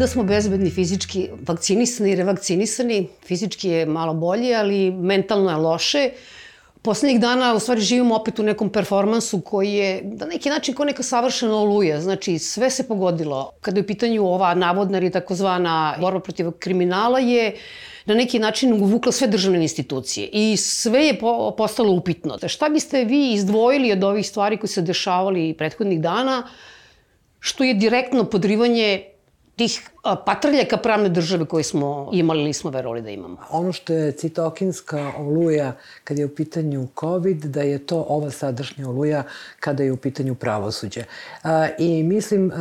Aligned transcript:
Valjda 0.00 0.12
smo 0.12 0.22
bezbedni 0.24 0.70
fizički, 0.70 1.26
vakcinisani 1.46 2.10
i 2.10 2.14
revakcinisani. 2.16 3.08
Fizički 3.26 3.68
je 3.68 3.86
malo 3.86 4.14
bolje, 4.14 4.54
ali 4.56 4.90
mentalno 4.90 5.50
je 5.50 5.56
loše. 5.56 6.10
Poslednjih 6.82 7.20
dana 7.20 7.54
u 7.54 7.60
stvari 7.60 7.80
živimo 7.80 8.16
opet 8.16 8.38
u 8.38 8.42
nekom 8.42 8.70
performansu 8.72 9.40
koji 9.40 9.72
je 9.72 10.00
na 10.04 10.26
neki 10.26 10.48
način 10.48 10.74
kao 10.74 10.84
neka 10.84 11.02
savršena 11.02 11.56
oluja. 11.56 12.00
Znači 12.00 12.38
sve 12.38 12.70
se 12.70 12.88
pogodilo. 12.88 13.52
Kada 13.60 13.78
je 13.78 13.84
u 13.84 13.86
pitanju 13.86 14.24
ova 14.26 14.54
navodna 14.54 14.98
ili 14.98 15.10
takozvana 15.10 15.96
borba 16.00 16.20
protiv 16.20 16.50
kriminala 16.50 17.18
je 17.18 17.56
na 18.06 18.14
neki 18.14 18.38
način 18.38 18.72
uvukla 18.72 19.12
sve 19.12 19.28
državne 19.28 19.62
institucije 19.62 20.30
i 20.32 20.56
sve 20.56 21.04
je 21.06 21.18
po, 21.18 21.54
postalo 21.58 21.92
upitno. 21.92 22.38
Šta 22.48 22.68
biste 22.68 23.04
vi 23.04 23.32
izdvojili 23.32 23.92
od 23.92 24.04
ovih 24.04 24.26
stvari 24.26 24.56
koje 24.56 24.68
se 24.68 24.82
dešavali 24.82 25.54
prethodnih 25.58 26.00
dana, 26.00 26.46
što 27.40 27.64
je 27.64 27.74
direktno 27.74 28.24
podrivanje 28.24 29.09
tych 29.60 29.99
tih 30.02 30.12
patrljaka 30.26 30.76
pravne 30.76 31.08
države 31.08 31.44
koje 31.44 31.64
smo 31.64 32.10
imali 32.12 32.40
ili 32.40 32.52
smo 32.52 32.70
verovali 32.70 33.02
da 33.02 33.10
imamo. 33.10 33.36
Ono 33.50 33.72
što 33.72 33.92
je 33.92 34.12
citokinska 34.12 35.12
oluja 35.18 35.72
kad 36.04 36.18
je 36.18 36.26
u 36.26 36.34
pitanju 36.34 36.88
COVID, 37.00 37.44
da 37.44 37.62
je 37.62 37.78
to 37.86 38.06
ova 38.08 38.30
sadašnja 38.30 38.88
oluja 38.88 39.22
kada 39.60 39.82
je 39.82 39.92
u 39.92 39.96
pitanju 39.96 40.34
pravosuđe. 40.34 41.04
I 41.78 42.02
mislim, 42.02 42.52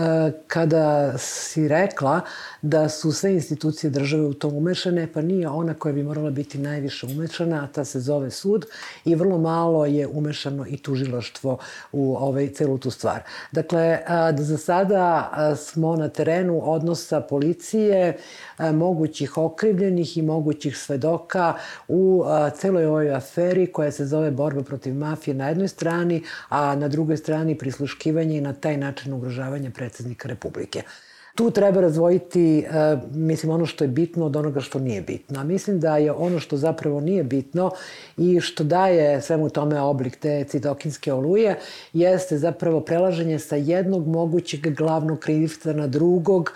kada 0.47 1.17
si 1.17 1.67
rekla 1.67 2.21
da 2.61 2.89
su 2.89 3.11
sve 3.11 3.33
institucije 3.33 3.89
države 3.89 4.23
u 4.23 4.33
tom 4.33 4.55
umešane, 4.55 5.07
pa 5.13 5.21
nije 5.21 5.47
ona 5.47 5.73
koja 5.73 5.93
bi 5.93 6.03
morala 6.03 6.29
biti 6.29 6.57
najviše 6.57 7.05
umešana, 7.05 7.63
a 7.63 7.67
ta 7.67 7.85
se 7.85 7.99
zove 7.99 8.31
sud 8.31 8.65
i 9.05 9.15
vrlo 9.15 9.37
malo 9.37 9.85
je 9.85 10.07
umešano 10.07 10.65
i 10.67 10.77
tužilaštvo 10.77 11.57
u 11.91 12.15
ovaj, 12.15 12.47
celu 12.47 12.77
tu 12.77 12.91
stvar. 12.91 13.21
Dakle, 13.51 13.99
da 14.07 14.43
za 14.43 14.57
sada 14.57 15.31
smo 15.55 15.95
na 15.95 16.09
terenu 16.09 16.61
odnosa 16.63 17.21
policije, 17.29 18.17
e, 18.59 18.71
mogućih 18.71 19.37
okrivljenih 19.37 20.17
i 20.17 20.21
mogućih 20.21 20.77
svedoka 20.77 21.53
u 21.87 22.23
e, 22.25 22.51
celoj 22.55 22.85
ovoj 22.85 23.15
aferi 23.15 23.71
koja 23.71 23.91
se 23.91 24.05
zove 24.05 24.31
borba 24.31 24.63
protiv 24.63 24.95
mafije 24.95 25.33
na 25.33 25.49
jednoj 25.49 25.67
strani, 25.67 26.23
a 26.49 26.75
na 26.75 26.87
drugoj 26.87 27.17
strani 27.17 27.57
prisluškivanje 27.57 28.37
i 28.37 28.41
na 28.41 28.53
taj 28.53 28.77
način 28.77 29.13
ugrožavanje 29.13 29.71
predsednika 29.71 30.27
Republike 30.27 30.83
tu 31.35 31.51
treba 31.51 31.81
razvojiti, 31.81 32.59
e, 32.59 32.97
mislim, 33.11 33.51
ono 33.51 33.65
što 33.65 33.83
je 33.83 33.87
bitno 33.87 34.25
od 34.25 34.35
onoga 34.35 34.61
što 34.61 34.79
nije 34.79 35.01
bitno. 35.01 35.39
A 35.39 35.43
mislim 35.43 35.79
da 35.79 35.97
je 35.97 36.11
ono 36.11 36.39
što 36.39 36.57
zapravo 36.57 36.99
nije 36.99 37.23
bitno 37.23 37.71
i 38.17 38.39
što 38.39 38.63
daje 38.63 39.21
svemu 39.21 39.49
tome 39.49 39.81
oblik 39.81 40.15
te 40.15 40.43
citokinske 40.43 41.13
oluje, 41.13 41.59
jeste 41.93 42.37
zapravo 42.37 42.81
prelaženje 42.81 43.39
sa 43.39 43.55
jednog 43.55 44.07
mogućeg 44.07 44.75
glavnog 44.75 45.19
krivca 45.19 45.73
na 45.73 45.87
drugog 45.87 46.51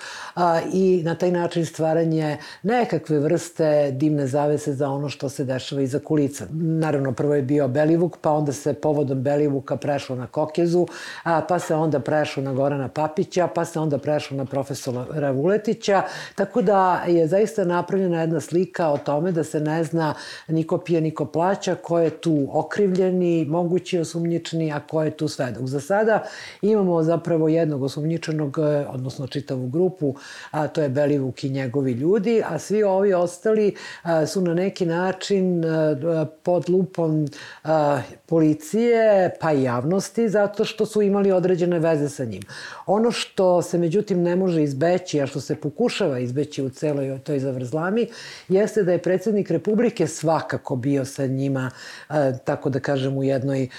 i 0.73 1.01
na 1.05 1.15
taj 1.15 1.31
način 1.31 1.65
stvaranje 1.65 2.37
nekakve 2.63 3.19
vrste 3.19 3.91
dimne 3.91 4.27
zavese 4.27 4.73
za 4.73 4.89
ono 4.89 5.09
što 5.09 5.29
se 5.29 5.43
dešava 5.43 5.81
iza 5.81 5.99
kulica. 5.99 6.45
Naravno, 6.51 7.11
prvo 7.11 7.35
je 7.35 7.41
bio 7.41 7.67
Belivuk, 7.67 8.17
pa 8.21 8.31
onda 8.31 8.53
se 8.53 8.73
povodom 8.73 9.23
Belivuka 9.23 9.77
prešlo 9.77 10.15
na 10.15 10.27
Kokezu, 10.27 10.87
a, 11.23 11.41
pa 11.41 11.59
se 11.59 11.75
onda 11.75 11.99
prešlo 11.99 12.43
na 12.43 12.53
Gorana 12.53 12.87
Papića, 12.87 13.47
pa 13.47 13.65
se 13.65 13.79
onda 13.79 13.97
prešlo 13.97 14.37
na 14.37 14.45
profesora 14.45 14.62
profesora 14.63 15.31
Vuletića, 15.31 16.01
tako 16.35 16.61
da 16.61 17.03
je 17.07 17.27
zaista 17.27 17.65
napravljena 17.65 18.21
jedna 18.21 18.39
slika 18.39 18.89
o 18.89 18.97
tome 18.97 19.31
da 19.31 19.43
se 19.43 19.59
ne 19.59 19.83
zna 19.83 20.13
niko 20.47 20.77
pije, 20.77 21.01
niko 21.01 21.25
plaća, 21.25 21.75
ko 21.75 21.99
je 21.99 22.09
tu 22.09 22.47
okrivljeni, 22.51 23.45
mogući 23.45 23.99
osumnjičeni, 23.99 24.71
a 24.71 24.79
ko 24.79 25.03
je 25.03 25.11
tu 25.11 25.27
svedok. 25.27 25.65
Za 25.65 25.79
sada 25.79 26.23
imamo 26.61 27.03
zapravo 27.03 27.47
jednog 27.47 27.83
osumnjičenog, 27.83 28.57
odnosno 28.89 29.27
čitavu 29.27 29.67
grupu, 29.67 30.15
a 30.51 30.67
to 30.67 30.81
je 30.81 30.89
Belivuk 30.89 31.43
i 31.43 31.49
njegovi 31.49 31.91
ljudi, 31.91 32.43
a 32.49 32.59
svi 32.59 32.83
ovi 32.83 33.13
ostali 33.13 33.75
a, 34.03 34.25
su 34.25 34.41
na 34.41 34.53
neki 34.53 34.85
način 34.85 35.65
a, 35.65 36.25
pod 36.43 36.69
lupom 36.69 37.27
a, 37.63 38.01
policije, 38.25 39.31
pa 39.41 39.53
i 39.53 39.63
javnosti, 39.63 40.29
zato 40.29 40.65
što 40.65 40.85
su 40.85 41.01
imali 41.01 41.31
određene 41.31 41.79
veze 41.79 42.09
sa 42.09 42.25
njim. 42.25 42.41
Ono 42.85 43.11
što 43.11 43.61
se 43.61 43.77
međutim 43.77 44.23
ne 44.23 44.35
može 44.35 44.52
izbeći, 44.59 45.21
a 45.21 45.27
što 45.27 45.41
se 45.41 45.55
pokušava 45.55 46.19
izbeći 46.19 46.63
u 46.63 46.69
celoj 46.69 47.19
toj 47.23 47.39
zavrzlami, 47.39 48.07
jeste 48.47 48.83
da 48.83 48.91
je 48.91 49.01
predsednik 49.01 49.51
Republike 49.51 50.07
svakako 50.07 50.75
bio 50.75 51.05
sa 51.05 51.25
njima, 51.25 51.71
e, 52.09 52.33
tako 52.45 52.69
da 52.69 52.79
kažem, 52.79 53.17
u 53.17 53.23
jednoj 53.23 53.63
e, 53.63 53.69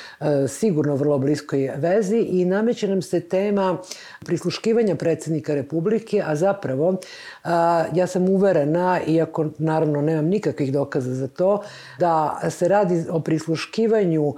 sigurno 0.48 0.96
vrlo 0.96 1.18
bliskoj 1.18 1.70
vezi 1.76 2.18
i 2.18 2.44
nameće 2.44 2.88
nam 2.88 3.02
se 3.02 3.20
tema 3.20 3.78
prisluškivanja 4.24 4.96
predsednika 4.96 5.54
Republike, 5.54 6.22
a 6.26 6.36
zapravo 6.36 6.96
ja 7.94 8.06
sam 8.06 8.28
uverena, 8.28 9.00
iako 9.06 9.50
naravno 9.58 10.02
nemam 10.02 10.24
nikakvih 10.24 10.72
dokaza 10.72 11.14
za 11.14 11.28
to, 11.28 11.62
da 11.98 12.40
se 12.50 12.68
radi 12.68 13.04
o 13.10 13.20
prisluškivanju 13.20 14.34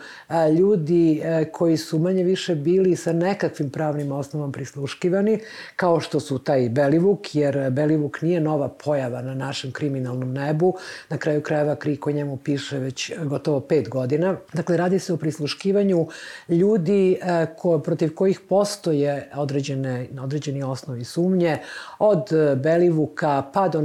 ljudi 0.58 1.20
e, 1.24 1.44
koji 1.52 1.76
su 1.76 1.98
manje 1.98 2.24
više 2.24 2.54
bili 2.54 2.96
sa 2.96 3.12
nekakvim 3.12 3.70
pravnim 3.70 4.12
osnovom 4.12 4.52
prisluškivani, 4.52 5.38
kao 5.76 6.00
što 6.00 6.20
su 6.26 6.38
taj 6.38 6.68
Belivuk, 6.68 7.34
jer 7.34 7.70
Belivuk 7.70 8.22
nije 8.22 8.40
nova 8.40 8.68
pojava 8.68 9.22
na 9.22 9.34
našem 9.34 9.72
kriminalnom 9.72 10.32
nebu. 10.32 10.74
Na 11.08 11.18
kraju 11.18 11.42
krajeva 11.42 11.76
Kriko 11.76 12.10
njemu 12.10 12.36
piše 12.36 12.78
već 12.78 13.12
gotovo 13.24 13.60
pet 13.60 13.88
godina. 13.88 14.36
Dakle, 14.52 14.76
radi 14.76 14.98
se 14.98 15.12
o 15.12 15.16
prisluškivanju 15.16 16.06
ljudi 16.48 17.18
e, 17.22 17.46
ko, 17.58 17.78
protiv 17.78 18.14
kojih 18.14 18.40
postoje 18.48 19.30
određene, 19.34 20.08
određeni 20.20 20.62
osnovi 20.62 21.04
sumnje, 21.04 21.58
od 21.98 22.28
Belivuka 22.56 23.42
pa 23.52 23.68
do 23.68 23.82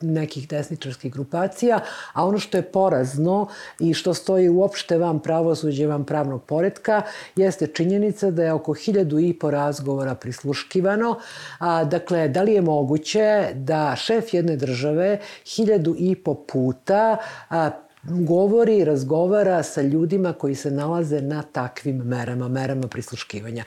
nekih 0.00 0.48
desničarskih 0.48 1.12
grupacija, 1.12 1.80
a 2.12 2.26
ono 2.26 2.38
što 2.38 2.58
je 2.58 2.62
porazno 2.62 3.48
i 3.78 3.94
što 3.94 4.14
stoji 4.14 4.48
uopšte 4.48 4.98
vam 4.98 5.20
pravosuđe, 5.20 5.86
vam 5.86 6.04
pravnog 6.04 6.42
poredka, 6.44 7.02
jeste 7.36 7.66
činjenica 7.66 8.30
da 8.30 8.44
je 8.44 8.52
oko 8.52 8.72
hiljadu 8.72 9.18
i 9.18 9.32
po 9.38 9.50
razgovora 9.50 10.14
prisluškivano, 10.14 11.18
a, 11.58 11.79
Dakle, 11.84 12.28
da 12.28 12.42
li 12.42 12.52
je 12.52 12.60
moguće 12.60 13.48
da 13.54 13.96
šef 13.96 14.34
jedne 14.34 14.56
države 14.56 15.18
hiljadu 15.56 15.94
i 15.98 16.14
po 16.14 16.34
puta 16.34 17.16
a, 17.50 17.70
govori 18.02 18.78
i 18.78 18.84
razgovara 18.84 19.62
sa 19.62 19.82
ljudima 19.82 20.32
koji 20.32 20.54
se 20.54 20.70
nalaze 20.70 21.20
na 21.22 21.42
takvim 21.42 21.96
merama, 21.96 22.48
merama 22.48 22.88
prisluškivanja. 22.88 23.64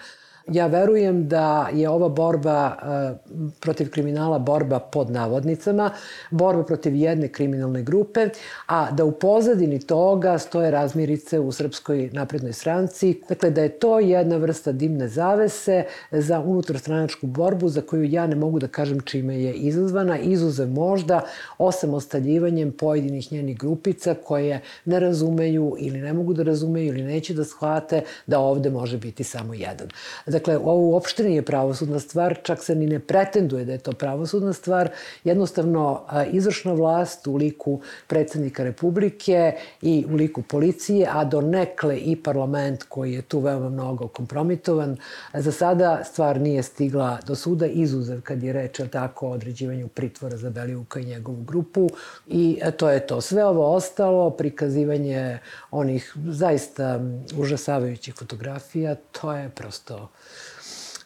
Ja 0.51 0.67
verujem 0.67 1.27
da 1.27 1.69
je 1.73 1.89
ova 1.89 2.09
borba 2.09 2.75
uh, 2.75 3.17
protiv 3.59 3.91
kriminala 3.91 4.39
borba 4.39 4.79
pod 4.79 5.11
navodnicama, 5.11 5.91
borba 6.31 6.63
protiv 6.63 6.95
jedne 6.95 7.27
kriminalne 7.27 7.83
grupe, 7.83 8.29
a 8.67 8.91
da 8.91 9.05
u 9.05 9.11
pozadini 9.11 9.79
toga 9.79 10.37
stoje 10.37 10.71
razmirice 10.71 11.39
u 11.39 11.51
Srpskoj 11.51 12.09
naprednoj 12.13 12.53
stranci. 12.53 13.21
Dakle, 13.29 13.49
da 13.49 13.61
je 13.61 13.69
to 13.69 13.99
jedna 13.99 14.37
vrsta 14.37 14.71
dimne 14.71 15.07
zavese 15.07 15.83
za 16.11 16.39
unutarstranačku 16.39 17.27
borbu 17.27 17.69
za 17.69 17.81
koju 17.81 18.03
ja 18.03 18.27
ne 18.27 18.35
mogu 18.35 18.59
da 18.59 18.67
kažem 18.67 19.01
čime 19.01 19.41
je 19.41 19.53
izazvana, 19.53 20.19
izuzev 20.19 20.67
možda 20.67 21.21
osamostaljivanjem 21.57 22.71
pojedinih 22.71 23.31
njenih 23.31 23.57
grupica 23.57 24.15
koje 24.25 24.61
ne 24.85 24.99
razumeju 24.99 25.75
ili 25.79 26.01
ne 26.01 26.13
mogu 26.13 26.33
da 26.33 26.43
razumeju 26.43 26.87
ili 26.87 27.03
neće 27.03 27.33
da 27.33 27.43
shvate 27.43 28.01
da 28.27 28.39
ovde 28.39 28.69
može 28.69 28.97
biti 28.97 29.23
samo 29.23 29.53
jedan. 29.53 29.87
Dakle, 30.33 30.57
ovo 30.57 30.89
uopšte 30.89 31.23
nije 31.23 31.41
pravosudna 31.41 31.99
stvar, 31.99 32.37
čak 32.43 32.63
se 32.63 32.75
ni 32.75 32.87
ne 32.87 32.99
pretenduje 32.99 33.65
da 33.65 33.71
je 33.71 33.77
to 33.77 33.91
pravosudna 33.91 34.53
stvar. 34.53 34.89
Jednostavno, 35.23 36.01
izvršna 36.31 36.73
vlast 36.73 37.27
u 37.27 37.35
liku 37.35 37.79
predsednika 38.07 38.63
Republike 38.63 39.53
i 39.81 40.05
u 40.09 40.15
liku 40.15 40.41
policije, 40.41 41.07
a 41.11 41.23
do 41.25 41.41
nekle 41.41 41.99
i 41.99 42.15
parlament 42.15 42.83
koji 42.83 43.13
je 43.13 43.21
tu 43.21 43.39
veoma 43.39 43.69
mnogo 43.69 44.07
kompromitovan, 44.07 44.97
za 45.33 45.51
sada 45.51 46.03
stvar 46.03 46.41
nije 46.41 46.63
stigla 46.63 47.17
do 47.27 47.35
suda, 47.35 47.65
izuzev 47.65 48.21
kad 48.21 48.43
je 48.43 48.53
reč 48.53 48.81
tako 48.91 49.27
o 49.27 49.31
određivanju 49.31 49.87
pritvora 49.87 50.37
za 50.37 50.49
Belivuka 50.49 50.99
i 50.99 51.05
njegovu 51.05 51.43
grupu. 51.43 51.89
I 52.27 52.59
to 52.77 52.89
je 52.89 53.07
to. 53.07 53.21
Sve 53.21 53.45
ovo 53.45 53.75
ostalo, 53.75 54.29
prikazivanje 54.29 55.39
onih 55.71 56.13
zaista 56.25 56.99
užasavajućih 57.37 58.15
fotografija, 58.15 58.95
to 58.95 59.33
je 59.33 59.49
prosto 59.49 60.09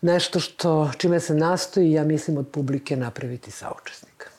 nešto 0.01 0.39
što, 0.39 0.91
čime 0.97 1.19
se 1.19 1.33
nastoji, 1.33 1.91
ja 1.91 2.03
mislim, 2.03 2.37
od 2.37 2.47
publike 2.47 2.95
napraviti 2.95 3.51
saučesnika. 3.51 4.29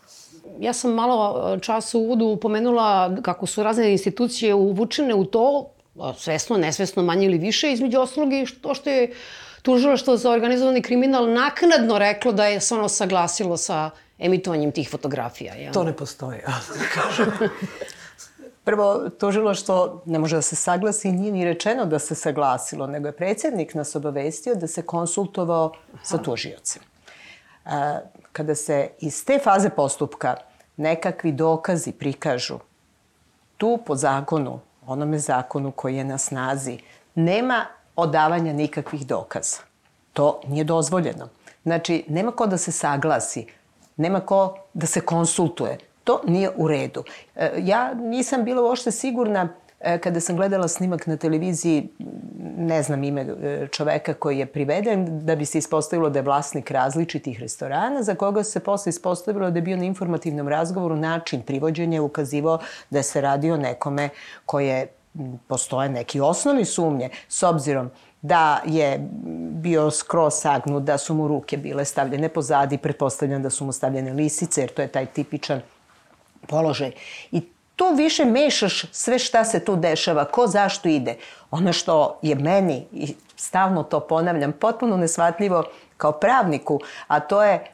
Ja 0.61 0.73
sam 0.73 0.95
malo 0.95 1.55
e, 1.57 1.61
čas 1.61 1.95
u 1.95 1.99
uvodu 1.99 2.39
pomenula 2.43 3.17
kako 3.23 3.47
su 3.47 3.63
razne 3.63 3.93
institucije 3.93 4.55
uvučene 4.55 5.15
u 5.15 5.25
to, 5.25 5.71
svesno, 6.19 6.57
nesvesno, 6.57 7.03
manje 7.03 7.27
ili 7.27 7.39
više, 7.39 7.73
između 7.73 8.01
ostalog 8.01 8.33
i 8.33 8.47
to 8.61 8.75
što 8.75 8.91
je 8.91 9.15
tužilaštvo 9.63 10.17
za 10.17 10.31
organizovani 10.31 10.83
kriminal 10.83 11.33
naknadno 11.33 11.99
reklo 11.99 12.33
da 12.33 12.47
je 12.47 12.61
se 12.61 12.75
ono 12.75 12.89
saglasilo 12.89 13.57
sa 13.57 13.91
emitovanjem 14.19 14.73
tih 14.73 14.91
fotografija. 14.91 15.55
Ja? 15.55 15.73
To 15.73 15.85
ne 15.85 15.97
postoji, 15.97 16.39
ja 16.39 16.61
da 16.69 17.03
kažem. 17.03 17.33
Prvo, 18.69 19.09
tužilaštvo 19.19 20.03
ne 20.05 20.19
može 20.19 20.37
da 20.37 20.43
se 20.43 20.57
saglasi, 20.57 21.13
nije 21.13 21.33
ni 21.33 21.45
rečeno 21.45 21.87
da 21.87 21.99
se 21.99 22.15
saglasilo, 22.15 22.87
nego 22.87 23.09
je 23.09 23.17
predsjednik 23.17 23.75
nas 23.75 23.97
obavestio 23.97 24.55
da 24.55 24.67
se 24.67 24.83
konsultovao 24.83 25.73
Aha. 25.95 26.05
sa 26.05 26.19
tužiocem. 26.19 26.83
kada 28.33 28.55
se 28.55 28.91
iz 29.01 29.25
te 29.25 29.39
faze 29.45 29.71
postupka 29.71 30.37
nekakvi 30.77 31.33
dokazi 31.33 31.93
prikažu, 31.93 32.59
tu 33.57 33.79
po 33.87 33.97
zakonu, 33.97 34.61
onome 34.87 35.19
zakonu 35.19 35.73
koji 35.73 35.97
je 35.97 36.05
na 36.05 36.19
snazi, 36.19 36.79
nema 37.15 37.67
odavanja 37.97 38.53
nikakvih 38.53 39.07
dokaza. 39.07 39.59
To 40.13 40.41
nije 40.49 40.65
dozvoljeno. 40.65 41.29
Znači, 41.63 42.05
nema 42.09 42.33
ko 42.33 42.47
da 42.47 42.59
se 42.59 42.73
saglasi, 42.73 43.47
nema 43.97 44.21
ko 44.21 44.59
da 44.75 44.87
se 44.87 45.01
konsultuje. 45.01 45.79
To 46.09 46.21
nije 46.27 46.51
u 46.57 46.69
redu. 46.69 47.05
E, 47.37 47.51
ja 47.59 47.95
nisam 47.95 48.45
bila 48.45 48.63
uošte 48.63 48.91
sigurna 48.91 49.49
e, 49.81 49.99
kada 49.99 50.21
sam 50.21 50.37
gledala 50.37 50.69
snimak 50.69 51.07
na 51.07 51.17
televiziji, 51.17 51.89
ne 52.57 52.83
znam 52.83 53.05
ime 53.05 53.21
e, 53.21 53.67
čoveka 53.73 54.15
koji 54.15 54.39
je 54.39 54.47
priveden, 54.47 55.27
da 55.27 55.37
bi 55.37 55.45
se 55.45 55.59
ispostavilo 55.59 56.11
da 56.11 56.19
je 56.19 56.23
vlasnik 56.23 56.71
različitih 56.71 57.41
restorana, 57.41 58.03
za 58.03 58.15
koga 58.15 58.45
se 58.45 58.61
posle 58.61 58.91
ispostavilo 58.91 59.51
da 59.51 59.59
je 59.59 59.63
bio 59.63 59.77
na 59.77 59.85
informativnom 59.85 60.49
razgovoru 60.49 60.97
način 60.97 61.43
privođenja 61.43 62.03
ukazivao 62.03 62.59
da 62.91 63.03
se 63.03 63.21
radi 63.21 63.51
o 63.51 63.57
nekome 63.57 64.09
koje 64.47 64.87
postoje 65.47 65.89
neki 65.89 66.21
osnovi 66.21 66.65
sumnje, 66.65 67.11
s 67.29 67.43
obzirom 67.43 67.91
da 68.23 68.63
je 68.67 69.09
bio 69.51 69.91
skroz 69.91 70.35
sagnut, 70.35 70.83
da 70.83 70.99
su 70.99 71.15
mu 71.15 71.29
ruke 71.29 71.57
bile 71.57 71.85
stavljene 71.85 72.29
pozadi, 72.29 72.79
pretpostavljam 72.79 73.43
da 73.43 73.51
su 73.51 73.65
mu 73.65 73.73
stavljene 73.73 74.13
lisice, 74.13 74.61
jer 74.61 74.71
to 74.71 74.83
je 74.83 74.89
taj 74.89 75.07
tipičan 75.07 75.61
položaj. 76.47 76.93
I 77.31 77.43
tu 77.77 77.85
više 77.97 78.25
mešaš 78.25 78.85
sve 78.93 79.19
šta 79.19 79.45
se 79.45 79.65
tu 79.65 79.77
dešava, 79.77 80.25
ko 80.25 80.47
zašto 80.47 80.89
ide. 80.89 81.17
Ono 81.51 81.73
što 81.73 82.19
je 82.23 82.35
meni, 82.35 82.87
i 82.93 83.15
stalno 83.37 83.83
to 83.83 84.01
ponavljam, 84.01 84.53
potpuno 84.53 84.97
nesvatljivo 84.97 85.65
kao 85.97 86.13
pravniku, 86.13 86.81
a 87.07 87.21
to 87.21 87.45
je, 87.45 87.65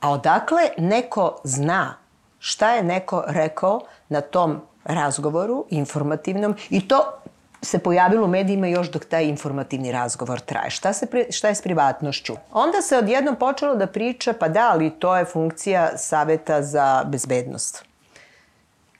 a 0.00 0.10
odakle 0.10 0.62
neko 0.78 1.40
zna 1.44 1.94
šta 2.38 2.74
je 2.74 2.82
neko 2.82 3.24
rekao 3.26 3.80
na 4.08 4.20
tom 4.20 4.60
razgovoru 4.84 5.66
informativnom 5.70 6.54
i 6.70 6.88
to 6.88 7.18
se 7.62 7.78
pojavilo 7.78 8.24
u 8.24 8.28
medijima 8.28 8.66
još 8.66 8.90
dok 8.90 9.04
taj 9.04 9.24
informativni 9.24 9.92
razgovor 9.92 10.40
traje. 10.40 10.70
Šta, 10.70 10.92
se, 10.92 11.06
šta 11.30 11.48
je 11.48 11.54
s 11.54 11.62
privatnošću? 11.62 12.34
Onda 12.52 12.82
se 12.82 12.98
odjednom 12.98 13.36
počelo 13.36 13.74
da 13.76 13.86
priča, 13.86 14.32
pa 14.32 14.48
da, 14.48 14.70
ali 14.72 14.90
to 14.90 15.16
je 15.16 15.24
funkcija 15.24 15.90
Saveta 15.96 16.62
za 16.62 17.04
bezbednost. 17.06 17.87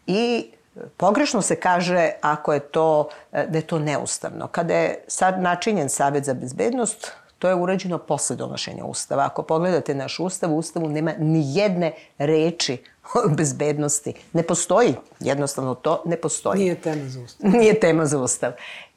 I 0.08 0.50
pogrešno 0.96 1.42
se 1.42 1.56
kaže 1.56 2.10
ako 2.20 2.52
je 2.52 2.60
to, 2.60 3.08
da 3.32 3.58
je 3.58 3.66
to 3.66 3.78
neustavno. 3.78 4.46
Kada 4.46 4.74
je 4.74 5.04
sad 5.06 5.42
načinjen 5.42 5.88
Savet 5.88 6.24
za 6.24 6.34
bezbednost, 6.34 7.12
To 7.38 7.48
je 7.48 7.54
urađeno 7.54 7.98
posle 7.98 8.36
donošenja 8.36 8.84
Ustava. 8.84 9.24
Ako 9.24 9.42
pogledate 9.42 9.94
naš 9.94 10.20
Ustav, 10.20 10.52
u 10.52 10.58
Ustavu 10.58 10.88
nema 10.88 11.12
ni 11.18 11.42
jedne 11.56 11.92
reči 12.18 12.82
o 13.14 13.28
bezbednosti. 13.28 14.14
Ne 14.32 14.42
postoji. 14.42 14.94
Jednostavno 15.20 15.74
to 15.74 16.02
ne 16.06 16.16
postoji. 16.16 16.60
Nije 16.60 16.74
tema 16.74 17.08
za 17.08 17.20
Ustav. 17.20 17.50
Nije 17.60 17.80
tema 17.80 18.06
za 18.06 18.18
Ustav. 18.18 18.52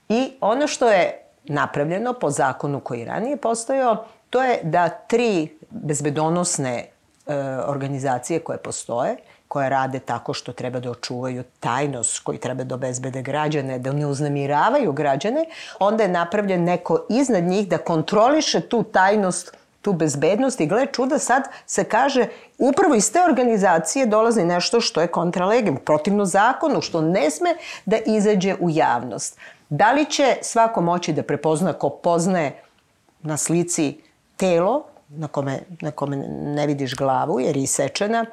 I 0.10 0.32
ono 0.42 0.68
što 0.68 0.90
je 0.90 1.24
napravljeno 1.44 2.14
po 2.14 2.30
zakonu 2.30 2.80
koji 2.80 3.06
ranije 3.06 3.38
postojao, 3.38 4.06
to 4.30 4.44
je 4.44 4.60
da 4.64 4.90
tri 4.90 5.58
bezbedonosne 5.70 6.86
e, 7.28 7.36
organizacije 7.66 8.40
koje 8.40 8.58
postoje, 8.58 9.18
koje 9.52 9.70
rade 9.70 10.00
tako 10.00 10.34
što 10.34 10.54
treba 10.54 10.80
da 10.80 10.92
očuvaju 10.92 11.44
tajnost, 11.60 12.20
koji 12.24 12.38
treba 12.40 12.64
da 12.64 12.76
obezbede 12.76 13.22
građane, 13.22 13.80
da 13.80 13.92
ne 13.94 14.06
uznamiravaju 14.08 14.94
građane, 14.94 15.46
onda 15.80 16.04
je 16.04 16.10
napravljen 16.10 16.64
neko 16.64 17.06
iznad 17.10 17.44
njih 17.44 17.68
da 17.68 17.78
kontroliše 17.78 18.62
tu 18.62 18.84
tajnost 18.84 19.52
tu 19.82 19.94
bezbednost 19.94 20.62
i 20.62 20.68
gle 20.68 20.86
čuda 20.94 21.20
sad 21.20 21.44
se 21.66 21.84
kaže 21.84 22.28
upravo 22.58 22.96
iz 22.96 23.12
te 23.12 23.24
organizacije 23.24 24.06
dolazi 24.06 24.46
nešto 24.46 24.82
što 24.82 25.02
je 25.02 25.08
kontralegem, 25.08 25.78
protivno 25.86 26.26
zakonu, 26.26 26.82
što 26.82 27.02
ne 27.02 27.30
sme 27.32 27.56
da 27.86 27.98
izađe 28.06 28.56
u 28.60 28.70
javnost. 28.70 29.38
Da 29.70 29.92
li 29.92 30.06
će 30.06 30.38
svako 30.42 30.82
moći 30.82 31.14
da 31.14 31.24
prepozna 31.24 31.74
ko 31.74 31.90
poznaje 31.90 32.62
na 33.22 33.38
slici 33.38 33.98
telo 34.38 34.84
na 35.10 35.28
kome, 35.28 35.60
na 35.82 35.92
kome 35.92 36.18
ne 36.56 36.68
vidiš 36.68 36.96
glavu 36.96 37.40
jer 37.40 37.58
je 37.58 37.64
isečena, 37.64 38.26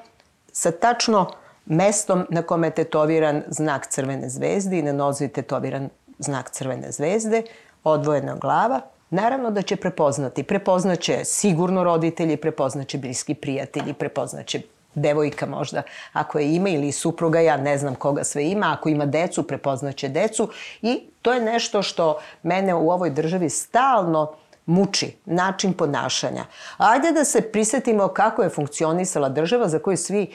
sa 0.58 0.70
tačno 0.70 1.26
mestom 1.66 2.26
na 2.30 2.42
kome 2.42 2.66
je 2.66 2.74
tetoviran 2.74 3.42
znak 3.48 3.86
crvene 3.86 4.28
zvezde 4.28 4.78
i 4.78 4.82
na 4.82 4.92
nozi 4.92 5.24
je 5.24 5.28
tetoviran 5.28 5.88
znak 6.18 6.50
crvene 6.50 6.90
zvezde, 6.92 7.42
odvojena 7.84 8.34
glava, 8.34 8.80
naravno 9.10 9.50
da 9.50 9.62
će 9.62 9.76
prepoznati. 9.76 10.42
Prepoznaće 10.42 11.20
sigurno 11.24 11.84
roditelji, 11.84 12.36
prepoznaće 12.36 12.98
bliski 12.98 13.34
prijatelji, 13.34 13.92
prepoznaće 13.92 14.62
devojka 14.94 15.46
možda, 15.46 15.82
ako 16.12 16.38
je 16.38 16.54
ima 16.54 16.68
ili 16.68 16.92
supruga, 16.92 17.40
ja 17.40 17.56
ne 17.56 17.78
znam 17.78 17.94
koga 17.94 18.24
sve 18.24 18.50
ima, 18.50 18.74
ako 18.78 18.88
ima 18.88 19.06
decu, 19.06 19.42
prepoznaće 19.42 20.08
decu 20.08 20.48
i 20.82 21.00
to 21.22 21.32
je 21.32 21.40
nešto 21.40 21.82
što 21.82 22.18
mene 22.42 22.74
u 22.74 22.90
ovoj 22.90 23.10
državi 23.10 23.50
stalno 23.50 24.34
muči, 24.68 25.16
način 25.24 25.72
ponašanja. 25.72 26.44
Ajde 26.76 27.12
da 27.12 27.24
se 27.24 27.42
prisetimo 27.42 28.08
kako 28.08 28.42
je 28.42 28.50
funkcionisala 28.50 29.28
država 29.28 29.68
za 29.68 29.78
koju 29.78 29.96
svi 29.96 30.26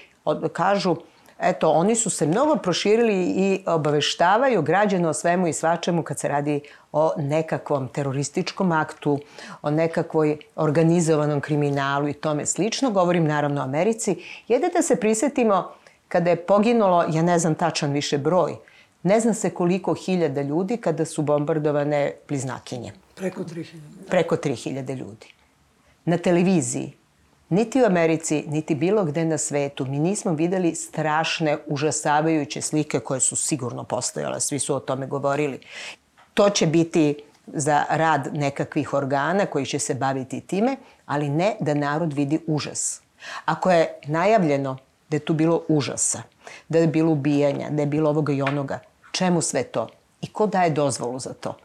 kažu 0.54 0.96
eto, 1.40 1.70
oni 1.70 1.96
su 1.96 2.10
se 2.10 2.28
mnogo 2.28 2.56
proširili 2.56 3.24
i 3.24 3.64
obaveštavaju 3.66 4.62
građane 4.62 5.08
o 5.08 5.14
svemu 5.14 5.48
i 5.48 5.54
svačemu 5.54 6.04
kad 6.04 6.20
se 6.20 6.28
radi 6.28 6.62
o 6.92 7.12
nekakvom 7.18 7.88
terorističkom 7.88 8.72
aktu, 8.72 9.20
o 9.62 9.72
nekakvoj 9.72 10.38
organizovanom 10.56 11.42
kriminalu 11.42 12.08
i 12.08 12.14
tome 12.14 12.46
slično. 12.46 12.92
Govorim 12.92 13.26
naravno 13.26 13.62
o 13.62 13.64
Americi. 13.64 14.16
Jede 14.48 14.70
da 14.74 14.82
se 14.82 14.96
prisetimo 14.96 15.72
kada 16.08 16.30
je 16.30 16.46
poginulo, 16.46 17.06
ja 17.10 17.22
ne 17.22 17.40
znam 17.40 17.56
tačan 17.56 17.92
više 17.92 18.18
broj, 18.18 18.56
ne 19.04 19.20
zna 19.20 19.34
se 19.34 19.50
koliko 19.50 19.94
hiljada 19.94 20.42
ljudi 20.42 20.78
kada 20.78 21.06
su 21.06 21.22
bombardovane 21.22 22.14
bliznakinje. 22.28 22.92
Preko 23.16 23.44
3000. 23.44 23.66
Preko 24.10 24.36
3000 24.36 24.96
ljudi. 24.98 25.28
Na 26.06 26.18
televiziji 26.18 26.94
Niti 27.50 27.82
u 27.82 27.86
Americi, 27.86 28.44
niti 28.48 28.76
bilo 28.76 29.06
gde 29.06 29.26
na 29.26 29.38
svetu 29.38 29.86
mi 29.86 30.00
nismo 30.00 30.34
videli 30.34 30.76
strašne, 30.76 31.58
užasavajuće 31.68 32.62
slike 32.62 33.00
koje 33.00 33.20
su 33.20 33.36
sigurno 33.36 33.84
postojale, 33.84 34.40
svi 34.40 34.60
su 34.60 34.76
o 34.76 34.80
tome 34.80 35.08
govorili. 35.08 35.60
To 36.34 36.50
će 36.50 36.68
biti 36.68 37.16
za 37.48 37.84
rad 37.90 38.30
nekakvih 38.34 38.94
organa 38.94 39.46
koji 39.46 39.66
će 39.66 39.80
se 39.80 39.94
baviti 39.94 40.42
time, 40.42 40.78
ali 41.06 41.30
ne 41.30 41.56
da 41.60 41.74
narod 41.74 42.14
vidi 42.14 42.40
užas. 42.48 43.02
Ako 43.46 43.72
je 43.72 44.00
najavljeno 44.06 44.78
da 45.10 45.16
je 45.16 45.26
tu 45.26 45.34
bilo 45.34 45.64
užasa, 45.68 46.22
da 46.70 46.80
je 46.80 46.88
bilo 46.88 47.12
ubijanja, 47.12 47.70
da 47.70 47.82
je 47.82 47.86
bilo 47.86 48.10
ovoga 48.10 48.34
i 48.34 48.42
onoga, 48.42 48.80
čemu 49.12 49.42
sve 49.42 49.64
to? 49.64 49.88
I 50.22 50.28
ko 50.28 50.48
daje 50.48 50.70
dozvolu 50.70 51.20
za 51.20 51.34
to? 51.34 51.58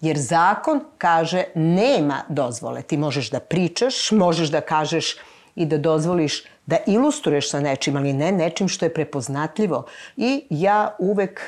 Jer 0.00 0.18
zakon 0.18 0.80
kaže 0.98 1.44
nema 1.54 2.22
dozvole. 2.28 2.82
Ti 2.82 2.96
možeš 2.96 3.30
da 3.30 3.40
pričaš, 3.40 4.10
možeš 4.10 4.48
da 4.48 4.60
kažeš 4.60 5.16
i 5.54 5.66
da 5.66 5.78
dozvoliš 5.78 6.44
da 6.66 6.76
ilustruješ 6.86 7.50
sa 7.50 7.60
nečim, 7.60 7.96
ali 7.96 8.12
ne 8.12 8.32
nečim 8.32 8.68
što 8.68 8.84
je 8.84 8.94
prepoznatljivo. 8.94 9.86
I 10.16 10.44
ja 10.50 10.96
uvek 10.98 11.40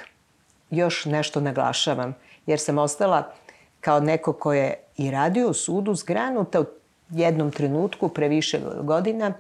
još 0.71 1.05
nešto 1.05 1.41
naglašavam, 1.41 2.15
jer 2.47 2.61
sam 2.61 2.79
ostala 2.79 3.33
kao 3.81 4.01
neko 4.01 4.33
ko 4.33 4.53
je 4.53 4.75
i 4.97 5.11
radio 5.11 5.49
u 5.49 5.55
sudu 5.55 5.95
zgranuta 5.95 6.61
u 6.61 6.65
jednom 7.11 7.51
trenutku 7.51 8.09
pre 8.09 8.29
više 8.29 8.61
godina, 8.83 9.33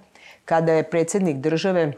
kada 0.44 0.72
je 0.72 0.90
predsednik 0.90 1.36
države 1.36 1.92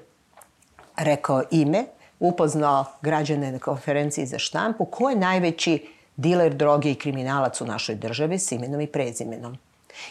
rekao 0.97 1.43
ime, 1.51 1.85
upoznao 2.21 2.85
građane 3.03 3.53
na 3.53 3.59
konferenciji 3.59 4.27
za 4.27 4.39
štampu, 4.39 4.85
ko 4.85 5.11
je 5.11 5.17
najveći 5.17 5.87
diler 6.17 6.55
droge 6.55 6.91
i 6.91 6.95
kriminalac 6.95 7.61
u 7.61 7.67
našoj 7.67 7.95
državi 7.95 8.39
s 8.39 8.53
imenom 8.53 8.81
i 8.81 8.87
prezimenom. 8.87 9.59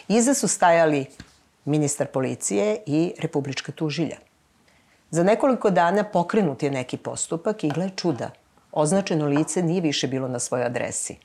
Iza 0.08 0.34
su 0.34 0.48
stajali 0.48 1.06
ministar 1.64 2.06
policije 2.06 2.78
i 2.86 3.12
republička 3.18 3.72
tužilja. 3.72 4.16
Za 5.10 5.22
nekoliko 5.22 5.70
dana 5.70 6.04
pokrenut 6.04 6.62
je 6.62 6.70
neki 6.70 6.96
postupak 6.96 7.64
i 7.64 7.68
gle 7.68 7.90
čuda, 7.96 8.30
označeno 8.72 9.26
lice 9.26 9.62
nije 9.62 9.80
više 9.80 10.06
bilo 10.06 10.28
na 10.28 10.38
svojoj 10.38 10.66
adresi. 10.66 11.16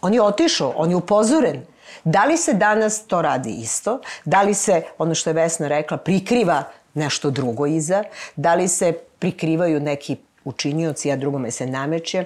On 0.00 0.14
je 0.14 0.22
otišao, 0.22 0.72
on 0.76 0.90
je 0.90 0.96
upozoren. 0.96 1.62
Da 2.04 2.24
li 2.24 2.36
se 2.36 2.54
danas 2.54 3.06
to 3.06 3.22
radi 3.22 3.50
isto? 3.50 4.00
Da 4.24 4.42
li 4.42 4.54
se, 4.54 4.82
ono 4.98 5.14
što 5.14 5.30
je 5.30 5.34
Vesna 5.34 5.68
rekla, 5.68 5.96
prikriva 5.96 6.64
nešto 6.94 7.30
drugo 7.30 7.66
iza? 7.66 8.04
Da 8.36 8.54
li 8.54 8.68
se 8.68 8.92
prikrivaju 9.18 9.80
neki 9.80 10.16
učinioci, 10.44 11.12
a 11.12 11.16
drugome 11.16 11.50
se 11.50 11.66
nameće? 11.66 12.24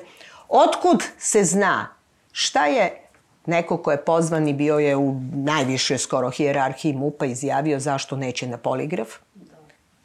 Otkud 0.48 1.02
se 1.18 1.44
zna 1.44 1.86
šta 2.32 2.66
je 2.66 3.06
neko 3.46 3.76
ko 3.76 3.90
je 3.90 4.04
pozvan 4.04 4.48
i 4.48 4.54
bio 4.54 4.78
je 4.78 4.96
u 4.96 5.20
najvišoj 5.32 5.98
skoro 5.98 6.30
hijerarhiji 6.30 6.92
MUPA 6.92 7.26
izjavio 7.26 7.80
zašto 7.80 8.16
neće 8.16 8.46
na 8.46 8.56
poligraf? 8.56 9.08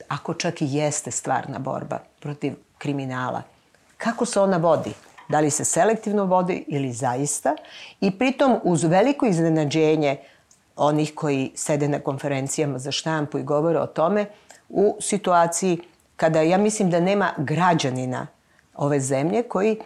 Ako 0.08 0.34
čak 0.34 0.62
i 0.62 0.68
jeste 0.70 1.12
stvarna 1.12 1.60
borba 1.60 2.00
protiv 2.20 2.54
kriminala, 2.78 3.42
kako 3.98 4.26
se 4.26 4.40
ona 4.40 4.58
vodi? 4.58 4.94
Da 5.30 5.40
li 5.40 5.50
se 5.50 5.66
selektivno 5.66 6.26
vodi 6.26 6.64
ili 6.68 6.92
zaista? 6.92 7.56
I 8.02 8.18
pritom 8.18 8.60
uz 8.64 8.84
veliko 8.84 9.26
iznenađenje 9.26 10.18
onih 10.76 11.14
koji 11.16 11.52
sede 11.56 11.88
na 11.88 12.00
konferencijama 12.00 12.80
za 12.80 12.92
štampu 12.92 13.38
i 13.38 13.44
govore 13.44 13.80
o 13.80 13.88
tome 13.88 14.26
u 14.70 14.98
situaciji 15.02 15.80
kada 16.16 16.42
ja 16.42 16.58
mislim 16.58 16.90
da 16.90 17.00
nema 17.00 17.34
građanina 17.38 18.28
ove 18.76 19.00
zemlje 19.00 19.44
koji 19.44 19.78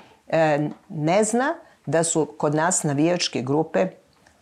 ne 0.89 1.23
zna 1.23 1.53
da 1.85 2.03
su 2.03 2.25
kod 2.37 2.55
nas 2.55 2.83
navijačke 2.83 3.41
grupe 3.41 3.87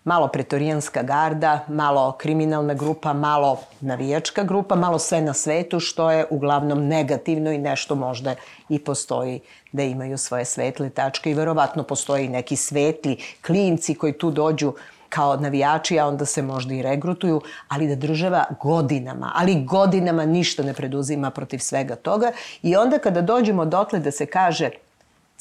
malo 0.03 0.27
pretorijanska 0.27 1.03
garda, 1.03 1.59
malo 1.67 2.11
kriminalna 2.11 2.73
grupa, 2.73 3.13
malo 3.13 3.59
navijačka 3.81 4.43
grupa, 4.43 4.75
malo 4.75 4.99
sve 4.99 5.21
na 5.21 5.33
svetu, 5.33 5.79
što 5.79 6.11
je 6.11 6.25
uglavnom 6.29 6.87
negativno 6.87 7.51
i 7.51 7.57
nešto 7.57 7.95
možda 7.95 8.35
i 8.69 8.79
postoji 8.79 9.39
da 9.71 9.83
imaju 9.83 10.17
svoje 10.17 10.45
svetle 10.45 10.89
tačke. 10.89 11.31
I 11.31 11.33
verovatno 11.33 11.83
postoji 11.83 12.27
neki 12.27 12.55
svetli 12.55 13.17
klinci 13.45 13.95
koji 13.95 14.13
tu 14.13 14.31
dođu 14.31 14.73
kao 15.09 15.35
navijači, 15.35 15.99
a 15.99 16.07
onda 16.07 16.25
se 16.25 16.41
možda 16.41 16.73
i 16.73 16.81
regrutuju, 16.81 17.41
ali 17.67 17.87
da 17.87 17.95
država 17.95 18.45
godinama, 18.61 19.31
ali 19.35 19.63
godinama 19.63 20.25
ništa 20.25 20.63
ne 20.63 20.73
preduzima 20.73 21.29
protiv 21.31 21.59
svega 21.59 21.95
toga. 21.95 22.31
I 22.61 22.75
onda 22.75 22.97
kada 22.97 23.21
dođemo 23.21 23.65
dotle 23.65 23.99
da 23.99 24.11
se 24.11 24.25
kaže 24.25 24.69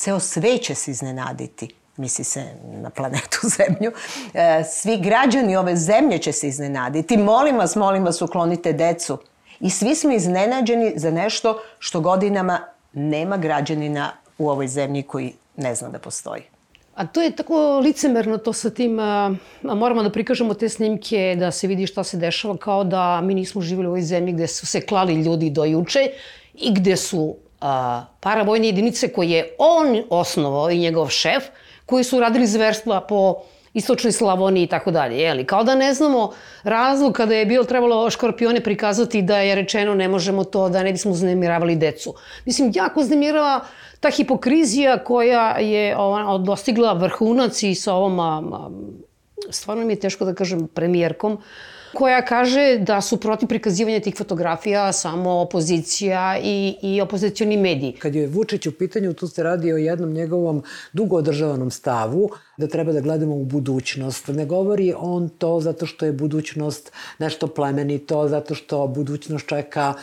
ceo 0.03 0.21
sve 0.21 0.59
će 0.59 0.75
se 0.75 0.91
iznenaditi, 0.91 1.69
misli 1.97 2.25
se 2.25 2.45
na 2.65 2.91
planetu 2.91 3.39
Zemlju, 3.57 3.93
e, 4.35 4.65
svi 4.65 4.97
građani 5.01 5.57
ove 5.57 5.77
zemlje 5.77 6.19
će 6.19 6.33
se 6.33 6.49
iznenaditi. 6.49 7.17
Molim 7.17 7.57
vas, 7.57 7.77
molim 7.77 8.05
vas, 8.05 8.23
uklonite 8.23 8.73
decu. 8.73 9.19
I 9.61 9.71
svi 9.71 9.95
smo 9.95 10.13
iznenađeni 10.13 10.93
za 10.97 11.11
nešto 11.11 11.63
što 11.79 12.01
godinama 12.01 12.61
nema 12.93 13.37
građanina 13.37 14.13
u 14.39 14.51
ovoj 14.51 14.69
zemlji 14.69 15.03
koji 15.03 15.33
ne 15.57 15.75
zna 15.75 15.89
da 15.89 15.99
postoji. 15.99 16.43
A 16.95 17.07
to 17.07 17.23
je 17.23 17.37
tako 17.37 17.79
licemerno 17.79 18.39
to 18.39 18.53
sa 18.53 18.71
tim, 18.71 18.99
a, 18.99 19.35
moramo 19.63 20.03
da 20.03 20.11
prikažemo 20.11 20.55
te 20.55 20.69
snimke, 20.69 21.37
da 21.39 21.51
se 21.51 21.67
vidi 21.67 21.87
šta 21.87 22.05
se 22.05 22.17
dešava, 22.17 22.57
kao 22.57 22.85
da 22.85 23.21
mi 23.21 23.35
nismo 23.35 23.61
živjeli 23.61 23.87
u 23.87 23.91
ovoj 23.91 24.03
zemlji 24.03 24.33
gde 24.33 24.47
su 24.47 24.67
se 24.67 24.81
klali 24.81 25.15
ljudi 25.15 25.51
do 25.51 25.65
juče 25.65 26.11
i 26.55 26.75
gde 26.75 26.97
su 26.97 27.37
paravojne 28.21 28.67
jedinice 28.67 29.13
koje 29.13 29.31
je 29.31 29.55
on 29.59 30.03
osnovao 30.11 30.71
i 30.71 30.79
njegov 30.79 31.09
šef, 31.09 31.45
koji 31.87 32.05
su 32.05 32.21
radili 32.21 32.47
zverstva 32.47 33.01
po 33.01 33.35
istočnoj 33.75 34.13
Slavoniji 34.13 34.63
i 34.63 34.67
tako 34.67 34.91
dalje, 34.91 35.19
jeli? 35.19 35.47
Kao 35.47 35.65
da 35.65 35.75
ne 35.75 35.95
znamo 35.95 36.33
razlog 36.63 37.13
kada 37.13 37.35
je 37.35 37.47
bilo 37.47 37.65
trebalo 37.65 38.11
škorpione 38.11 38.61
prikazati 38.61 39.23
da 39.23 39.39
je 39.39 39.55
rečeno 39.55 39.95
ne 39.95 40.09
možemo 40.09 40.45
to, 40.45 40.69
da 40.69 40.83
ne 40.83 40.93
bismo 40.93 41.11
uznemiravali 41.11 41.77
decu. 41.77 42.15
Mislim, 42.45 42.73
jako 42.75 43.01
uznemirava 43.01 43.61
ta 44.01 44.11
hipokrizija 44.11 45.05
koja 45.05 45.59
je 45.59 45.97
ova, 45.97 46.39
dostigla 46.39 46.93
vrhunac 46.93 47.63
i 47.63 47.75
sa 47.75 47.95
ovom, 47.95 48.21
a, 48.21 48.71
stvarno 49.51 49.85
mi 49.85 49.93
je 49.93 50.01
teško 50.01 50.25
da 50.25 50.35
kažem, 50.35 50.69
premijerkom, 50.69 51.39
koja 51.95 52.25
kaže 52.25 52.79
da 52.79 53.01
su 53.01 53.17
protiv 53.17 53.49
prikazivanja 53.49 54.01
tih 54.01 54.15
fotografija 54.19 54.93
samo 54.93 55.31
opozicija 55.31 56.39
i, 56.43 56.77
i 56.83 57.01
opozicioni 57.01 57.57
mediji. 57.57 57.93
Kad 57.93 58.15
je 58.15 58.27
Vučić 58.27 58.67
u 58.67 58.73
pitanju, 58.73 59.13
tu 59.13 59.29
se 59.29 59.43
radi 59.43 59.73
o 59.73 59.77
jednom 59.77 60.13
njegovom 60.13 60.63
dugo 60.93 61.17
održavanom 61.17 61.71
stavu, 61.71 62.31
da 62.63 62.69
treba 62.69 62.93
da 62.93 63.01
gledamo 63.01 63.35
u 63.37 63.45
budućnost. 63.45 64.29
Ne 64.29 64.47
govori 64.47 64.95
on 64.97 65.29
to 65.29 65.61
zato 65.61 65.87
što 65.87 66.07
je 66.07 66.13
budućnost 66.13 66.93
nešto 67.19 67.47
plemenito, 67.47 68.29
zato 68.29 68.55
što 68.55 68.87
budućnost 68.87 69.47
čeka 69.47 69.95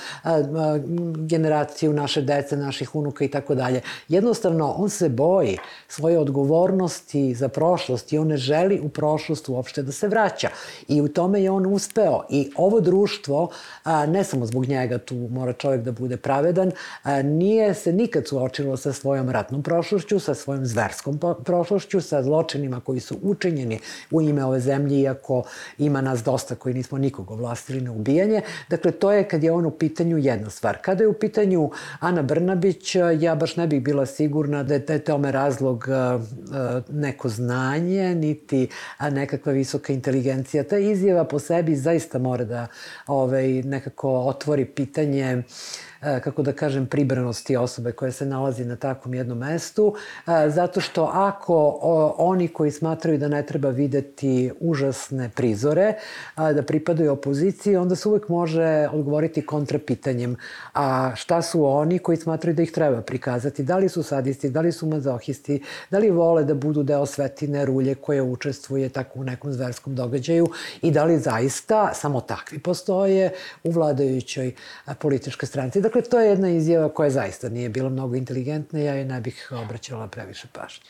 generaciju 1.15 1.93
naše 1.93 2.21
dece, 2.21 2.57
naših 2.57 2.95
unuka 2.95 3.25
i 3.25 3.27
tako 3.27 3.55
dalje. 3.55 3.81
Jednostavno, 4.07 4.73
on 4.77 4.89
se 4.89 5.09
boji 5.09 5.57
svoje 5.87 6.19
odgovornosti 6.19 7.35
za 7.35 7.47
prošlost 7.47 8.13
i 8.13 8.17
on 8.17 8.27
ne 8.27 8.37
želi 8.37 8.79
u 8.83 8.89
prošlost 8.89 9.49
uopšte 9.49 9.83
da 9.83 9.91
se 9.91 10.07
vraća. 10.07 10.49
I 10.87 11.01
u 11.01 11.07
tome 11.07 11.43
je 11.43 11.51
on 11.51 11.73
uspeo. 11.73 12.23
I 12.29 12.51
ovo 12.55 12.79
društvo, 12.79 13.49
ne 14.07 14.23
samo 14.23 14.45
zbog 14.45 14.65
njega, 14.65 14.97
tu 14.97 15.15
mora 15.15 15.53
čovjek 15.53 15.81
da 15.81 15.91
bude 15.91 16.17
pravedan, 16.17 16.71
nije 17.23 17.73
se 17.73 17.93
nikad 17.93 18.27
suočilo 18.27 18.77
sa 18.77 18.93
svojom 18.93 19.29
ratnom 19.29 19.63
prošlošću, 19.63 20.19
sa 20.19 20.33
svojom 20.33 20.65
zverskom 20.65 21.19
prošlošću, 21.43 22.01
sa 22.01 22.23
zločinom 22.23 22.48
zločinima 22.49 22.79
koji 22.79 22.99
su 22.99 23.17
učinjeni 23.21 23.79
u 24.11 24.21
ime 24.21 24.45
ove 24.45 24.59
zemlje, 24.59 24.99
iako 24.99 25.43
ima 25.77 26.01
nas 26.01 26.23
dosta 26.23 26.55
koji 26.55 26.73
nismo 26.73 26.97
nikog 26.97 27.31
ovlastili 27.31 27.81
na 27.81 27.91
ubijanje. 27.91 28.41
Dakle, 28.69 28.91
to 28.91 29.11
je 29.11 29.27
kad 29.27 29.43
je 29.43 29.51
on 29.51 29.65
u 29.65 29.71
pitanju 29.71 30.17
jedna 30.17 30.49
stvar. 30.49 30.77
Kada 30.81 31.03
je 31.03 31.07
u 31.07 31.13
pitanju 31.13 31.71
Ana 31.99 32.21
Brnabić, 32.21 32.95
ja 33.19 33.35
baš 33.35 33.55
ne 33.55 33.67
bih 33.67 33.83
bila 33.83 34.05
sigurna 34.05 34.63
da 34.63 34.73
je, 34.73 34.79
da 34.79 34.99
tome 34.99 35.31
razlog 35.31 35.85
neko 36.89 37.29
znanje, 37.29 38.15
niti 38.15 38.67
nekakva 39.11 39.51
visoka 39.51 39.93
inteligencija. 39.93 40.63
Ta 40.63 40.77
izjava 40.77 41.23
po 41.23 41.39
sebi 41.39 41.75
zaista 41.75 42.19
mora 42.19 42.45
da 42.45 42.67
ovaj, 43.07 43.47
nekako 43.63 44.09
otvori 44.09 44.65
pitanje 44.65 45.43
E, 45.98 45.98
kako 46.01 46.41
da 46.41 46.53
kažem, 46.53 46.85
pribranosti 46.85 47.55
osobe 47.55 47.91
koja 47.91 48.11
se 48.11 48.25
nalazi 48.25 48.65
na 48.65 48.75
takvom 48.75 49.13
jednom 49.13 49.37
mestu, 49.37 49.95
e, 50.27 50.49
zato 50.49 50.81
što 50.81 51.03
ako 51.13 51.79
oni 52.17 52.47
koji 52.47 52.71
smatraju 52.71 53.17
da 53.17 53.27
ne 53.27 53.45
treba 53.45 53.69
videti 53.69 54.51
užasne 54.59 55.29
prizore, 55.35 55.93
da 56.37 56.63
pripadaju 56.63 57.11
opoziciji, 57.11 57.75
onda 57.75 57.95
se 57.95 58.09
uvek 58.09 58.29
može 58.29 58.87
odgovoriti 58.91 59.45
kontrapitanjem. 59.45 60.35
A 60.73 61.11
šta 61.15 61.41
su 61.41 61.65
oni 61.65 61.99
koji 61.99 62.17
smatraju 62.17 62.55
da 62.55 62.63
ih 62.63 62.71
treba 62.71 63.01
prikazati? 63.01 63.63
Da 63.63 63.77
li 63.77 63.89
su 63.89 64.03
sadisti, 64.03 64.49
da 64.49 64.61
li 64.61 64.71
su 64.71 64.87
mazohisti, 64.87 65.63
da 65.91 65.97
li 65.97 66.09
vole 66.09 66.43
da 66.43 66.53
budu 66.53 66.83
deo 66.83 67.05
svetine 67.05 67.65
rulje 67.65 67.95
koja 67.95 68.23
učestvuje 68.23 68.89
tako 68.89 69.19
u 69.19 69.23
nekom 69.23 69.53
zverskom 69.53 69.95
događaju 69.95 70.47
i 70.81 70.91
da 70.91 71.03
li 71.03 71.19
zaista 71.19 71.93
samo 71.93 72.21
takvi 72.21 72.59
postoje 72.59 73.31
u 73.63 73.71
vladajućoj 73.71 74.53
političkoj 74.99 75.47
stranci. 75.47 75.81
Dakle, 75.89 76.01
to 76.01 76.19
je 76.19 76.29
jedna 76.29 76.49
izjava 76.49 76.89
koja 76.89 77.09
zaista 77.09 77.49
nije 77.49 77.69
bila 77.69 77.89
mnogo 77.89 78.15
inteligentna, 78.15 78.79
ja 78.79 78.93
je 78.93 79.05
ne 79.05 79.21
bih 79.21 79.51
obraćala 79.65 80.07
previše 80.07 80.47
pažnje. 80.53 80.83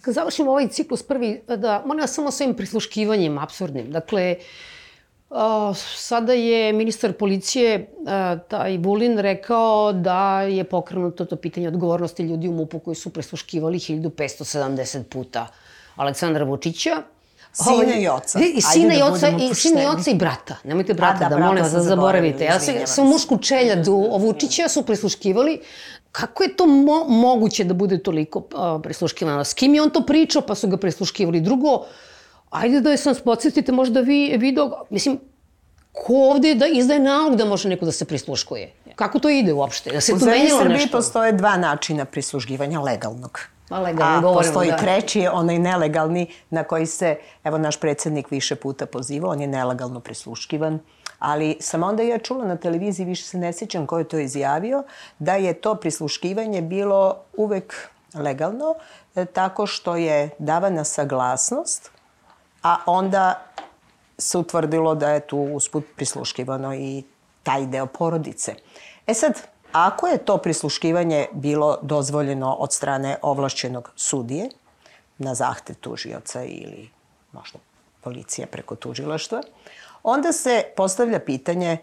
Kad 0.00 0.14
završimo 0.14 0.50
ovaj 0.50 0.68
ciklus 0.68 1.02
prvi, 1.02 1.42
da, 1.46 1.82
molim 1.86 2.00
vas 2.00 2.14
samo 2.14 2.30
svojim 2.30 2.54
prisluškivanjem 2.54 3.38
absurdnim. 3.38 3.92
Dakle, 3.92 4.36
Uh, 5.30 5.76
sada 5.96 6.32
je 6.32 6.72
ministar 6.72 7.12
policije, 7.12 7.86
uh, 7.98 8.40
taj 8.48 8.78
Vulin, 8.78 9.18
rekao 9.18 9.92
da 9.92 10.42
je 10.42 10.64
pokrenuto 10.64 11.24
to 11.24 11.36
pitanje 11.36 11.68
odgovornosti 11.68 12.22
ljudi 12.22 12.48
u 12.48 12.52
MUP-u 12.52 12.78
koji 12.78 12.94
su 12.94 13.12
presluškivali 13.12 13.78
1570 13.78 15.02
puta 15.02 15.46
Aleksandra 15.96 16.44
Vučića. 16.44 17.02
Sina 17.52 17.96
i 17.96 18.08
oca. 18.08 18.40
I 18.54 18.60
sina 18.60 18.94
i 18.94 19.02
oca, 19.02 19.28
i 19.28 19.54
sina 19.54 19.82
i 19.82 19.86
oca 19.86 20.10
i 20.10 20.14
brata. 20.14 20.56
Nemojte 20.64 20.94
brata, 20.94 21.18
da, 21.18 21.28
da, 21.28 21.36
da 21.36 21.46
molim 21.46 21.62
vas 21.62 21.72
da 21.72 21.82
zaboravite. 21.82 22.44
Ja 22.44 22.60
sam, 22.60 22.74
sam 22.86 23.06
mušku 23.06 23.38
čeljadu 23.38 23.92
Vučića 24.18 24.68
su 24.68 24.82
prisluškivali. 24.82 25.60
Kako 26.12 26.42
je 26.42 26.56
to 26.56 26.66
mo 26.66 27.04
moguće 27.08 27.64
da 27.64 27.74
bude 27.74 27.98
toliko 27.98 28.38
uh, 28.38 28.82
prisluškivano? 28.82 29.44
S 29.44 29.54
kim 29.54 29.74
je 29.74 29.82
on 29.82 29.90
to 29.90 30.06
pričao 30.06 30.42
pa 30.42 30.54
su 30.54 30.68
ga 30.68 30.76
prisluškivali? 30.76 31.40
Drugo, 31.40 31.84
ajde 32.50 32.80
da 32.80 32.90
je 32.90 32.96
sam 32.96 33.14
podsjetite 33.24 33.72
možda 33.72 34.00
vi 34.00 34.36
video, 34.38 34.70
mislim, 34.90 35.20
ko 35.92 36.14
ovde 36.14 36.54
da 36.54 36.66
izdaje 36.66 37.00
nalog 37.00 37.36
da 37.36 37.44
može 37.44 37.68
neko 37.68 37.84
da 37.84 37.92
se 37.92 38.04
prisluškuje? 38.04 38.72
Kako 38.96 39.18
to 39.18 39.28
ide 39.28 39.52
uopšte? 39.52 39.90
Da 39.90 40.00
se 40.00 40.12
tu 40.12 40.24
menjalo 40.24 40.42
nešto? 40.42 40.56
U 40.56 40.62
Srbiji 40.62 40.88
postoje 40.92 41.32
dva 41.32 41.56
načina 41.56 42.04
prislužgivanja 42.04 42.80
legalnog. 42.80 43.40
Ma 43.70 43.78
legalno 43.78 44.18
A 44.18 44.20
govorimo, 44.20 44.42
postoji 44.42 44.70
da. 44.70 44.76
treći, 44.76 45.28
onaj 45.32 45.58
nelegalni, 45.58 46.26
na 46.50 46.64
koji 46.64 46.86
se, 46.86 47.16
evo, 47.44 47.58
naš 47.58 47.80
predsednik 47.80 48.30
više 48.30 48.56
puta 48.56 48.86
pozivao, 48.86 49.30
on 49.30 49.40
je 49.40 49.46
nelegalno 49.46 50.00
prisluškivan. 50.00 50.78
Ali 51.18 51.56
sam 51.60 51.82
onda 51.82 52.02
ja 52.02 52.18
čula 52.18 52.44
na 52.46 52.56
televiziji, 52.56 53.06
više 53.06 53.24
se 53.24 53.38
ne 53.38 53.52
sjećam 53.52 53.86
ko 53.86 53.98
je 53.98 54.04
to 54.04 54.18
izjavio, 54.18 54.82
da 55.18 55.34
je 55.34 55.54
to 55.54 55.74
prisluškivanje 55.74 56.62
bilo 56.62 57.16
uvek 57.36 57.88
legalno, 58.14 58.74
e, 59.14 59.24
tako 59.24 59.66
što 59.66 59.96
je 59.96 60.30
davana 60.38 60.84
saglasnost, 60.84 61.90
a 62.62 62.76
onda 62.86 63.42
se 64.18 64.38
utvrdilo 64.38 64.94
da 64.94 65.10
je 65.10 65.20
tu 65.20 65.38
usput 65.38 65.84
prisluškivano 65.96 66.74
i 66.74 67.02
taj 67.42 67.66
deo 67.66 67.86
porodice. 67.86 68.54
E 69.06 69.14
sad, 69.14 69.32
Ako 69.72 70.06
je 70.06 70.18
to 70.18 70.38
prisluškivanje 70.38 71.26
bilo 71.32 71.78
dozvoljeno 71.82 72.52
od 72.52 72.72
strane 72.72 73.16
ovlašćenog 73.22 73.92
sudije 73.96 74.48
na 75.18 75.34
zahtev 75.34 75.76
tužioca 75.76 76.44
ili 76.44 76.90
možda 77.32 77.58
policija 78.00 78.46
preko 78.46 78.74
tužilaštva, 78.74 79.42
onda 80.02 80.32
se 80.32 80.64
postavlja 80.76 81.20
pitanje, 81.20 81.78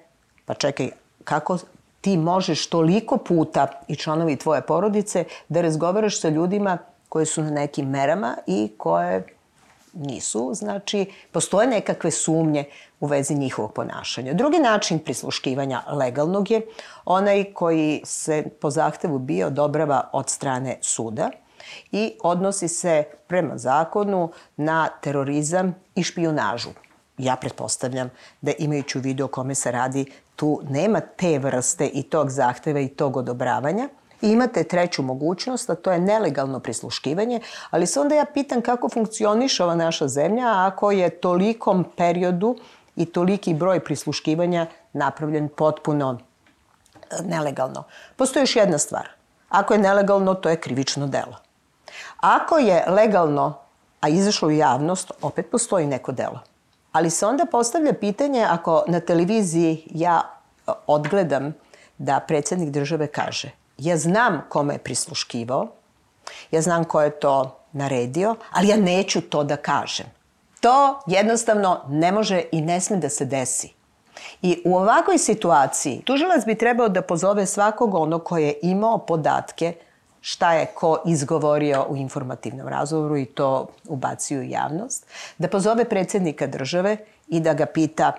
pa 0.45 0.53
čekaj, 0.53 0.89
kako 1.23 1.57
ti 2.01 2.17
možeš 2.17 2.67
toliko 2.67 3.17
puta 3.17 3.67
i 3.87 3.95
članovi 3.95 4.35
tvoje 4.35 4.61
porodice 4.61 5.23
da 5.49 5.61
razgovaraš 5.61 6.21
sa 6.21 6.29
ljudima 6.29 6.77
koji 7.09 7.25
su 7.25 7.43
na 7.43 7.49
nekim 7.49 7.89
merama 7.89 8.37
i 8.47 8.71
koje 8.77 9.36
nisu, 9.99 10.51
znači 10.53 11.05
postoje 11.31 11.67
nekakve 11.67 12.11
sumnje 12.11 12.65
u 12.99 13.07
vezi 13.07 13.35
njihovog 13.35 13.73
ponašanja. 13.73 14.33
Drugi 14.33 14.59
način 14.59 14.99
prisluškivanja 14.99 15.81
legalnog 15.91 16.51
je 16.51 16.61
onaj 17.05 17.43
koji 17.53 18.01
se 18.05 18.43
po 18.61 18.69
zahtevu 18.69 19.19
bio 19.19 19.47
odobrava 19.47 20.09
od 20.13 20.29
strane 20.29 20.77
suda 20.81 21.31
i 21.91 22.13
odnosi 22.23 22.67
se 22.67 23.03
prema 23.27 23.57
zakonu 23.57 24.31
na 24.57 24.87
terorizam 25.01 25.75
i 25.95 26.03
špionažu. 26.03 26.69
ja 27.17 27.35
pretpostavljam 27.35 28.09
da 28.41 28.51
imajući 28.59 28.97
u 28.97 29.01
vidu 29.01 29.25
o 29.25 29.27
kome 29.27 29.55
se 29.55 29.71
radi, 29.71 30.05
tu 30.35 30.61
nema 30.69 30.99
te 30.99 31.39
vrste 31.39 31.87
i 31.87 32.03
tog 32.03 32.29
zahteva 32.29 32.79
i 32.79 32.87
tog 32.87 33.17
odobravanja. 33.17 33.89
I 34.21 34.29
imate 34.29 34.63
treću 34.63 35.03
mogućnost, 35.03 35.69
a 35.69 35.75
to 35.75 35.91
je 35.91 35.99
nelegalno 35.99 36.59
prisluškivanje, 36.59 37.39
ali 37.69 37.87
se 37.87 37.99
onda 37.99 38.15
ja 38.15 38.25
pitam 38.25 38.61
kako 38.61 38.89
funkcioniše 38.89 39.63
ova 39.63 39.75
naša 39.75 40.07
zemlja 40.07 40.65
ako 40.65 40.91
je 40.91 41.09
tolikom 41.09 41.85
periodu 41.97 42.55
i 42.95 43.05
toliki 43.05 43.53
broj 43.53 43.79
prisluškivanja 43.79 44.65
napravljen 44.93 45.49
potpuno 45.49 46.19
e, 47.11 47.23
nelegalno. 47.23 47.83
Postoji 48.15 48.41
još 48.41 48.55
jedna 48.55 48.77
stvar. 48.77 49.09
Ako 49.49 49.73
je 49.73 49.79
nelegalno, 49.79 50.33
to 50.33 50.49
je 50.49 50.61
krivično 50.61 51.07
delo. 51.07 51.37
Ako 52.17 52.57
je 52.57 52.85
legalno, 52.87 53.57
a 54.01 54.09
izašlo 54.09 54.47
u 54.47 54.51
javnost, 54.51 55.11
opet 55.21 55.51
postoji 55.51 55.87
neko 55.87 56.11
delo. 56.11 56.39
Ali 56.91 57.09
se 57.09 57.25
onda 57.25 57.45
postavlja 57.45 57.93
pitanje 57.93 58.45
ako 58.49 58.83
na 58.87 58.99
televiziji 58.99 59.83
ja 59.89 60.21
e, 60.21 60.71
odgledam 60.87 61.53
da 61.97 62.19
predsednik 62.19 62.69
države 62.69 63.07
kaže 63.07 63.66
ja 63.77 63.97
znam 63.97 64.41
kome 64.49 64.73
je 64.73 64.77
prisluškivao, 64.77 65.67
ja 66.51 66.61
znam 66.61 66.83
ko 66.83 67.01
je 67.01 67.19
to 67.19 67.59
naredio, 67.71 68.35
ali 68.51 68.67
ja 68.67 68.77
neću 68.77 69.21
to 69.21 69.43
da 69.43 69.57
kažem. 69.57 70.05
To 70.59 70.99
jednostavno 71.07 71.81
ne 71.89 72.11
može 72.11 72.43
i 72.51 72.61
ne 72.61 72.81
sme 72.81 72.97
da 72.97 73.09
se 73.09 73.25
desi. 73.25 73.73
I 74.41 74.61
u 74.65 74.77
ovakvoj 74.77 75.17
situaciji 75.17 76.01
tužilac 76.05 76.45
bi 76.45 76.55
trebao 76.55 76.89
da 76.89 77.01
pozove 77.01 77.45
svakog 77.45 77.93
onog 77.93 78.23
ko 78.23 78.37
je 78.37 78.59
imao 78.61 78.97
podatke 78.97 79.73
šta 80.21 80.53
je 80.53 80.65
ko 80.65 81.01
izgovorio 81.05 81.85
u 81.89 81.97
informativnom 81.97 82.67
razgovoru 82.67 83.17
i 83.17 83.25
to 83.25 83.67
ubacio 83.87 84.39
u 84.39 84.43
javnost, 84.43 85.05
da 85.37 85.47
pozove 85.47 85.85
predsednika 85.89 86.47
države 86.47 86.97
i 87.27 87.39
da 87.39 87.53
ga 87.53 87.65
pita 87.65 88.11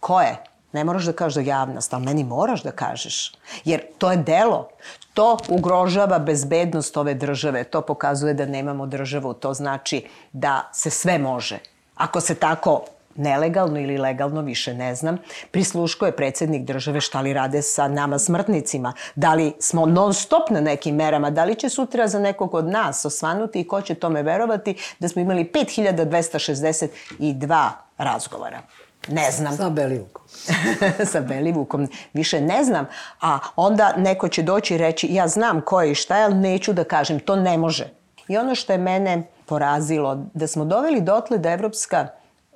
ko 0.00 0.20
je 0.20 0.36
Ne 0.76 0.84
moraš 0.84 1.04
da 1.04 1.12
kažeš 1.12 1.34
da 1.34 1.40
javnost, 1.40 1.94
ali 1.94 2.04
meni 2.04 2.24
moraš 2.24 2.62
da 2.62 2.70
kažeš. 2.70 3.32
Jer 3.64 3.80
to 3.98 4.10
je 4.10 4.16
delo. 4.16 4.68
To 5.14 5.38
ugrožava 5.48 6.18
bezbednost 6.18 6.96
ove 6.96 7.14
države. 7.14 7.64
To 7.64 7.80
pokazuje 7.80 8.34
da 8.34 8.46
nemamo 8.46 8.86
državu. 8.86 9.34
To 9.34 9.54
znači 9.54 10.04
da 10.32 10.70
se 10.72 10.90
sve 10.90 11.18
može. 11.18 11.58
Ako 11.94 12.20
se 12.20 12.34
tako 12.34 12.84
nelegalno 13.14 13.80
ili 13.80 13.98
legalno, 13.98 14.42
više 14.42 14.74
ne 14.74 14.94
znam, 14.94 15.18
prisluškuje 15.50 16.12
predsednik 16.12 16.62
države 16.62 17.00
šta 17.00 17.20
li 17.20 17.32
rade 17.32 17.62
sa 17.62 17.88
nama 17.88 18.18
smrtnicima, 18.18 18.92
da 19.14 19.34
li 19.34 19.52
smo 19.58 19.86
non 19.86 20.14
stop 20.14 20.50
na 20.50 20.60
nekim 20.60 20.94
merama, 20.94 21.30
da 21.30 21.44
li 21.44 21.54
će 21.54 21.68
sutra 21.68 22.08
za 22.08 22.18
nekog 22.18 22.54
od 22.54 22.68
nas 22.68 23.04
osvanuti 23.04 23.60
i 23.60 23.68
ko 23.68 23.80
će 23.80 23.94
tome 23.94 24.22
verovati 24.22 24.74
da 24.98 25.08
smo 25.08 25.22
imali 25.22 25.50
5262 25.54 27.70
razgovora. 27.98 28.62
Ne 29.08 29.30
znam. 29.30 29.56
Sa 29.56 29.70
Belivukom. 29.70 30.24
sa 31.12 31.20
Belivukom. 31.20 31.88
Više 32.12 32.40
ne 32.40 32.64
znam. 32.64 32.86
A 33.20 33.38
onda 33.56 33.92
neko 33.96 34.28
će 34.28 34.42
doći 34.42 34.74
i 34.74 34.78
reći 34.78 35.08
ja 35.10 35.28
znam 35.28 35.60
ko 35.60 35.82
je 35.82 35.92
i 35.92 35.94
šta 35.94 36.18
je, 36.18 36.24
ali 36.24 36.34
neću 36.34 36.72
da 36.72 36.84
kažem. 36.84 37.20
To 37.20 37.36
ne 37.36 37.58
može. 37.58 37.88
I 38.28 38.36
ono 38.36 38.54
što 38.54 38.72
je 38.72 38.78
mene 38.78 39.22
porazilo, 39.46 40.24
da 40.34 40.46
smo 40.46 40.64
doveli 40.64 41.00
dotle 41.00 41.38
da 41.38 41.50
Evropska 41.50 42.08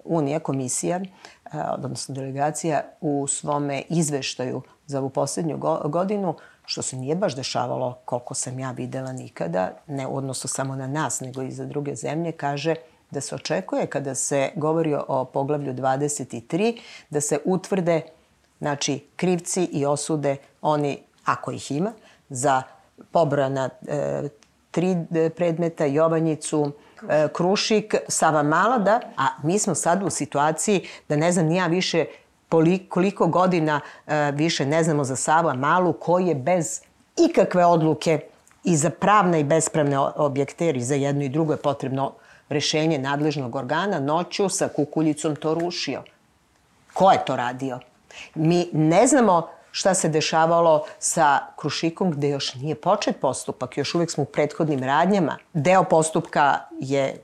unija, 0.05 0.41
komisija, 0.41 1.01
odnosno 1.53 2.15
delegacija 2.15 2.83
u 3.01 3.27
svome 3.27 3.83
izveštaju 3.89 4.63
za 4.87 4.99
ovu 4.99 5.11
poslednju 5.11 5.59
godinu, 5.85 6.35
što 6.65 6.83
se 6.83 6.97
nije 6.97 7.15
baš 7.15 7.37
dešavalo 7.37 7.99
koliko 8.05 8.35
sam 8.35 8.59
ja 8.59 8.71
videla 8.71 9.13
nikada, 9.13 9.71
ne 9.87 10.07
odnosno 10.07 10.49
samo 10.49 10.77
na 10.77 10.87
nas, 10.87 11.21
nego 11.21 11.43
i 11.43 11.51
za 11.51 11.65
druge 11.65 11.95
zemlje, 11.95 12.33
kaže 12.33 12.75
da 13.11 13.21
se 13.21 13.35
očekuje 13.35 13.87
kada 13.87 14.15
se 14.15 14.51
govori 14.57 14.95
o 15.09 15.25
poglavlju 15.25 15.75
23 15.75 16.81
da 17.11 17.21
se 17.21 17.39
utvrde 17.45 18.03
znači 18.59 19.07
krivci 19.17 19.65
i 19.65 19.87
osude 19.87 20.37
oni 20.63 20.99
ako 21.25 21.51
ih 21.51 21.71
ima 21.73 21.93
za 22.29 22.63
pobrana 23.13 23.71
e, 23.89 24.29
tri 24.71 24.97
predmeta 25.37 25.85
Jovanjicu 25.85 26.73
e, 27.09 27.29
Krušik, 27.33 27.95
Sava 28.09 28.43
Mala, 28.43 28.79
da, 28.79 29.01
a 29.17 29.27
mi 29.43 29.59
smo 29.59 29.75
sad 29.75 30.03
u 30.03 30.11
situaciji 30.11 30.87
da 31.09 31.17
ne 31.17 31.33
znam 31.33 31.47
nija 31.47 31.67
više 31.67 32.05
koliko 32.89 33.27
godina 33.27 33.81
e, 34.07 34.33
više 34.33 34.67
ne 34.67 34.85
znamo 34.85 35.05
za 35.05 35.17
Sava 35.17 35.55
Malu 35.55 35.93
koji 35.93 36.27
je 36.27 36.35
bez 36.35 36.81
ikakve 37.17 37.67
odluke 37.67 38.21
i 38.65 38.77
za 38.77 38.91
pravne 38.91 39.41
i 39.41 39.45
bespravne 39.45 39.99
objekte, 39.99 40.67
jer 40.67 40.77
i 40.77 40.83
za 40.83 40.95
jedno 40.95 41.25
i 41.25 41.29
drugo 41.29 41.53
je 41.53 41.63
potrebno 41.63 42.13
rešenje 42.51 42.99
nadležnog 42.99 43.57
organa 43.57 44.01
noću 44.01 44.49
sa 44.49 44.69
kukuljicom 44.69 45.37
to 45.37 45.55
rušio. 45.55 46.03
Ko 46.93 47.11
je 47.11 47.25
to 47.25 47.37
radio? 47.37 47.79
Mi 48.35 48.69
ne 48.73 49.07
znamo 49.07 49.49
šta 49.71 49.95
se 49.95 50.09
dešavalo 50.09 50.85
sa 50.99 51.39
Krušikom 51.57 52.11
gde 52.11 52.29
još 52.29 52.55
nije 52.55 52.75
počet 52.75 53.17
postupak, 53.21 53.79
još 53.79 53.95
uvek 53.95 54.11
smo 54.11 54.23
u 54.23 54.27
prethodnim 54.27 54.83
radnjama. 54.83 55.39
Deo 55.53 55.85
postupka 55.85 56.59
je 56.81 57.17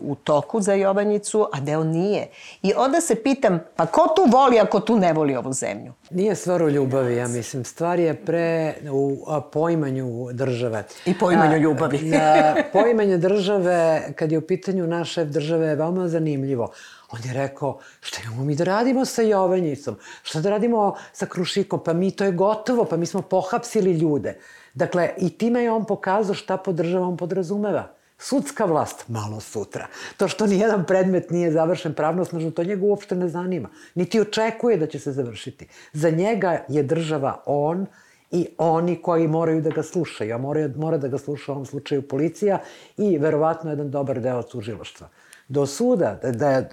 u 0.00 0.14
toku 0.24 0.60
za 0.60 0.72
Jovanjicu, 0.72 1.46
a 1.52 1.60
deo 1.60 1.84
nije. 1.84 2.28
I 2.62 2.72
onda 2.76 3.00
se 3.00 3.14
pitam, 3.14 3.60
pa 3.76 3.86
ko 3.86 4.08
tu 4.16 4.30
voli 4.30 4.60
ako 4.60 4.80
tu 4.80 4.96
ne 4.96 5.12
voli 5.12 5.36
ovu 5.36 5.52
zemlju? 5.52 5.92
Nije 6.10 6.34
stvar 6.34 6.62
u 6.62 6.70
ljubavi, 6.70 7.16
ja 7.16 7.28
mislim. 7.28 7.64
Stvar 7.64 7.98
je 8.00 8.24
pre 8.24 8.74
u 8.92 9.26
poimanju 9.52 10.32
države. 10.32 10.84
I 11.06 11.18
poimanju 11.18 11.58
ljubavi. 11.58 11.98
Na 11.98 12.54
poimanje 12.72 13.18
države, 13.18 14.02
kad 14.16 14.32
je 14.32 14.38
u 14.38 14.46
pitanju 14.46 14.86
naš 14.86 15.12
šef 15.12 15.28
države, 15.28 15.66
je 15.66 15.74
veoma 15.74 16.08
zanimljivo. 16.08 16.70
On 17.12 17.20
je 17.24 17.32
rekao, 17.32 17.78
šta 18.00 18.20
imamo 18.24 18.44
mi 18.44 18.54
da 18.54 18.64
radimo 18.64 19.04
sa 19.04 19.22
Jovanjicom? 19.22 19.96
Šta 20.22 20.40
da 20.40 20.50
radimo 20.50 20.94
sa 21.12 21.26
Krušikom? 21.26 21.80
Pa 21.84 21.92
mi 21.92 22.10
to 22.10 22.24
je 22.24 22.32
gotovo, 22.32 22.84
pa 22.84 22.96
mi 22.96 23.06
smo 23.06 23.22
pohapsili 23.22 23.92
ljude. 23.92 24.38
Dakle, 24.74 25.10
i 25.16 25.30
time 25.30 25.62
je 25.62 25.72
on 25.72 25.84
pokazao 25.84 26.34
šta 26.34 26.56
pod 26.56 26.74
državom 26.74 27.16
podrazumeva. 27.16 27.97
Sudska 28.18 28.64
vlast, 28.64 29.08
malo 29.08 29.40
sutra. 29.40 29.86
To 30.16 30.28
što 30.28 30.46
ni 30.46 30.58
jedan 30.58 30.84
predmet 30.86 31.30
nije 31.30 31.52
završen 31.52 31.94
pravnosnažno, 31.94 32.50
to 32.50 32.64
njega 32.64 32.86
uopšte 32.86 33.16
ne 33.16 33.28
zanima. 33.28 33.68
Niti 33.94 34.20
očekuje 34.20 34.76
da 34.76 34.86
će 34.86 34.98
se 34.98 35.12
završiti. 35.12 35.68
Za 35.92 36.10
njega 36.10 36.64
je 36.68 36.82
država 36.82 37.42
on 37.46 37.86
i 38.30 38.46
oni 38.58 39.02
koji 39.02 39.28
moraju 39.28 39.62
da 39.62 39.70
ga 39.70 39.82
slušaju, 39.82 40.34
a 40.34 40.38
mora, 40.38 40.68
mora 40.76 40.98
da 40.98 41.08
ga 41.08 41.18
sluša 41.18 41.52
u 41.52 41.54
ovom 41.54 41.66
slučaju 41.66 42.08
policija 42.08 42.58
i 42.96 43.18
verovatno 43.18 43.70
jedan 43.70 43.90
dobar 43.90 44.20
deo 44.20 44.42
tužiloštva. 44.42 45.08
Do 45.48 45.66
suda, 45.66 46.18
da, 46.22 46.30
da 46.32 46.50
je 46.50 46.68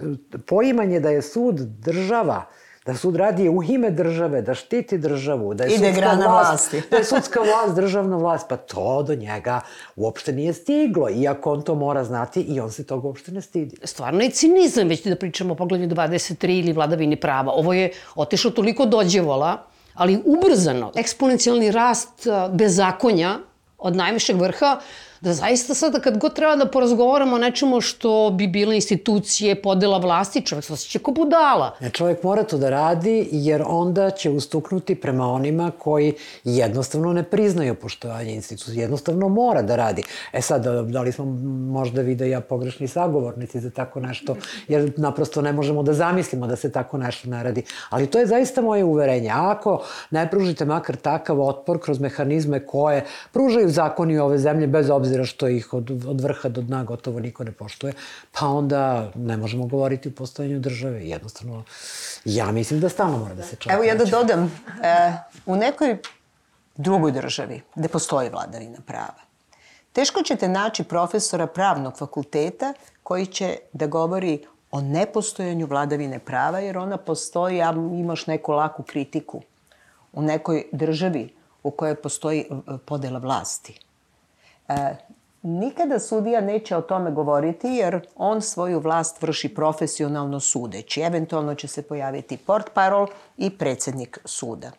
poimanje 0.46 1.00
da 1.00 1.10
je 1.10 1.22
sud 1.22 1.60
država, 1.60 2.44
da 2.86 2.94
sud 2.94 3.16
radi 3.16 3.48
u 3.48 3.62
ime 3.62 3.90
države, 3.90 4.42
da 4.42 4.54
štiti 4.54 4.98
državu, 4.98 5.54
da 5.54 5.64
je 5.64 5.74
Ide 5.74 5.92
sudska 5.92 6.14
vlast, 6.14 6.72
vlasti. 6.72 6.82
da 6.90 6.96
je 6.96 7.04
sudska 7.04 7.40
vlast, 7.40 7.76
državna 7.76 8.16
vlast, 8.16 8.48
pa 8.48 8.56
to 8.56 9.02
do 9.02 9.14
njega 9.14 9.60
uopšte 9.96 10.32
nije 10.32 10.52
stiglo, 10.52 11.10
iako 11.10 11.52
on 11.52 11.62
to 11.62 11.74
mora 11.74 12.04
znati 12.04 12.40
i 12.40 12.60
on 12.60 12.72
se 12.72 12.86
toga 12.86 13.06
uopšte 13.08 13.32
ne 13.32 13.42
stidi. 13.42 13.76
Stvarno 13.84 14.20
je 14.20 14.30
cinizam, 14.30 14.88
već 14.88 15.04
da 15.04 15.16
pričamo 15.16 15.52
o 15.52 15.56
poglavlju 15.56 15.88
23 15.88 16.58
ili 16.60 16.72
vladavini 16.72 17.16
prava. 17.16 17.52
Ovo 17.52 17.72
je 17.72 17.90
otišao 18.14 18.50
toliko 18.50 18.86
dođevola, 18.86 19.62
ali 19.94 20.22
ubrzano. 20.24 20.92
Eksponencijalni 20.96 21.70
rast 21.70 22.26
bezakonja 22.50 23.38
od 23.78 23.96
najvišeg 23.96 24.40
vrha 24.40 24.80
da 25.20 25.32
zaista 25.32 25.74
sada 25.74 26.00
kad 26.00 26.18
god 26.18 26.34
treba 26.34 26.56
da 26.56 26.66
porazgovaramo 26.66 27.36
o 27.36 27.38
nečemu 27.38 27.80
što 27.80 28.30
bi 28.30 28.46
bile 28.46 28.74
institucije, 28.74 29.62
podela 29.62 29.98
vlasti, 29.98 30.46
čovjek 30.46 30.64
se 30.64 30.72
osjeća 30.72 30.98
ko 30.98 31.10
budala. 31.10 31.76
Ne, 31.80 31.90
čovjek 31.90 32.22
mora 32.22 32.42
to 32.42 32.58
da 32.58 32.70
radi 32.70 33.28
jer 33.32 33.62
onda 33.66 34.10
će 34.10 34.30
ustuknuti 34.30 34.94
prema 34.94 35.26
onima 35.26 35.70
koji 35.78 36.14
jednostavno 36.44 37.12
ne 37.12 37.22
priznaju 37.22 37.74
poštovanje 37.74 38.34
institucije. 38.34 38.82
Jednostavno 38.82 39.28
mora 39.28 39.62
da 39.62 39.76
radi. 39.76 40.02
E 40.32 40.40
sad, 40.42 40.64
da, 40.64 40.82
da 40.82 41.02
li 41.02 41.12
smo 41.12 41.24
možda 41.72 42.02
vi 42.02 42.14
da 42.14 42.24
ja 42.24 42.40
pogrešni 42.40 42.88
sagovornici 42.88 43.60
za 43.60 43.70
tako 43.70 44.00
nešto, 44.00 44.36
jer 44.68 44.92
naprosto 44.96 45.42
ne 45.42 45.52
možemo 45.52 45.82
da 45.82 45.92
zamislimo 45.92 46.46
da 46.46 46.56
se 46.56 46.72
tako 46.72 46.98
nešto 46.98 47.28
ne 47.28 47.42
radi. 47.42 47.62
Ali 47.90 48.06
to 48.06 48.18
je 48.18 48.26
zaista 48.26 48.60
moje 48.60 48.84
uverenje. 48.84 49.30
A 49.30 49.50
ako 49.50 49.82
ne 50.10 50.30
pružite 50.30 50.64
makar 50.64 50.96
takav 50.96 51.40
otpor 51.40 51.80
kroz 51.80 52.00
mehanizme 52.00 52.66
koje 52.66 53.04
pružaju 53.32 53.68
zakoni 53.68 54.18
ove 54.18 54.38
zemlje 54.38 54.66
bez 54.66 54.90
obzira 54.90 55.05
obzira 55.06 55.24
što 55.24 55.48
ih 55.48 55.74
od, 55.74 55.90
od 56.06 56.20
vrha 56.20 56.48
do 56.48 56.62
dna 56.62 56.84
gotovo 56.84 57.20
niko 57.20 57.44
ne 57.44 57.52
poštuje, 57.52 57.92
pa 58.32 58.46
onda 58.46 59.10
ne 59.14 59.36
možemo 59.36 59.66
govoriti 59.66 60.08
o 60.08 60.12
postojanju 60.12 60.58
države. 60.60 61.08
Jednostavno, 61.08 61.64
ja 62.24 62.52
mislim 62.52 62.80
da 62.80 62.88
stalno 62.88 63.18
mora 63.18 63.34
da 63.34 63.42
se 63.42 63.56
čovjek... 63.56 63.74
Evo 63.74 63.84
ja 63.84 63.94
da 63.94 64.04
dodam, 64.04 64.44
e, 64.82 65.12
u 65.46 65.56
nekoj 65.56 65.98
drugoj 66.76 67.12
državi 67.12 67.62
gde 67.74 67.88
postoji 67.88 68.30
vladavina 68.30 68.78
prava, 68.86 69.22
teško 69.92 70.22
ćete 70.22 70.48
naći 70.48 70.84
profesora 70.84 71.46
pravnog 71.46 71.98
fakulteta 71.98 72.74
koji 73.02 73.26
će 73.26 73.56
da 73.72 73.86
govori 73.86 74.46
o 74.70 74.80
nepostojanju 74.80 75.66
vladavine 75.66 76.18
prava, 76.18 76.58
jer 76.58 76.78
ona 76.78 76.96
postoji, 76.96 77.62
a 77.62 77.72
imaš 77.98 78.26
neku 78.26 78.52
laku 78.52 78.82
kritiku 78.82 79.42
u 80.12 80.22
nekoj 80.22 80.66
državi 80.72 81.28
u 81.62 81.70
kojoj 81.70 81.94
postoji 81.94 82.44
podela 82.84 83.18
vlasti. 83.18 83.85
Nikada 85.42 85.98
sudija 85.98 86.40
neće 86.40 86.76
o 86.76 86.82
tome 86.82 87.10
govoriti 87.10 87.68
jer 87.68 88.06
on 88.16 88.42
svoju 88.42 88.80
vlast 88.80 89.22
vrši 89.22 89.54
profesionalno 89.54 90.40
sudeći. 90.40 91.00
Eventualno 91.00 91.54
će 91.54 91.68
se 91.68 91.82
pojaviti 91.82 92.36
port 92.36 92.70
parol 92.74 93.06
i 93.36 93.58
predsednik 93.58 94.18
suda. 94.24 94.70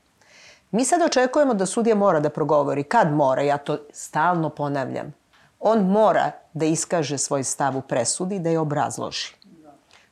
Mi 0.71 0.85
sad 0.85 1.01
očekujemo 1.01 1.53
da 1.53 1.65
sudija 1.65 1.95
mora 1.95 2.19
da 2.19 2.29
progovori. 2.29 2.83
Kad 2.83 3.13
mora? 3.13 3.41
Ja 3.41 3.57
to 3.57 3.77
stalno 3.93 4.49
ponavljam. 4.49 5.13
On 5.59 5.79
mora 5.79 6.31
da 6.53 6.65
iskaže 6.65 7.17
svoj 7.17 7.43
stav 7.43 7.77
u 7.77 7.81
presudi, 7.81 8.39
da 8.39 8.49
je 8.49 8.59
obrazloži. 8.59 9.33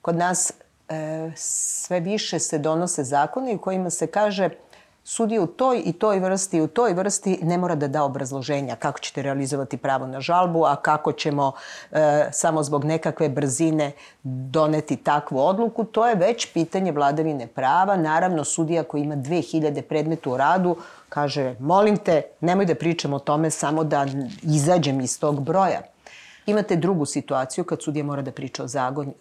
Kod 0.02 0.16
nas 0.16 0.54
e, 0.90 1.32
sve 1.36 2.00
više 2.00 2.40
se 2.40 2.58
donose 2.58 3.04
zakone 3.04 3.56
u 3.56 3.60
kojima 3.60 3.90
se 3.90 4.08
kaže 4.08 4.50
sudija 5.08 5.42
u 5.42 5.48
toj 5.48 5.82
i 5.86 5.94
toj 5.94 6.20
vrsti 6.20 6.62
u 6.62 6.68
toj 6.68 6.94
vrsti 6.94 7.40
ne 7.42 7.58
mora 7.58 7.76
da 7.76 7.88
da 7.88 8.04
obrazloženja 8.04 8.76
kako 8.76 9.00
ćete 9.00 9.22
realizovati 9.22 9.78
pravo 9.78 10.08
na 10.08 10.22
žalbu, 10.22 10.66
a 10.66 10.76
kako 10.76 11.12
ćemo 11.12 11.52
e, 11.92 12.30
samo 12.32 12.64
zbog 12.64 12.86
nekakve 12.86 13.30
brzine 13.30 13.92
doneti 14.24 14.96
takvu 14.96 15.40
odluku, 15.40 15.84
to 15.84 16.08
je 16.08 16.16
već 16.16 16.54
pitanje 16.54 16.92
vladavine 16.92 17.48
prava. 17.48 17.98
Naravno, 17.98 18.44
sudija 18.44 18.84
koji 18.84 19.02
ima 19.02 19.16
2000 19.16 19.82
predmeta 19.82 20.30
u 20.30 20.38
radu 20.38 20.76
kaže, 21.10 21.56
molim 21.60 21.98
te, 21.98 22.22
nemoj 22.42 22.66
da 22.66 22.76
pričamo 22.76 23.16
o 23.16 23.20
tome 23.20 23.50
samo 23.50 23.84
da 23.84 24.06
izađem 24.44 25.02
iz 25.02 25.20
tog 25.20 25.44
broja. 25.44 25.82
Imate 26.46 26.76
drugu 26.76 27.06
situaciju 27.06 27.64
kad 27.64 27.84
sudija 27.84 28.06
mora 28.06 28.22
da 28.22 28.32
priča 28.32 28.64
o 28.64 28.68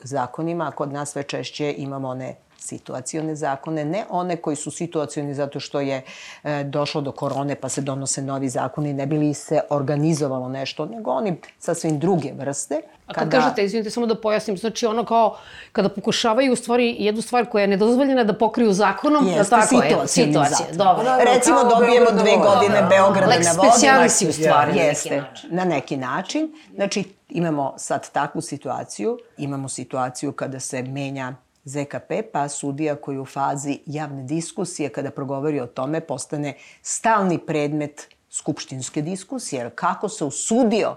zakonima, 0.02 0.68
a 0.68 0.70
kod 0.70 0.92
nas 0.92 1.12
sve 1.12 1.22
češće 1.22 1.74
imamo 1.78 2.08
one 2.08 2.34
situacione 2.58 3.34
zakone, 3.34 3.84
ne 3.84 4.04
one 4.10 4.36
koji 4.36 4.56
su 4.56 4.70
situacioni 4.70 5.34
zato 5.34 5.60
što 5.60 5.80
je 5.80 6.02
e, 6.44 6.64
došlo 6.64 7.00
do 7.00 7.12
korone 7.12 7.54
pa 7.54 7.68
se 7.68 7.80
donose 7.80 8.22
novi 8.22 8.48
zakoni, 8.48 8.92
ne 8.92 9.06
bi 9.06 9.18
li 9.18 9.34
se 9.34 9.60
organizovalo 9.70 10.48
nešto, 10.48 10.86
nego 10.86 11.10
oni 11.10 11.36
sasvim 11.58 11.98
druge 11.98 12.32
vrste. 12.32 12.80
A 13.06 13.14
kad 13.14 13.30
kada... 13.30 13.30
kažete, 13.30 13.64
izvinite, 13.64 13.90
samo 13.90 14.06
da 14.06 14.20
pojasnim, 14.20 14.56
znači 14.56 14.86
ono 14.86 15.04
kao 15.04 15.36
kada 15.72 15.88
pokušavaju 15.88 16.52
u 16.52 16.56
stvari 16.56 16.96
jednu 16.98 17.22
stvar 17.22 17.46
koja 17.46 17.62
je 17.62 17.68
nedozvoljena 17.68 18.24
da 18.24 18.32
pokriju 18.34 18.72
zakonom, 18.72 19.26
Jeste, 19.26 19.56
da 19.56 19.60
tako 19.60 19.82
je, 19.82 20.06
situacija. 20.06 20.66
Dobro. 20.72 21.04
Recimo 21.34 21.56
kao 21.56 21.70
dobijemo 21.70 22.10
dve 22.10 22.36
godine 22.36 22.80
da. 22.80 22.88
Beograda 22.88 23.32
Lex 23.32 23.44
na 23.44 23.52
vodi. 23.52 23.68
specijalisi 23.68 24.28
u 24.28 24.32
stvari. 24.32 24.78
Jeste, 24.78 25.24
na 25.50 25.64
neki 25.64 25.96
način. 25.96 26.40
Na 26.40 26.44
neki 26.44 26.44
način. 26.44 26.52
Znači, 26.74 27.04
imamo 27.28 27.74
sad 27.76 28.10
takvu 28.10 28.40
situaciju, 28.40 29.18
imamo 29.36 29.68
situaciju 29.68 30.32
kada 30.32 30.60
se 30.60 30.82
menja 30.82 31.34
ZKP, 31.64 32.12
pa 32.32 32.48
sudija 32.48 32.96
koji 32.96 33.18
u 33.18 33.24
fazi 33.24 33.78
javne 33.86 34.22
diskusije, 34.22 34.88
kada 34.88 35.10
progovori 35.10 35.60
o 35.60 35.66
tome, 35.66 36.00
postane 36.00 36.56
stalni 36.82 37.38
predmet 37.38 38.08
skupštinske 38.30 39.02
diskusije. 39.02 39.60
Jer 39.60 39.70
kako 39.74 40.08
se 40.08 40.24
usudio 40.24 40.96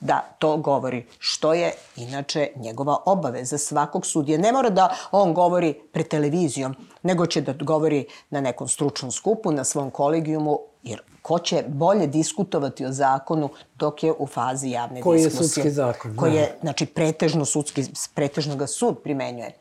da 0.00 0.36
to 0.38 0.56
govori, 0.56 1.06
što 1.18 1.54
je 1.54 1.72
inače 1.96 2.48
njegova 2.56 2.96
obaveza 3.04 3.58
svakog 3.58 4.06
sudije. 4.06 4.38
Ne 4.38 4.52
mora 4.52 4.70
da 4.70 4.96
on 5.10 5.34
govori 5.34 5.74
pred 5.92 6.08
televizijom, 6.08 6.76
nego 7.02 7.26
će 7.26 7.40
da 7.40 7.52
govori 7.52 8.06
na 8.30 8.40
nekom 8.40 8.68
stručnom 8.68 9.12
skupu, 9.12 9.52
na 9.52 9.64
svom 9.64 9.90
kolegijumu, 9.90 10.58
jer 10.82 11.02
ko 11.22 11.38
će 11.38 11.64
bolje 11.68 12.06
diskutovati 12.06 12.84
o 12.84 12.92
zakonu 12.92 13.48
dok 13.74 14.02
je 14.02 14.12
u 14.18 14.26
fazi 14.26 14.70
javne 14.70 15.00
koji 15.00 15.22
diskusije. 15.22 15.38
Koji 15.38 15.46
je 15.46 15.48
sudski 15.48 15.70
zakon. 15.70 16.16
Koji 16.16 16.34
je, 16.34 16.58
znači, 16.60 16.86
pretežno, 16.86 17.44
sudski, 17.44 17.84
pretežno 18.14 18.56
ga 18.56 18.66
sud 18.66 18.98
primenjuje. 19.02 19.52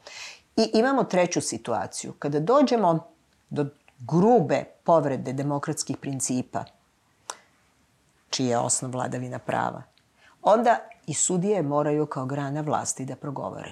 I 0.56 0.72
imamo 0.74 1.04
treću 1.04 1.42
situaciju. 1.42 2.14
Kada 2.20 2.40
dođemo 2.40 3.08
do 3.50 3.66
grube 4.00 4.64
povrede 4.84 5.34
demokratskih 5.34 5.98
principa, 5.98 6.64
čiji 8.30 8.48
je 8.48 8.58
osnov 8.58 8.92
vladavina 8.92 9.40
prava, 9.40 9.84
onda 10.42 10.80
i 11.08 11.14
sudije 11.14 11.62
moraju 11.62 12.06
kao 12.06 12.26
grana 12.26 12.62
vlasti 12.62 13.06
da 13.06 13.16
progovore. 13.16 13.72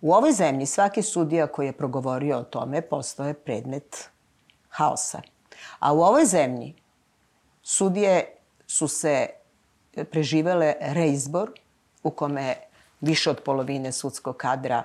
U 0.00 0.12
ovoj 0.12 0.32
zemlji 0.32 0.66
svaki 0.66 1.02
sudija 1.02 1.46
koji 1.46 1.66
je 1.66 1.72
progovorio 1.72 2.38
o 2.38 2.44
tome 2.44 2.82
postoje 2.82 3.34
predmet 3.34 4.08
haosa. 4.68 5.20
A 5.78 5.92
u 5.92 6.00
ovoj 6.00 6.24
zemlji 6.24 6.74
sudije 7.62 8.36
su 8.66 8.88
se 8.88 9.28
preživele 10.10 10.74
reizbor 10.80 11.50
u 12.02 12.10
kome 12.10 12.54
više 13.00 13.30
od 13.30 13.40
polovine 13.44 13.92
sudskog 13.92 14.36
kadra 14.36 14.82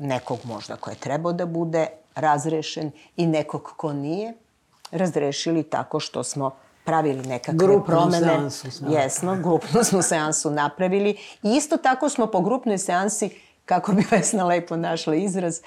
nekog 0.00 0.38
možda 0.44 0.76
ko 0.76 0.90
je 0.90 0.96
trebao 0.96 1.32
da 1.32 1.46
bude 1.46 1.86
razrešen 2.14 2.90
i 3.16 3.26
nekog 3.26 3.72
ko 3.76 3.92
nije 3.92 4.34
razrešili 4.90 5.62
tako 5.62 6.00
što 6.00 6.24
smo 6.24 6.50
pravili 6.84 7.28
nekakve 7.28 7.58
grupnu 7.58 7.84
promene. 7.84 8.26
Seansu 8.26 8.70
smo. 8.70 8.92
Jesno, 8.92 9.36
grupnu 9.36 9.84
smo 9.84 10.02
seansu 10.02 10.50
napravili. 10.50 11.10
I 11.42 11.56
isto 11.56 11.76
tako 11.76 12.08
smo 12.08 12.26
po 12.26 12.40
grupnoj 12.40 12.78
seansi, 12.78 13.30
kako 13.64 13.92
bi 13.92 14.04
Vesna 14.10 14.44
lepo 14.44 14.76
našla 14.76 15.14
izraz, 15.14 15.60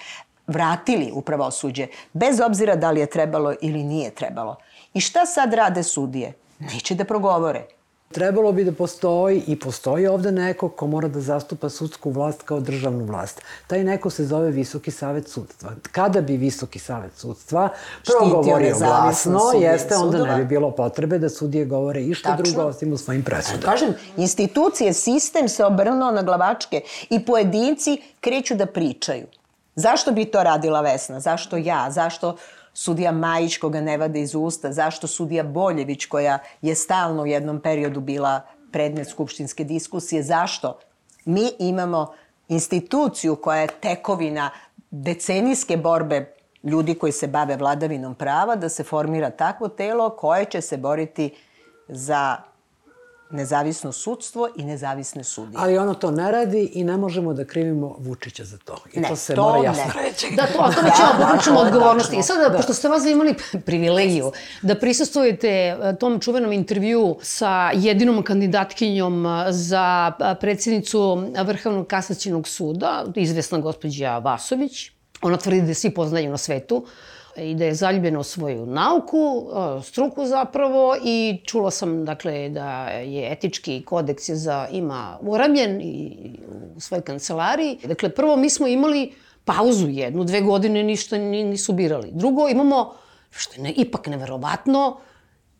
vratili 0.48 1.12
u 1.14 1.22
pravosuđe, 1.22 1.88
bez 2.14 2.40
obzira 2.40 2.76
da 2.76 2.92
li 2.92 3.00
je 3.00 3.06
trebalo 3.06 3.54
ili 3.62 3.84
nije 3.84 4.12
trebalo. 4.12 4.56
I 4.94 5.00
šta 5.00 5.26
sad 5.26 5.54
rade 5.54 5.84
sudije? 5.84 6.34
Neće 6.60 6.96
da 6.96 7.06
progovore. 7.06 7.66
Trebalo 8.14 8.52
bi 8.52 8.64
da 8.64 8.72
postoji 8.72 9.44
i 9.48 9.60
postoji 9.60 10.08
ovde 10.08 10.32
neko 10.32 10.70
ko 10.70 10.88
mora 10.88 11.08
da 11.08 11.22
zastupa 11.22 11.70
sudsku 11.70 12.12
vlast 12.12 12.42
kao 12.42 12.60
državnu 12.60 13.06
vlast. 13.06 13.42
Taj 13.68 13.84
neko 13.84 14.10
se 14.10 14.26
zove 14.26 14.52
Visoki 14.52 14.92
savet 14.92 15.28
sudstva. 15.30 15.72
Kada 15.92 16.22
bi 16.22 16.38
Visoki 16.38 16.80
savet 16.80 17.16
sudstva 17.16 17.70
progovorio 18.06 18.76
glasno, 18.78 19.40
jeste, 19.62 19.96
onda 19.96 20.18
sudova. 20.18 20.38
ne 20.38 20.44
bi 20.44 20.46
bilo 20.46 20.72
potrebe 20.72 21.20
da 21.20 21.30
sudije 21.30 21.66
govore 21.66 22.02
išta 22.04 22.30
Tačno. 22.30 22.44
drugo 22.44 22.68
osim 22.68 22.94
u 22.94 22.98
svojim 22.98 23.24
presudama. 23.24 23.72
Kažem, 23.72 23.94
institucije, 24.18 24.94
sistem 24.94 25.50
se 25.50 25.66
obrnuo 25.66 26.12
na 26.12 26.22
glavačke 26.22 26.82
i 27.10 27.26
pojedinci 27.26 28.02
kreću 28.22 28.56
da 28.56 28.66
pričaju. 28.66 29.26
Zašto 29.76 30.12
bi 30.12 30.26
to 30.26 30.44
radila 30.44 30.82
Vesna? 30.82 31.20
Zašto 31.20 31.58
ja? 31.58 31.92
Zašto 31.92 32.36
sudija 32.74 33.12
Majić 33.12 33.58
koga 33.58 33.82
ne 33.82 33.98
vade 33.98 34.22
iz 34.22 34.36
usta, 34.36 34.72
zašto 34.72 35.08
sudija 35.08 35.44
Boljević 35.44 36.06
koja 36.06 36.40
je 36.62 36.76
stalno 36.76 37.24
u 37.24 37.28
jednom 37.28 37.62
periodu 37.62 38.00
bila 38.00 38.42
predmet 38.72 39.10
skupštinske 39.10 39.64
diskusije, 39.64 40.24
zašto? 40.24 40.80
Mi 41.26 41.50
imamo 41.60 42.14
instituciju 42.48 43.36
koja 43.36 43.62
je 43.62 43.68
tekovina 43.68 44.50
decenijske 44.92 45.78
borbe 45.78 46.34
ljudi 46.64 46.96
koji 46.96 47.12
se 47.12 47.28
bave 47.28 47.58
vladavinom 47.58 48.16
prava, 48.16 48.56
da 48.56 48.70
se 48.70 48.84
formira 48.84 49.30
takvo 49.30 49.68
telo 49.68 50.10
koje 50.10 50.46
će 50.46 50.62
se 50.62 50.78
boriti 50.78 51.36
za 51.88 52.38
nezavisno 53.34 53.92
sudstvo 53.92 54.50
i 54.56 54.64
nezavisne 54.64 55.24
sudije. 55.24 55.58
Ali 55.60 55.78
ono 55.78 55.94
to 55.94 56.12
ne 56.12 56.32
radi 56.32 56.72
i 56.74 56.84
ne 56.84 56.98
možemo 56.98 57.34
da 57.34 57.46
krivimo 57.46 57.96
Vučića 58.00 58.44
za 58.44 58.58
to. 58.58 58.78
I 58.94 59.00
ne, 59.00 59.08
to 59.08 59.16
se 59.16 59.36
to 59.36 59.44
mora 59.44 59.64
jasno 59.64 59.84
ne. 59.96 60.10
reći. 60.10 60.28
Da, 60.36 60.46
to, 60.46 60.60
a 60.62 60.68
to 60.68 60.82
ćemo 60.82 61.14
da, 61.20 61.26
popričamo 61.26 61.62
da, 61.62 61.68
odgovornosti. 61.68 62.18
I 62.18 62.24
sada, 62.24 62.50
da. 62.50 62.58
pošto 62.58 62.74
ste 62.74 62.88
vas 62.88 63.06
imali 63.06 63.36
privilegiju 63.66 64.32
da 64.62 64.76
prisustujete 64.76 65.50
e, 65.50 65.96
tom 66.00 66.20
čuvenom 66.20 66.52
intervju 66.52 67.18
sa 67.22 67.72
jedinom 67.74 68.24
kandidatkinjom 68.24 69.26
e, 69.26 69.52
za 69.52 70.12
e, 70.20 70.36
predsjednicu 70.40 71.24
Vrhovnog 71.44 71.88
kasacijnog 71.88 72.48
suda, 72.48 73.06
izvesna 73.16 73.60
gospođa 73.60 74.18
Vasović, 74.18 74.92
ona 75.22 75.38
tvrdi 75.38 75.62
da 75.62 75.74
svi 75.74 75.94
poznaju 75.94 76.32
na 76.32 76.38
svetu, 76.38 76.86
i 77.38 77.56
da 77.56 77.66
je 77.66 77.74
zaljubljena 77.74 78.20
u 78.20 78.24
svoju 78.24 78.66
nauku, 78.66 79.50
struku 79.84 80.26
zapravo 80.26 80.96
i 81.06 81.42
čula 81.46 81.72
sam 81.72 82.06
dakle 82.06 82.50
da 82.50 82.88
je 82.88 83.32
etički 83.32 83.82
kodeks 83.86 84.30
je 84.30 84.36
za 84.36 84.68
ima 84.72 85.18
urabljen 85.22 85.82
i 85.82 86.18
u 86.76 86.80
svojoj 86.80 87.02
kancelariji. 87.02 87.78
Dakle, 87.84 88.10
prvo 88.10 88.36
mi 88.36 88.50
smo 88.50 88.68
imali 88.68 89.14
pauzu 89.46 89.88
jednu, 89.90 90.24
dve 90.24 90.42
godine 90.42 90.84
ništa 90.84 91.18
nisu 91.18 91.74
birali. 91.74 92.10
Drugo, 92.12 92.50
imamo, 92.50 92.94
što 93.30 93.56
je 93.56 93.64
ne, 93.64 93.72
ipak 93.72 94.08
neverovatno, 94.08 94.98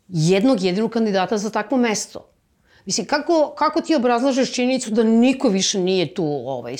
jednog 0.08 0.62
jedinog 0.62 0.90
kandidata 0.90 1.38
za 1.38 1.50
takvo 1.50 1.78
mesto. 1.78 2.30
Mislim, 2.84 3.06
kako, 3.06 3.54
kako 3.58 3.80
ti 3.80 3.94
obrazlažeš 3.94 4.52
činjenicu 4.52 4.90
da 4.90 5.02
niko 5.02 5.48
više 5.48 5.78
nije 5.80 6.14
tu, 6.14 6.24
ovaj, 6.46 6.76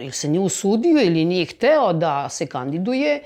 ili 0.00 0.12
se 0.12 0.28
nije 0.28 0.40
usudio 0.40 1.02
ili 1.02 1.24
nije 1.24 1.46
hteo 1.46 1.92
da 1.92 2.28
se 2.28 2.46
kandiduje, 2.46 3.22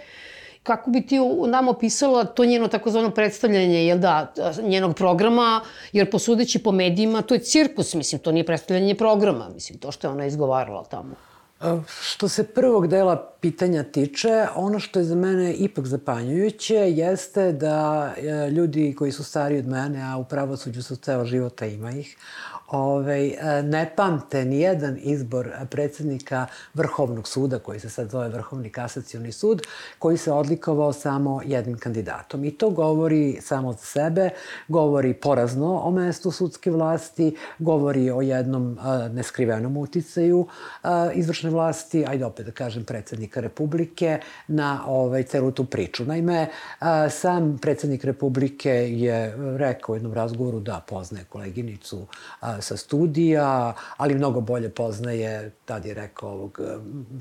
kako 0.66 0.90
bi 0.90 1.06
ti 1.06 1.18
nam 1.48 1.68
opisala 1.68 2.24
to 2.24 2.44
njeno 2.44 2.68
takozvano 2.68 3.10
predstavljanje, 3.10 3.86
jel 3.86 3.98
da, 3.98 4.32
njenog 4.62 4.96
programa, 4.96 5.60
jer 5.92 6.10
posudeći 6.10 6.62
po 6.62 6.72
medijima, 6.72 7.22
to 7.22 7.34
je 7.34 7.40
cirkus, 7.40 7.94
mislim, 7.94 8.20
to 8.20 8.32
nije 8.32 8.46
predstavljanje 8.46 8.94
programa, 8.94 9.48
mislim, 9.54 9.78
to 9.78 9.92
što 9.92 10.06
je 10.06 10.12
ona 10.12 10.26
izgovarala 10.26 10.84
tamo. 10.84 11.14
Što 12.00 12.28
se 12.28 12.44
prvog 12.44 12.86
dela 12.88 13.30
pitanja 13.40 13.82
tiče, 13.82 14.46
ono 14.54 14.78
što 14.78 14.98
je 14.98 15.04
za 15.04 15.14
mene 15.14 15.54
ipak 15.54 15.86
zapanjujuće 15.86 16.74
jeste 16.74 17.52
da 17.52 18.12
e, 18.16 18.50
ljudi 18.50 18.94
koji 18.98 19.12
su 19.12 19.24
stariji 19.24 19.58
od 19.58 19.66
mene, 19.66 20.02
a 20.02 20.16
u 20.16 20.24
pravosuđu 20.24 20.82
su 20.82 20.96
ceo 20.96 21.24
života 21.24 21.66
ima 21.66 21.90
ih, 21.90 22.16
ovaj, 22.68 23.32
ne 23.62 23.92
pamte 23.96 24.44
ni 24.44 24.60
jedan 24.60 24.98
izbor 25.02 25.50
predsednika 25.70 26.46
Vrhovnog 26.74 27.28
suda, 27.28 27.58
koji 27.58 27.80
se 27.80 27.90
sad 27.90 28.10
zove 28.10 28.28
Vrhovni 28.28 28.70
kasacioni 28.70 29.32
sud, 29.32 29.62
koji 29.98 30.16
se 30.16 30.32
odlikovao 30.32 30.92
samo 30.92 31.40
jednim 31.44 31.78
kandidatom. 31.78 32.44
I 32.44 32.50
to 32.50 32.70
govori 32.70 33.38
samo 33.40 33.72
za 33.72 33.78
sebe, 33.78 34.30
govori 34.68 35.14
porazno 35.14 35.80
o 35.80 35.90
mestu 35.90 36.30
sudske 36.30 36.70
vlasti, 36.70 37.36
govori 37.58 38.10
o 38.10 38.20
jednom 38.20 38.78
neskrivenom 39.12 39.76
uticaju 39.76 40.46
izvršne 41.14 41.50
vlasti, 41.50 42.04
ajde 42.08 42.24
opet 42.24 42.46
da 42.46 42.52
kažem 42.52 42.84
predsednika 42.84 43.40
Republike, 43.40 44.20
na 44.48 44.82
ovaj, 44.86 45.22
celu 45.22 45.50
tu 45.50 45.64
priču. 45.64 46.04
Naime, 46.04 46.48
sam 47.10 47.58
predsednik 47.62 48.04
Republike 48.04 48.70
je 48.70 49.36
rekao 49.56 49.92
u 49.92 49.96
jednom 49.96 50.12
razgovoru 50.14 50.60
da 50.60 50.84
poznaje 50.88 51.24
koleginicu 51.24 52.06
sa 52.60 52.76
studija, 52.76 53.74
ali 53.96 54.14
mnogo 54.14 54.40
bolje 54.40 54.68
poznaje, 54.68 55.50
tad 55.64 55.86
je 55.86 55.94
rekao, 55.94 56.30
ovog 56.30 56.60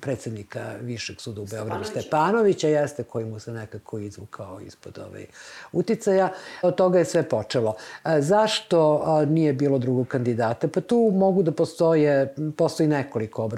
predsednika 0.02 0.76
Višeg 0.82 1.22
suda 1.22 1.42
u 1.42 1.46
Beogradu 1.46 1.84
Stepanovića, 1.84 2.68
jeste 2.68 3.04
koji 3.04 3.26
mu 3.26 3.40
se 3.40 3.52
nekako 3.52 4.00
izvukao 4.00 4.60
ispod 4.60 5.00
ovaj 5.10 5.26
uticaja. 5.72 6.32
Od 6.62 6.76
toga 6.76 7.00
je 7.00 7.06
sve 7.06 7.30
počelo. 7.30 7.76
Zašto 8.20 9.04
nije 9.26 9.54
bilo 9.54 9.78
drugog 9.78 10.08
kandidata? 10.08 10.68
Pa 10.68 10.82
tu 10.82 11.12
mogu 11.14 11.44
da 11.44 11.52
postoje, 11.52 12.36
postoji 12.58 12.90
nekoliko 12.90 13.50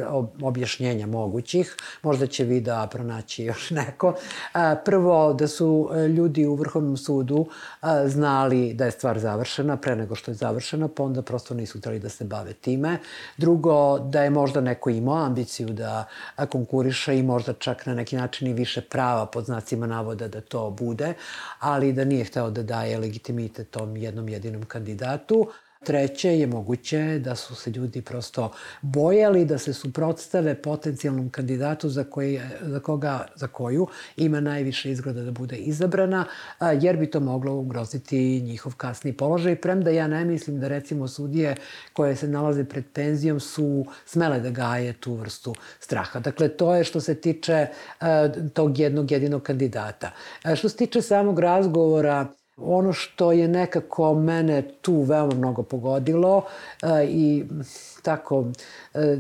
objašnjenja 0.42 1.08
mogućih. 1.08 1.76
Možda 2.02 2.28
će 2.28 2.44
vi 2.44 2.62
da 2.62 2.88
pronaći 2.92 3.44
još 3.44 3.72
neko. 3.72 4.14
Prvo, 4.86 5.34
da 5.34 5.48
su 5.48 5.90
ljudi 6.16 6.46
u 6.46 6.56
Vrhovnom 6.56 6.98
sudu 6.98 7.46
znali 8.06 8.74
da 8.74 8.86
je 8.86 8.92
stvar 8.92 9.20
završena 9.20 9.78
pre 9.78 9.96
nego 9.96 10.16
što 10.16 10.32
je 10.32 10.36
završena, 10.36 10.88
pa 10.88 11.04
onda 11.04 11.22
prosto 11.22 11.54
nisu 11.54 11.67
hteli 11.68 12.00
da 12.00 12.10
se 12.10 12.24
bave 12.24 12.54
time. 12.54 12.98
Drugo, 13.38 14.00
da 14.00 14.24
je 14.24 14.30
možda 14.30 14.62
neko 14.62 14.90
imao 14.90 15.26
ambiciju 15.26 15.68
da 15.70 16.06
konkuriše 16.50 17.18
i 17.18 17.24
možda 17.24 17.54
čak 17.54 17.86
na 17.86 17.94
neki 17.94 18.16
način 18.16 18.48
i 18.48 18.54
više 18.54 18.82
prava 18.82 19.26
pod 19.26 19.46
znacima 19.46 19.88
navoda 19.88 20.28
da 20.28 20.42
to 20.42 20.70
bude, 20.70 21.14
ali 21.60 21.94
da 21.94 22.06
nije 22.06 22.26
hteo 22.26 22.50
da 22.50 22.64
daje 22.64 22.98
legitimitet 22.98 23.70
tom 23.72 23.98
jednom 23.98 24.30
jedinom 24.30 24.66
kandidatu. 24.66 25.48
Treće 25.84 26.40
je 26.40 26.48
moguće 26.48 27.20
da 27.20 27.36
su 27.36 27.56
se 27.56 27.72
ljudi 27.72 28.02
prosto 28.02 28.52
bojali 28.82 29.46
da 29.46 29.58
se 29.58 29.74
suprotstave 29.74 30.62
potencijalnom 30.62 31.30
kandidatu 31.30 31.90
za, 31.90 32.04
koji, 32.04 32.42
za, 32.62 32.80
koga, 32.80 33.26
za 33.36 33.48
koju 33.48 33.88
ima 34.18 34.40
najviše 34.40 34.92
izgleda 34.92 35.22
da 35.24 35.32
bude 35.32 35.56
izabrana, 35.56 36.26
jer 36.82 36.98
bi 36.98 37.12
to 37.12 37.20
moglo 37.20 37.54
ugroziti 37.54 38.42
njihov 38.42 38.76
kasni 38.76 39.14
položaj. 39.14 39.56
Premda 39.56 39.90
ja 39.90 40.08
ne 40.08 40.26
mislim 40.26 40.60
da 40.60 40.68
recimo 40.68 41.08
sudije 41.08 41.56
koje 41.94 42.16
se 42.16 42.28
nalaze 42.28 42.66
pred 42.66 42.86
penzijom 42.94 43.40
su 43.40 43.86
smele 44.06 44.40
da 44.40 44.50
gaje 44.50 44.94
tu 44.94 45.14
vrstu 45.14 45.56
straha. 45.80 46.20
Dakle, 46.20 46.50
to 46.50 46.76
je 46.76 46.84
što 46.84 47.02
se 47.02 47.16
tiče 47.16 47.68
tog 48.54 48.80
jednog 48.80 49.12
jedinog 49.12 49.44
kandidata. 49.44 50.12
Što 50.56 50.70
se 50.70 50.76
tiče 50.78 51.02
samog 51.02 51.40
razgovora 51.40 52.28
Ono 52.58 52.94
što 52.94 53.32
je 53.32 53.48
nekako 53.48 54.14
mene 54.14 54.64
tu 54.82 55.02
veoma 55.02 55.36
mnogo 55.36 55.64
pogodilo 55.64 56.44
e, 56.84 57.06
i 57.06 57.46
tako 58.02 58.46
e, 58.94 59.18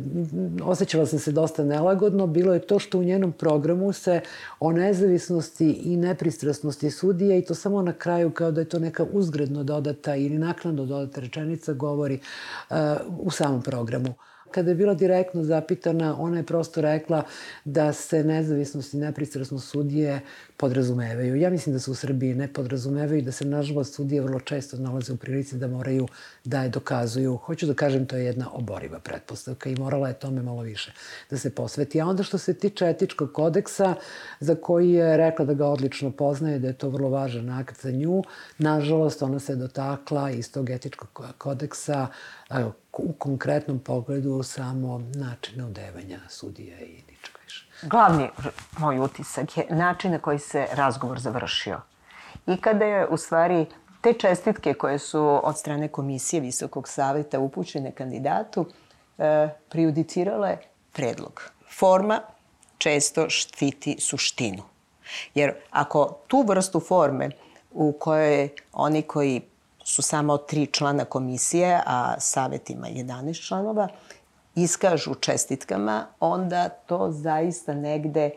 osjećala 0.63 1.05
sam 1.05 1.19
se 1.19 1.31
dosta 1.31 1.63
nelagodno, 1.63 2.27
bilo 2.27 2.53
je 2.53 2.59
to 2.59 2.79
što 2.79 2.99
u 2.99 3.03
njenom 3.03 3.31
programu 3.31 3.93
se 3.93 4.21
o 4.59 4.71
nezavisnosti 4.71 5.71
i 5.71 5.97
nepristrasnosti 5.97 6.91
sudije 6.91 7.39
i 7.39 7.45
to 7.45 7.55
samo 7.55 7.81
na 7.81 7.93
kraju 7.93 8.31
kao 8.31 8.51
da 8.51 8.61
je 8.61 8.69
to 8.69 8.79
neka 8.79 9.05
uzgredno 9.11 9.63
dodata 9.63 10.15
ili 10.15 10.37
naknadno 10.37 10.85
dodata 10.85 11.21
rečenica 11.21 11.73
govori 11.73 12.19
e, 12.69 12.73
u 13.19 13.31
samom 13.31 13.61
programu. 13.61 14.13
Kada 14.51 14.71
je 14.71 14.75
bila 14.75 14.93
direktno 14.93 15.43
zapitana, 15.43 16.15
ona 16.19 16.37
je 16.37 16.43
prosto 16.43 16.81
rekla 16.81 17.23
da 17.65 17.93
se 17.93 18.23
nezavisnost 18.23 18.93
i 18.93 18.97
nepristrasnost 18.97 19.69
sudije 19.69 20.19
podrazumevaju. 20.57 21.35
Ja 21.35 21.49
mislim 21.49 21.73
da 21.73 21.79
se 21.79 21.91
u 21.91 21.95
Srbiji 21.95 22.35
ne 22.35 22.47
podrazumevaju 22.47 23.19
i 23.19 23.21
da 23.21 23.31
se, 23.31 23.45
nažalost, 23.45 23.93
sudije 23.93 24.21
vrlo 24.21 24.39
često 24.39 24.77
nalaze 24.77 25.13
u 25.13 25.17
prilici 25.17 25.57
da 25.57 25.67
moraju 25.67 26.07
da 26.43 26.63
je 26.63 26.69
dokazuju. 26.69 27.37
Hoću 27.37 27.65
da 27.65 27.73
kažem, 27.73 28.05
to 28.05 28.15
je 28.15 28.25
jedna 28.25 28.49
oboriva 28.53 28.99
pretpostavka 28.99 29.69
i 29.69 29.75
morala 29.75 30.07
je 30.07 30.19
tome 30.19 30.41
malo 30.41 30.61
više 30.61 30.91
da 31.29 31.37
se 31.37 31.49
posveti. 31.55 32.01
A 32.01 32.05
onda 32.05 32.23
što 32.23 32.37
se 32.37 32.53
tiče 32.53 32.85
etičkog 32.85 33.31
kodeksa, 33.33 33.95
za 34.39 34.55
koji 34.55 34.91
je 34.91 35.17
rekla 35.17 35.45
da 35.45 35.53
ga 35.53 35.67
odlično 35.67 36.11
poznaje, 36.11 36.59
da 36.59 36.67
je 36.67 36.77
to 36.77 36.89
vrlo 36.89 37.09
važan 37.09 37.49
akt 37.49 37.81
za 37.81 37.91
nju, 37.91 38.23
nažalost, 38.57 39.21
ona 39.21 39.39
se 39.39 39.55
dotakla 39.55 40.31
iz 40.31 40.51
tog 40.51 40.69
etičkog 40.69 41.21
kodeksa 41.37 42.07
u 42.93 43.13
konkretnom 43.13 43.79
pogledu 43.79 44.43
samo 44.43 45.01
načina 45.15 45.65
odevanja 45.65 46.19
sudije 46.29 46.79
i 46.79 46.93
ničega 46.93 47.39
više. 47.45 47.67
Glavni 47.81 48.29
moj 48.77 48.99
utisak 48.99 49.57
je 49.57 49.67
način 49.69 50.11
na 50.11 50.19
koji 50.19 50.39
se 50.39 50.67
razgovor 50.73 51.19
završio. 51.19 51.81
I 52.47 52.57
kada 52.57 52.85
je 52.85 53.07
u 53.07 53.17
stvari 53.17 53.65
te 54.01 54.13
čestitke 54.13 54.73
koje 54.73 54.99
su 54.99 55.39
od 55.43 55.57
strane 55.57 55.87
komisije 55.87 56.39
Visokog 56.41 56.87
saveta 56.87 57.39
upućene 57.39 57.91
kandidatu 57.91 58.65
e, 59.17 59.49
prejudicirale 59.69 60.57
predlog. 60.93 61.41
Forma 61.77 62.21
često 62.77 63.29
štiti 63.29 63.95
suštinu. 63.99 64.63
Jer 65.33 65.53
ako 65.71 66.17
tu 66.27 66.45
vrstu 66.47 66.79
forme 66.79 67.29
u 67.71 67.91
kojoj 67.99 68.49
oni 68.73 69.01
koji 69.01 69.41
su 69.87 70.01
samo 70.01 70.37
tri 70.37 70.65
člana 70.65 71.05
komisije, 71.05 71.81
a 71.85 72.19
savet 72.19 72.69
ima 72.69 72.87
11 72.87 73.47
članova, 73.47 73.87
iskažu 74.55 75.15
čestitkama, 75.15 76.07
onda 76.19 76.69
to 76.69 77.11
zaista 77.11 77.73
negde 77.73 78.29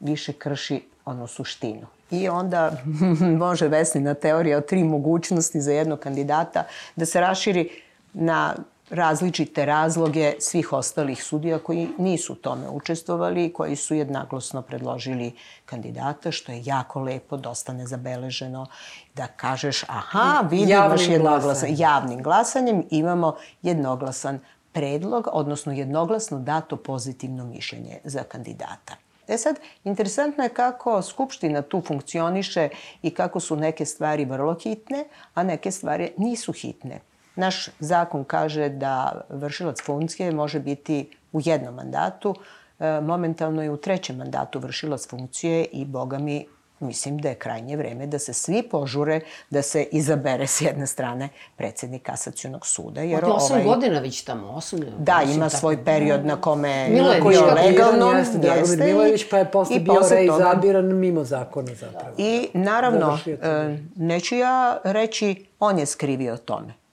više 0.00 0.32
krši 0.32 0.82
ono 1.04 1.26
suštinu. 1.26 1.86
I 2.10 2.28
onda 2.28 2.76
može 3.44 3.68
Vesnina 3.68 4.14
teorija 4.14 4.58
o 4.58 4.60
tri 4.60 4.84
mogućnosti 4.84 5.60
za 5.60 5.72
jednog 5.72 5.98
kandidata 5.98 6.64
da 6.96 7.06
se 7.06 7.20
raširi 7.20 7.70
na 8.12 8.54
različite 8.94 9.64
razloge 9.64 10.34
svih 10.38 10.72
ostalih 10.72 11.24
sudija 11.24 11.58
koji 11.58 11.88
nisu 11.98 12.32
u 12.32 12.36
tome 12.36 12.68
učestvovali 12.68 13.44
i 13.44 13.52
koji 13.52 13.76
su 13.76 13.94
jednaglosno 13.94 14.62
predložili 14.62 15.32
kandidata, 15.66 16.32
što 16.32 16.52
je 16.52 16.62
jako 16.64 17.00
lepo, 17.00 17.36
dosta 17.36 17.72
nezabeleženo, 17.72 18.66
da 19.14 19.26
kažeš, 19.26 19.84
aha, 19.88 20.48
vidi, 20.50 20.72
imaš 20.72 21.08
jednoglasan. 21.08 21.68
Javnim 21.72 22.22
glasanjem 22.22 22.84
imamo 22.90 23.36
jednoglasan 23.62 24.40
predlog, 24.72 25.28
odnosno 25.32 25.72
jednoglasno 25.72 26.38
dato 26.38 26.76
pozitivno 26.76 27.44
mišljenje 27.44 27.98
za 28.04 28.22
kandidata. 28.22 28.96
E 29.28 29.38
sad, 29.38 29.56
interesantno 29.84 30.44
je 30.44 30.48
kako 30.48 31.02
Skupština 31.02 31.62
tu 31.62 31.82
funkcioniše 31.86 32.68
i 33.02 33.10
kako 33.10 33.40
su 33.40 33.56
neke 33.56 33.84
stvari 33.84 34.24
vrlo 34.24 34.56
hitne, 34.62 35.04
a 35.34 35.42
neke 35.42 35.70
stvari 35.70 36.12
nisu 36.16 36.52
hitne. 36.52 37.00
Naš 37.36 37.68
zakon 37.80 38.24
kaže 38.24 38.68
da 38.68 39.20
vršilac 39.28 39.82
funkcije 39.82 40.32
može 40.32 40.60
biti 40.60 41.10
u 41.32 41.40
jednom 41.44 41.74
mandatu, 41.74 42.34
e, 42.78 43.00
momentalno 43.00 43.62
je 43.62 43.70
u 43.70 43.76
trećem 43.76 44.16
mandatu 44.16 44.58
vršilac 44.58 45.08
funkcije 45.08 45.64
i, 45.64 45.84
boga 45.84 46.18
mi, 46.18 46.46
mislim 46.80 47.18
da 47.18 47.28
je 47.28 47.34
krajnje 47.34 47.76
vreme 47.76 48.06
da 48.06 48.18
se 48.18 48.32
svi 48.32 48.62
požure 48.62 49.20
da 49.50 49.62
se 49.62 49.82
izabere 49.82 50.46
s 50.46 50.60
jedne 50.60 50.86
strane 50.86 51.28
predsednik 51.56 52.02
kasacijonog 52.02 52.66
suda. 52.66 53.00
Jer 53.00 53.24
Od 53.24 53.30
8 53.30 53.50
ovaj, 53.50 53.64
godina 53.64 54.00
već 54.00 54.24
tamo, 54.24 54.48
8. 54.48 54.84
Da, 54.98 55.22
ima 55.34 55.48
tako, 55.48 55.60
svoj 55.60 55.84
period 55.84 56.26
na 56.26 56.40
kome 56.40 56.88
Milojević, 56.88 57.22
koji 57.22 57.34
je 57.34 57.42
legalno. 57.42 58.12
Jeste, 58.12 58.38
Dragomir 58.38 58.78
Milojević, 58.78 59.24
pa 59.30 59.38
je 59.38 59.50
posle 59.50 59.80
bio 59.80 60.00
reizabiran 60.10 60.96
mimo 60.96 61.24
zakona 61.24 61.74
zapravo. 61.74 62.14
I 62.18 62.48
naravno, 62.52 63.18
e, 63.26 63.78
neću 63.96 64.36
ja 64.36 64.78
reći 64.84 65.46
on 65.60 65.78
je 65.78 65.86
skrivio 65.86 66.36
tome. 66.36 66.83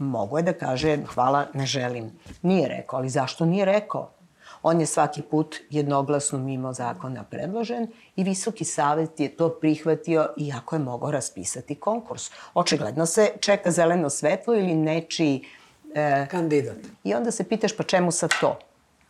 Mogu 0.00 0.38
je 0.38 0.42
da 0.42 0.52
kaže 0.52 0.98
hvala, 1.14 1.46
ne 1.54 1.66
želim. 1.66 2.10
Nije 2.42 2.68
rekao, 2.68 2.98
ali 2.98 3.08
zašto 3.08 3.44
nije 3.44 3.64
rekao? 3.64 4.10
On 4.62 4.80
je 4.80 4.86
svaki 4.86 5.22
put 5.22 5.56
jednoglasno 5.70 6.38
mimo 6.38 6.72
zakona 6.72 7.24
predložen 7.24 7.86
i 8.16 8.24
Visoki 8.24 8.64
savet 8.64 9.20
je 9.20 9.36
to 9.36 9.48
prihvatio 9.48 10.28
iako 10.36 10.76
je 10.76 10.78
mogao 10.78 11.10
raspisati 11.10 11.74
konkurs. 11.74 12.30
Očigledno 12.54 13.06
se 13.06 13.30
čeka 13.40 13.70
zeleno 13.70 14.10
svetlo 14.10 14.54
ili 14.54 14.74
nečiji... 14.74 15.44
E, 15.94 16.26
Kandidat. 16.30 16.76
I 17.04 17.14
onda 17.14 17.30
se 17.30 17.44
pitaš 17.44 17.76
pa 17.76 17.82
čemu 17.82 18.10
sad 18.10 18.30
to? 18.40 18.58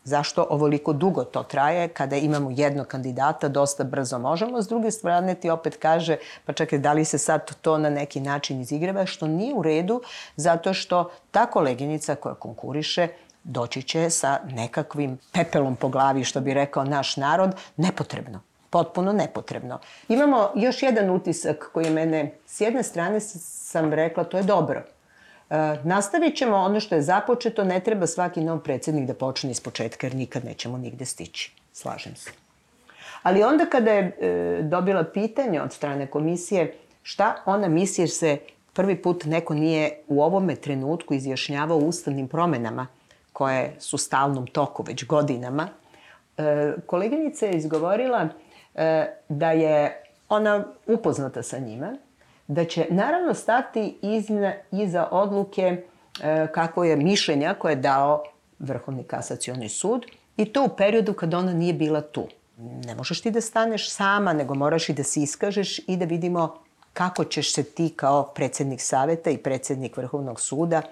Zašto 0.05 0.47
ovoliko 0.51 0.93
dugo 0.93 1.25
to 1.25 1.43
traje 1.43 1.89
kada 1.89 2.17
imamo 2.17 2.51
jednog 2.51 2.87
kandidata, 2.87 3.49
dosta 3.49 3.85
brzo 3.85 4.19
možemo. 4.19 4.63
S 4.63 4.69
druge 4.69 4.91
strane 4.91 5.35
ti 5.35 5.51
opet 5.51 5.77
kaže, 5.77 6.17
pa 6.47 6.53
čekaj, 6.53 6.79
da 6.79 6.93
li 6.93 7.05
se 7.05 7.19
sad 7.19 7.55
to 7.61 7.79
na 7.79 7.91
neki 7.91 8.21
način 8.21 8.61
izigrava, 8.61 9.07
što 9.07 9.27
nije 9.27 9.55
u 9.55 9.63
redu, 9.63 10.03
zato 10.37 10.75
što 10.75 11.11
ta 11.31 11.47
koleginica 11.47 12.15
koja 12.15 12.35
konkuriše 12.35 13.09
doći 13.45 13.83
će 13.83 14.11
sa 14.11 14.39
nekakvim 14.51 15.19
pepelom 15.33 15.77
po 15.77 15.89
glavi, 15.89 16.25
što 16.25 16.41
bi 16.41 16.55
rekao 16.55 16.85
naš 16.85 17.17
narod, 17.17 17.55
nepotrebno. 17.77 18.41
Potpuno 18.71 19.13
nepotrebno. 19.13 19.79
Imamo 20.09 20.51
još 20.55 20.83
jedan 20.83 21.11
utisak 21.11 21.71
koji 21.73 21.91
mene, 21.91 22.35
s 22.47 22.61
jedne 22.61 22.83
strane 22.83 23.21
sam 23.21 23.93
rekla, 23.93 24.25
to 24.25 24.37
je 24.37 24.43
dobro. 24.43 24.83
E, 25.51 25.77
nastavit 25.85 26.37
ćemo 26.37 26.57
ono 26.57 26.81
što 26.81 26.95
je 26.95 27.03
započeto, 27.03 27.65
ne 27.65 27.81
treba 27.81 28.07
svaki 28.07 28.41
nov 28.41 28.59
predsednik 28.59 29.07
da 29.07 29.15
počne 29.15 29.51
iz 29.51 29.61
početka, 29.61 30.07
jer 30.07 30.15
nikad 30.15 30.45
nećemo 30.45 30.79
nigde 30.79 31.05
stići. 31.05 31.53
Slažem 31.73 32.17
se. 32.17 32.31
Ali 33.23 33.43
onda 33.43 33.67
kada 33.67 33.91
je 33.91 34.17
e, 34.21 34.63
dobila 34.63 35.05
pitanje 35.05 35.63
od 35.63 35.73
strane 35.73 36.07
komisije 36.07 36.75
šta 37.03 37.43
ona 37.47 37.69
misli 37.69 38.03
jer 38.03 38.11
se 38.11 38.39
prvi 38.73 39.03
put 39.03 39.25
neko 39.25 39.55
nije 39.55 39.91
u 40.09 40.23
ovome 40.23 40.57
trenutku 40.57 41.15
izjašnjavao 41.15 41.79
ustavnim 41.79 42.29
promenama 42.29 42.87
koje 43.33 43.75
su 43.79 43.99
stalnom 43.99 44.47
toku 44.47 44.83
već 44.83 45.07
godinama, 45.07 45.69
e, 46.37 46.73
koleginica 46.87 47.47
je 47.47 47.57
izgovorila 47.57 48.29
e, 48.75 49.17
da 49.29 49.51
je 49.51 50.03
ona 50.29 50.65
upoznata 50.87 51.43
sa 51.43 51.59
njima, 51.59 51.93
da 52.51 52.65
će 52.65 52.87
naravno 52.91 53.35
stati 53.35 53.99
izna, 54.03 54.53
iza 54.73 55.09
odluke 55.11 55.83
e, 56.23 56.47
kako 56.53 56.85
je 56.85 56.97
mišljenja 56.97 57.55
koje 57.55 57.73
je 57.73 57.77
dao 57.77 58.25
Vrhovni 58.59 59.03
kasacioni 59.03 59.69
sud 59.69 60.07
i 60.37 60.45
to 60.45 60.65
u 60.65 60.69
periodu 60.69 61.13
kad 61.13 61.35
ona 61.35 61.53
nije 61.53 61.73
bila 61.73 62.01
tu. 62.01 62.27
Ne 62.59 62.95
možeš 62.95 63.21
ti 63.21 63.31
da 63.31 63.41
staneš 63.41 63.91
sama, 63.91 64.33
nego 64.33 64.55
moraš 64.55 64.89
i 64.89 64.93
da 64.93 65.03
se 65.03 65.21
iskažeš 65.21 65.79
i 65.79 65.97
da 65.97 66.05
vidimo 66.05 66.59
kako 66.93 67.25
ćeš 67.25 67.55
se 67.55 67.63
ti 67.63 67.93
kao 67.97 68.23
predsednik 68.23 68.81
saveta 68.81 69.31
i 69.31 69.39
predsednik 69.39 69.97
Vrhovnog 69.97 70.41
suda 70.41 70.83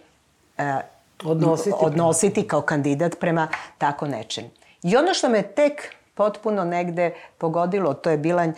e, 0.58 0.80
odnositi, 1.24 1.76
odnositi 1.80 2.46
kao 2.48 2.60
kandidat 2.60 3.18
prema 3.20 3.48
tako 3.78 4.06
nečem. 4.06 4.44
I 4.82 4.96
ono 4.96 5.14
što 5.14 5.28
me 5.28 5.42
tek 5.42 5.94
potpuno 6.14 6.64
negde 6.64 7.14
pogodilo, 7.38 7.94
to 7.94 8.10
je 8.10 8.18
bila 8.18 8.42
e, 8.44 8.52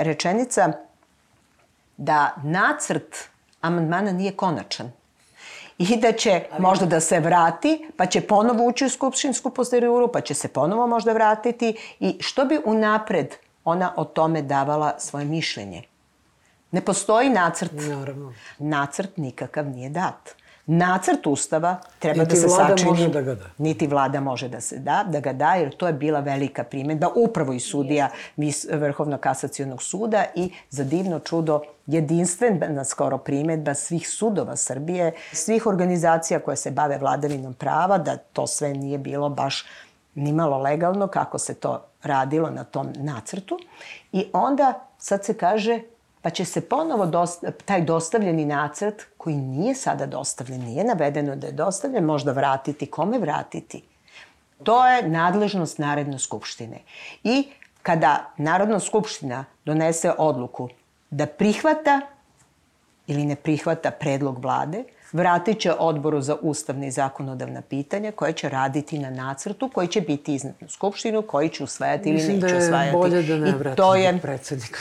rečenica 0.00 0.72
da 1.96 2.34
nacrt 2.44 3.16
amandmana 3.60 4.12
nije 4.12 4.32
konačan 4.32 4.92
i 5.78 5.96
da 5.96 6.12
će 6.12 6.42
Ali... 6.52 6.62
možda 6.62 6.86
da 6.86 7.00
se 7.00 7.20
vrati, 7.20 7.90
pa 7.96 8.06
će 8.06 8.20
ponovo 8.20 8.64
ući 8.64 8.84
u 8.84 8.90
skupštinsku 8.90 9.50
posterioru, 9.50 10.12
pa 10.12 10.20
će 10.20 10.34
se 10.34 10.48
ponovo 10.48 10.86
možda 10.86 11.12
vratiti 11.12 11.76
i 12.00 12.16
što 12.20 12.44
bi 12.44 12.60
unapred 12.64 13.34
ona 13.64 13.92
o 13.96 14.04
tome 14.04 14.42
davala 14.42 14.94
svoje 14.98 15.24
mišljenje. 15.24 15.82
Ne 16.70 16.80
postoji 16.80 17.30
nacrt. 17.30 17.72
Naravno. 17.72 18.34
Nacrt 18.58 19.16
nikakav 19.16 19.66
nije 19.66 19.90
dat. 19.90 20.34
Nacrt 20.66 21.26
ustava 21.26 21.76
treba 21.98 22.22
Niti 22.22 22.34
da 22.34 22.40
se 22.40 22.46
vlada 22.46 22.68
sačini. 22.68 22.90
može 22.90 23.08
da 23.08 23.20
ga 23.22 23.34
da. 23.34 23.44
Niti 23.58 23.86
vlada 23.86 24.20
može 24.20 24.48
da 24.48 24.60
se 24.60 24.78
da, 24.78 25.04
da 25.08 25.20
ga 25.20 25.32
da, 25.32 25.54
jer 25.54 25.76
to 25.76 25.86
je 25.86 25.92
bila 25.92 26.20
velika 26.20 26.64
primetba 26.64 27.08
upravo 27.16 27.52
i 27.52 27.60
sudija 27.60 28.08
Vrhovnog 28.72 29.20
kasacijonog 29.20 29.82
suda 29.82 30.24
i 30.34 30.50
za 30.70 30.84
divno 30.84 31.18
čudo 31.18 31.62
jedinstvena 31.86 32.84
skoro 32.84 33.18
primetba 33.18 33.74
svih 33.74 34.08
sudova 34.08 34.56
Srbije, 34.56 35.12
svih 35.32 35.66
organizacija 35.66 36.40
koje 36.40 36.56
se 36.56 36.70
bave 36.70 36.98
vladavinom 36.98 37.54
prava, 37.54 37.98
da 37.98 38.16
to 38.16 38.46
sve 38.46 38.74
nije 38.74 38.98
bilo 38.98 39.28
baš 39.28 39.66
nimalo 40.14 40.58
legalno 40.58 41.06
kako 41.06 41.38
se 41.38 41.54
to 41.54 41.84
radilo 42.02 42.50
na 42.50 42.64
tom 42.64 42.92
nacrtu. 42.96 43.58
I 44.12 44.26
onda 44.32 44.88
sad 44.98 45.24
se 45.24 45.34
kaže 45.34 45.80
pa 46.26 46.30
će 46.30 46.44
se 46.44 46.60
ponovo 46.60 47.06
dosta, 47.06 47.50
taj 47.50 47.80
dostavljeni 47.80 48.44
nacrt, 48.44 49.02
koji 49.16 49.36
nije 49.36 49.74
sada 49.74 50.06
dostavljen, 50.06 50.60
nije 50.60 50.84
navedeno 50.84 51.36
da 51.36 51.46
je 51.46 51.52
dostavljen, 51.52 52.04
možda 52.04 52.32
vratiti. 52.32 52.86
Kome 52.86 53.18
vratiti? 53.18 53.82
To 54.62 54.86
je 54.86 55.08
nadležnost 55.08 55.78
Narodne 55.78 56.18
skupštine. 56.18 56.80
I 57.24 57.48
kada 57.82 58.32
Narodna 58.36 58.80
skupština 58.80 59.44
donese 59.64 60.12
odluku 60.18 60.68
da 61.10 61.26
prihvata 61.26 62.00
ili 63.06 63.24
ne 63.26 63.36
prihvata 63.36 63.90
predlog 63.90 64.42
vlade, 64.42 64.84
vratit 65.12 65.60
će 65.60 65.72
odboru 65.72 66.20
za 66.20 66.36
ustavne 66.42 66.88
i 66.88 66.90
zakonodavna 66.90 67.62
pitanja 67.62 68.12
koje 68.12 68.32
će 68.32 68.48
raditi 68.48 68.98
na 68.98 69.10
nacrtu 69.10 69.68
koji 69.68 69.88
će 69.88 70.00
biti 70.00 70.34
iznad 70.34 70.54
na 70.60 70.68
Skupštinu, 70.68 71.22
koji 71.22 71.48
će 71.48 71.64
usvajati 71.64 72.08
ili 72.08 72.18
neće 72.18 72.56
usvajati. 72.56 72.56
Mislim 72.56 72.70
da 72.70 72.82
je 72.82 72.92
bolje 72.92 73.22
da 73.22 73.36
ne 73.36 73.52
vrati 73.52 73.76
to 73.76 73.94
je, 73.94 74.18
predsednika. 74.22 74.80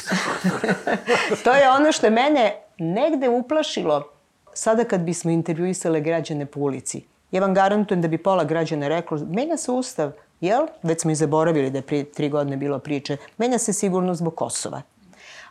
to 1.43 1.51
je 1.51 1.69
ono 1.69 1.91
što 1.91 2.05
je 2.05 2.11
mene 2.11 2.55
negde 2.77 3.29
uplašilo 3.29 4.09
sada 4.53 4.83
kad 4.83 5.01
bismo 5.01 5.31
intervjuisale 5.31 6.01
građane 6.01 6.45
po 6.45 6.59
ulici. 6.59 7.03
Ja 7.31 7.41
vam 7.41 7.53
garantujem 7.53 8.01
da 8.01 8.07
bi 8.07 8.17
pola 8.17 8.43
građana 8.43 8.87
reklo, 8.87 9.17
menja 9.29 9.57
se 9.57 9.71
ustav, 9.71 10.11
jel? 10.41 10.67
Već 10.83 11.01
smo 11.01 11.11
i 11.11 11.15
zaboravili 11.15 11.69
da 11.69 11.77
je 11.77 11.81
prije 11.81 12.11
tri 12.11 12.29
godine 12.29 12.57
bilo 12.57 12.79
priče. 12.79 13.17
Menja 13.37 13.57
se 13.57 13.73
sigurno 13.73 14.15
zbog 14.15 14.35
Kosova. 14.35 14.81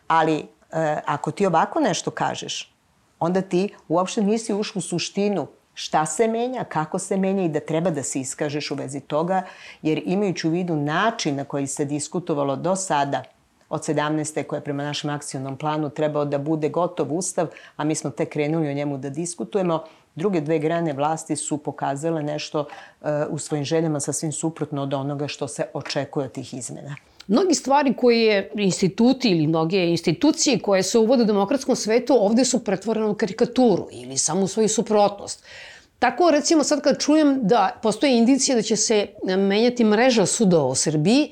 Ali 0.07 0.37
e, 0.39 0.45
ako 1.07 1.31
ti 1.31 1.47
ovako 1.47 1.81
nešto 1.81 2.11
kažeš, 2.11 2.74
onda 3.21 3.43
ti 3.43 3.69
uopšte 3.89 4.23
nisi 4.23 4.55
ušao 4.55 4.79
u 4.79 4.83
suštinu 4.83 5.47
šta 5.75 6.07
se 6.07 6.29
menja, 6.29 6.65
kako 6.65 6.99
se 6.99 7.17
menja 7.17 7.45
i 7.45 7.49
da 7.49 7.61
treba 7.61 7.91
da 7.91 8.03
se 8.03 8.21
iskažeš 8.21 8.71
u 8.71 8.75
vezi 8.75 9.01
toga, 9.01 9.43
jer 9.83 10.03
imajući 10.05 10.49
u 10.49 10.51
vidu 10.51 10.77
način 10.77 11.37
na 11.37 11.45
koji 11.45 11.67
se 11.67 11.85
diskutovalo 11.85 12.57
do 12.57 12.77
sada, 12.77 13.23
od 13.69 13.81
17. 13.81 14.43
koja 14.47 14.59
je 14.59 14.65
prema 14.65 14.83
našem 14.83 15.11
akcijnom 15.11 15.57
planu 15.57 15.91
trebao 15.91 16.25
da 16.25 16.39
bude 16.39 16.69
gotov 16.69 17.17
ustav, 17.17 17.47
a 17.77 17.85
mi 17.85 17.95
smo 17.95 18.11
tek 18.11 18.29
krenuli 18.29 18.69
o 18.69 18.75
njemu 18.75 18.99
da 18.99 19.11
diskutujemo, 19.11 19.85
druge 20.15 20.41
dve 20.41 20.59
grane 20.59 20.93
vlasti 20.93 21.37
su 21.37 21.59
pokazale 21.59 22.23
nešto 22.23 22.61
uh, 22.61 23.09
u 23.31 23.39
svojim 23.39 23.65
željama 23.65 24.01
sasvim 24.01 24.33
suprotno 24.33 24.83
od 24.83 24.95
onoga 24.95 25.29
što 25.29 25.49
se 25.49 25.67
očekuje 25.75 26.27
od 26.27 26.33
tih 26.33 26.55
izmena. 26.55 26.97
Mnogi 27.29 27.55
stvari 27.55 27.95
koje 27.97 28.51
instituti 28.55 29.29
ili 29.31 29.47
mnoge 29.47 29.87
institucije 29.87 30.59
koje 30.59 30.83
se 30.83 30.99
uvode 30.99 31.23
u 31.23 31.27
demokratskom 31.27 31.77
svetu 31.77 32.17
ovde 32.21 32.45
su 32.45 32.65
pretvorene 32.65 33.07
u 33.07 33.15
karikaturu 33.15 33.89
ili 33.93 34.19
samo 34.19 34.43
u 34.43 34.49
svoju 34.49 34.69
suprotnost. 34.69 35.45
Tako, 35.99 36.31
recimo, 36.31 36.65
sad 36.65 36.83
kad 36.83 36.99
čujem 37.01 37.39
da 37.43 37.79
postoje 37.83 38.19
indicije 38.19 38.57
da 38.57 38.63
će 38.63 38.77
se 38.77 39.07
menjati 39.25 39.85
mreža 39.85 40.27
sudova 40.27 40.67
u 40.67 40.75
Srbiji, 40.75 41.31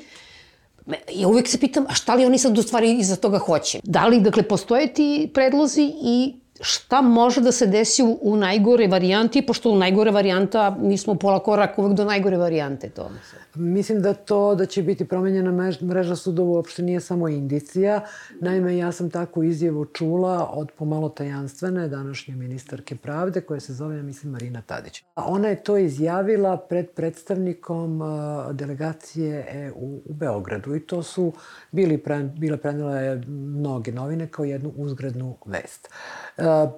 ja 1.12 1.28
uvek 1.28 1.48
se 1.48 1.58
pitam, 1.60 1.86
a 1.88 1.94
šta 1.94 2.14
li 2.14 2.24
oni 2.24 2.38
sad 2.38 2.58
u 2.58 2.62
stvari 2.62 2.92
iza 2.98 3.16
toga 3.16 3.38
hoće? 3.38 3.80
Da 3.84 4.06
li, 4.06 4.20
dakle, 4.20 4.42
postoje 4.42 4.94
ti 4.94 5.30
predlozi 5.34 5.92
i 6.02 6.34
šta 6.60 7.00
može 7.00 7.40
da 7.40 7.52
se 7.52 7.66
desi 7.66 8.02
u, 8.02 8.18
u 8.22 8.36
najgore 8.36 8.86
varijanti, 8.86 9.42
pošto 9.42 9.70
u 9.70 9.76
najgore 9.76 10.10
varijanta 10.10 10.76
mi 10.80 10.98
smo 10.98 11.14
pola 11.14 11.38
koraka 11.38 11.82
uvek 11.82 11.96
do 11.96 12.04
najgore 12.04 12.36
varijante 12.36 12.90
to. 12.90 13.10
Mislim 13.54 14.02
da 14.02 14.14
to 14.14 14.54
da 14.54 14.66
će 14.66 14.82
biti 14.82 15.04
promenjena 15.04 15.72
mreža 15.82 16.16
sudova 16.16 16.50
uopšte 16.50 16.82
nije 16.82 17.00
samo 17.00 17.28
indicija. 17.28 18.00
Naime, 18.40 18.76
ja 18.76 18.92
sam 18.92 19.10
takvu 19.10 19.44
izjavu 19.44 19.84
čula 19.84 20.50
od 20.52 20.70
pomalo 20.78 21.08
tajanstvene 21.08 21.88
današnje 21.88 22.36
ministarke 22.36 22.96
pravde 22.96 23.40
koja 23.40 23.60
se 23.60 23.72
zove, 23.72 23.96
ja 23.96 24.02
mislim, 24.02 24.32
Marina 24.32 24.62
Tadić. 24.62 25.04
Ona 25.16 25.48
je 25.48 25.62
to 25.62 25.76
izjavila 25.76 26.56
pred 26.56 26.90
predstavnikom 26.90 28.00
delegacije 28.52 29.46
EU 29.50 30.00
u 30.04 30.14
Beogradu 30.14 30.74
i 30.74 30.80
to 30.80 31.02
su 31.02 31.32
bili 31.70 31.98
pre, 31.98 32.22
bile 32.22 32.56
prenile 32.56 33.20
mnoge 33.26 33.92
novine 33.92 34.26
kao 34.26 34.44
jednu 34.44 34.72
uzgrednu 34.76 35.36
vest. 35.46 35.88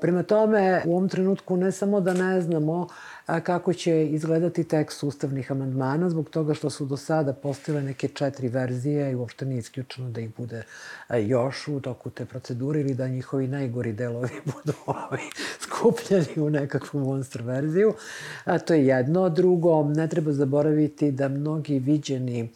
Prema 0.00 0.22
tome, 0.22 0.82
u 0.86 0.96
ovom 0.96 1.08
trenutku 1.08 1.56
ne 1.56 1.72
samo 1.72 2.00
da 2.00 2.14
ne 2.14 2.40
znamo 2.40 2.88
kako 3.26 3.72
će 3.72 4.06
izgledati 4.06 4.64
tekst 4.64 5.02
ustavnih 5.02 5.52
amandmana, 5.52 6.10
zbog 6.10 6.30
toga 6.30 6.54
što 6.54 6.70
su 6.70 6.86
do 6.86 6.96
sada 6.96 7.32
postale 7.32 7.82
neke 7.82 8.08
četiri 8.08 8.48
verzije 8.48 9.12
i 9.12 9.14
uopšte 9.14 9.46
nije 9.46 9.58
isključeno 9.58 10.10
da 10.10 10.20
ih 10.20 10.30
bude 10.36 10.62
još 11.26 11.68
u 11.68 11.80
toku 11.80 12.10
te 12.10 12.24
procedure 12.24 12.80
ili 12.80 12.94
da 12.94 13.08
njihovi 13.08 13.48
najgori 13.48 13.92
delovi 13.92 14.28
budu 14.54 14.72
ovi 14.86 15.22
skupljeni 15.60 16.34
u 16.36 16.50
nekakvu 16.50 17.00
monster 17.00 17.42
verziju. 17.42 17.94
A 18.44 18.58
to 18.58 18.74
je 18.74 18.86
jedno. 18.86 19.28
Drugo, 19.28 19.84
ne 19.84 20.08
treba 20.08 20.32
zaboraviti 20.32 21.10
da 21.10 21.28
mnogi 21.28 21.78
viđeni 21.78 22.50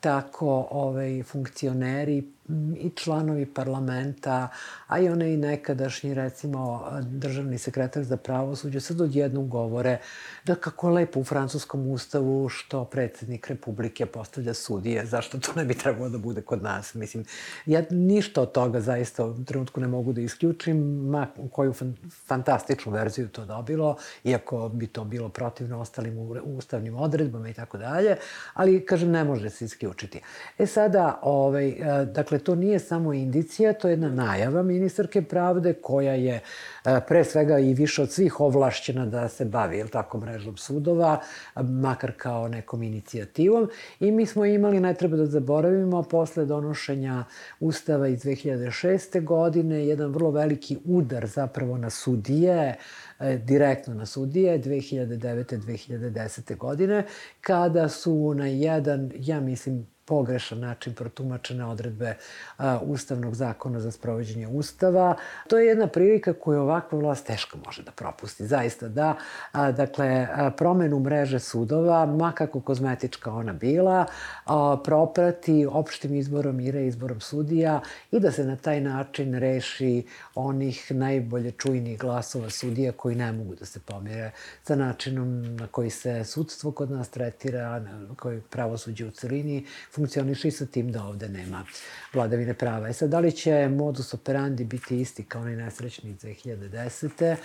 tako 0.00 0.68
ovaj, 0.70 1.22
funkcioneri 1.22 2.35
i 2.76 2.90
članovi 2.94 3.46
parlamenta, 3.46 4.48
a 4.86 4.98
i 4.98 5.08
one 5.08 5.32
i 5.32 5.36
nekadašnji, 5.36 6.14
recimo, 6.14 6.84
državni 7.02 7.58
sekretar 7.58 8.04
za 8.04 8.16
pravosuđe, 8.16 8.80
sad 8.80 9.00
odjednom 9.00 9.48
govore 9.48 9.98
da 10.44 10.54
kako 10.54 10.90
lepo 10.90 11.20
u 11.20 11.24
francuskom 11.24 11.90
ustavu 11.90 12.48
što 12.48 12.84
predsednik 12.84 13.48
Republike 13.48 14.06
postavlja 14.06 14.54
sudije, 14.54 15.06
zašto 15.06 15.38
to 15.38 15.52
ne 15.56 15.64
bi 15.64 15.74
trebalo 15.74 16.08
da 16.08 16.18
bude 16.18 16.42
kod 16.42 16.62
nas. 16.62 16.94
Mislim, 16.94 17.24
ja 17.66 17.82
ništa 17.90 18.42
od 18.42 18.52
toga 18.52 18.80
zaista 18.80 19.24
u 19.24 19.44
trenutku 19.44 19.80
ne 19.80 19.88
mogu 19.88 20.12
da 20.12 20.20
isključim, 20.20 20.76
ma 21.10 21.26
koju 21.50 21.72
fan, 21.72 21.96
fantastičnu 22.26 22.92
verziju 22.92 23.28
to 23.28 23.44
dobilo, 23.44 23.96
iako 24.24 24.68
bi 24.68 24.86
to 24.86 25.04
bilo 25.04 25.28
protivno 25.28 25.80
ostalim 25.80 26.18
ustavnim 26.44 26.96
odredbama 26.96 27.48
i 27.48 27.54
tako 27.54 27.78
dalje, 27.78 28.16
ali, 28.54 28.86
kažem, 28.86 29.10
ne 29.10 29.24
može 29.24 29.50
se 29.50 29.64
isključiti. 29.64 30.20
E 30.58 30.66
sada, 30.66 31.18
ovaj, 31.22 31.76
dakle, 32.12 32.35
Dakle, 32.36 32.44
to 32.44 32.54
nije 32.54 32.78
samo 32.78 33.12
indicija, 33.12 33.72
to 33.72 33.88
je 33.88 33.92
jedna 33.92 34.08
najava 34.08 34.62
ministarke 34.62 35.22
pravde 35.22 35.72
koja 35.72 36.12
je 36.12 36.40
e, 36.84 37.00
pre 37.08 37.24
svega 37.24 37.58
i 37.58 37.74
više 37.74 38.02
od 38.02 38.12
svih 38.12 38.40
ovlašćena 38.40 39.06
da 39.06 39.28
se 39.28 39.44
bavi, 39.44 39.78
jel 39.78 39.88
tako, 39.88 40.18
mrežom 40.18 40.56
sudova, 40.56 41.20
makar 41.54 42.12
kao 42.16 42.48
nekom 42.48 42.82
inicijativom. 42.82 43.70
I 44.00 44.10
mi 44.10 44.26
smo 44.26 44.44
imali, 44.44 44.80
ne 44.80 44.94
treba 44.94 45.16
da 45.16 45.26
zaboravimo, 45.26 46.02
posle 46.02 46.44
donošenja 46.44 47.24
Ustava 47.60 48.08
iz 48.08 48.20
2006. 48.20 49.24
godine, 49.24 49.86
jedan 49.86 50.12
vrlo 50.12 50.30
veliki 50.30 50.78
udar 50.84 51.26
zapravo 51.26 51.78
na 51.78 51.90
sudije, 51.90 52.76
E, 53.20 53.38
direktno 53.38 53.94
na 53.94 54.06
sudije 54.06 54.62
2009. 54.62 55.58
2010. 55.58 56.56
godine, 56.56 57.04
kada 57.40 57.88
su 57.88 58.34
na 58.34 58.46
jedan, 58.46 59.12
ja 59.18 59.40
mislim, 59.40 59.86
pogrešan 60.06 60.60
način 60.60 60.94
protumačene 60.94 61.64
odredbe 61.64 62.14
a, 62.58 62.78
Ustavnog 62.82 63.34
zakona 63.34 63.80
za 63.80 63.90
sprovođenje 63.90 64.46
Ustava. 64.48 65.16
To 65.48 65.58
je 65.58 65.66
jedna 65.66 65.86
prilika 65.86 66.32
koju 66.32 66.60
ovakva 66.60 66.98
vlast 66.98 67.26
teško 67.26 67.58
može 67.66 67.82
da 67.82 67.90
propusti. 67.90 68.46
Zaista 68.46 68.88
da, 68.88 69.16
a, 69.52 69.72
dakle, 69.72 70.28
a, 70.34 70.50
promenu 70.50 71.00
mreže 71.00 71.38
sudova, 71.38 72.06
ma 72.06 72.32
kako 72.32 72.60
kozmetička 72.60 73.32
ona 73.32 73.52
bila, 73.52 74.06
a, 74.46 74.76
proprati 74.84 75.66
opštim 75.70 76.14
izborom 76.14 76.60
i 76.60 76.70
reizborom 76.70 77.20
sudija 77.20 77.80
i 78.10 78.20
da 78.20 78.32
se 78.32 78.44
na 78.44 78.56
taj 78.56 78.80
način 78.80 79.34
reši 79.34 80.06
onih 80.34 80.86
najbolje 80.90 81.50
čujnih 81.50 81.98
glasova 81.98 82.50
sudija 82.50 82.92
koji 82.92 83.16
ne 83.16 83.32
mogu 83.32 83.54
da 83.54 83.64
se 83.64 83.80
pomire 83.80 84.30
sa 84.62 84.76
načinom 84.76 85.56
na 85.56 85.66
koji 85.66 85.90
se 85.90 86.24
sudstvo 86.24 86.72
kod 86.72 86.90
nas 86.90 87.08
tretira, 87.08 87.80
na 87.80 88.14
koji 88.16 88.40
pravosuđe 88.40 89.06
u 89.06 89.10
celini 89.10 89.66
funkcioniše 89.96 90.48
i 90.48 90.50
sa 90.50 90.66
tim 90.66 90.92
da 90.92 91.04
ovde 91.04 91.28
nema 91.28 91.64
vladavine 92.12 92.54
prava. 92.54 92.88
E 92.88 92.92
sad, 92.92 93.10
da 93.10 93.18
li 93.20 93.32
će 93.32 93.68
modus 93.68 94.14
operandi 94.14 94.64
biti 94.64 95.00
isti 95.00 95.24
kao 95.24 95.42
onaj 95.42 95.56
nesrećni 95.56 96.10
iz 96.10 96.16
2010. 96.16 97.36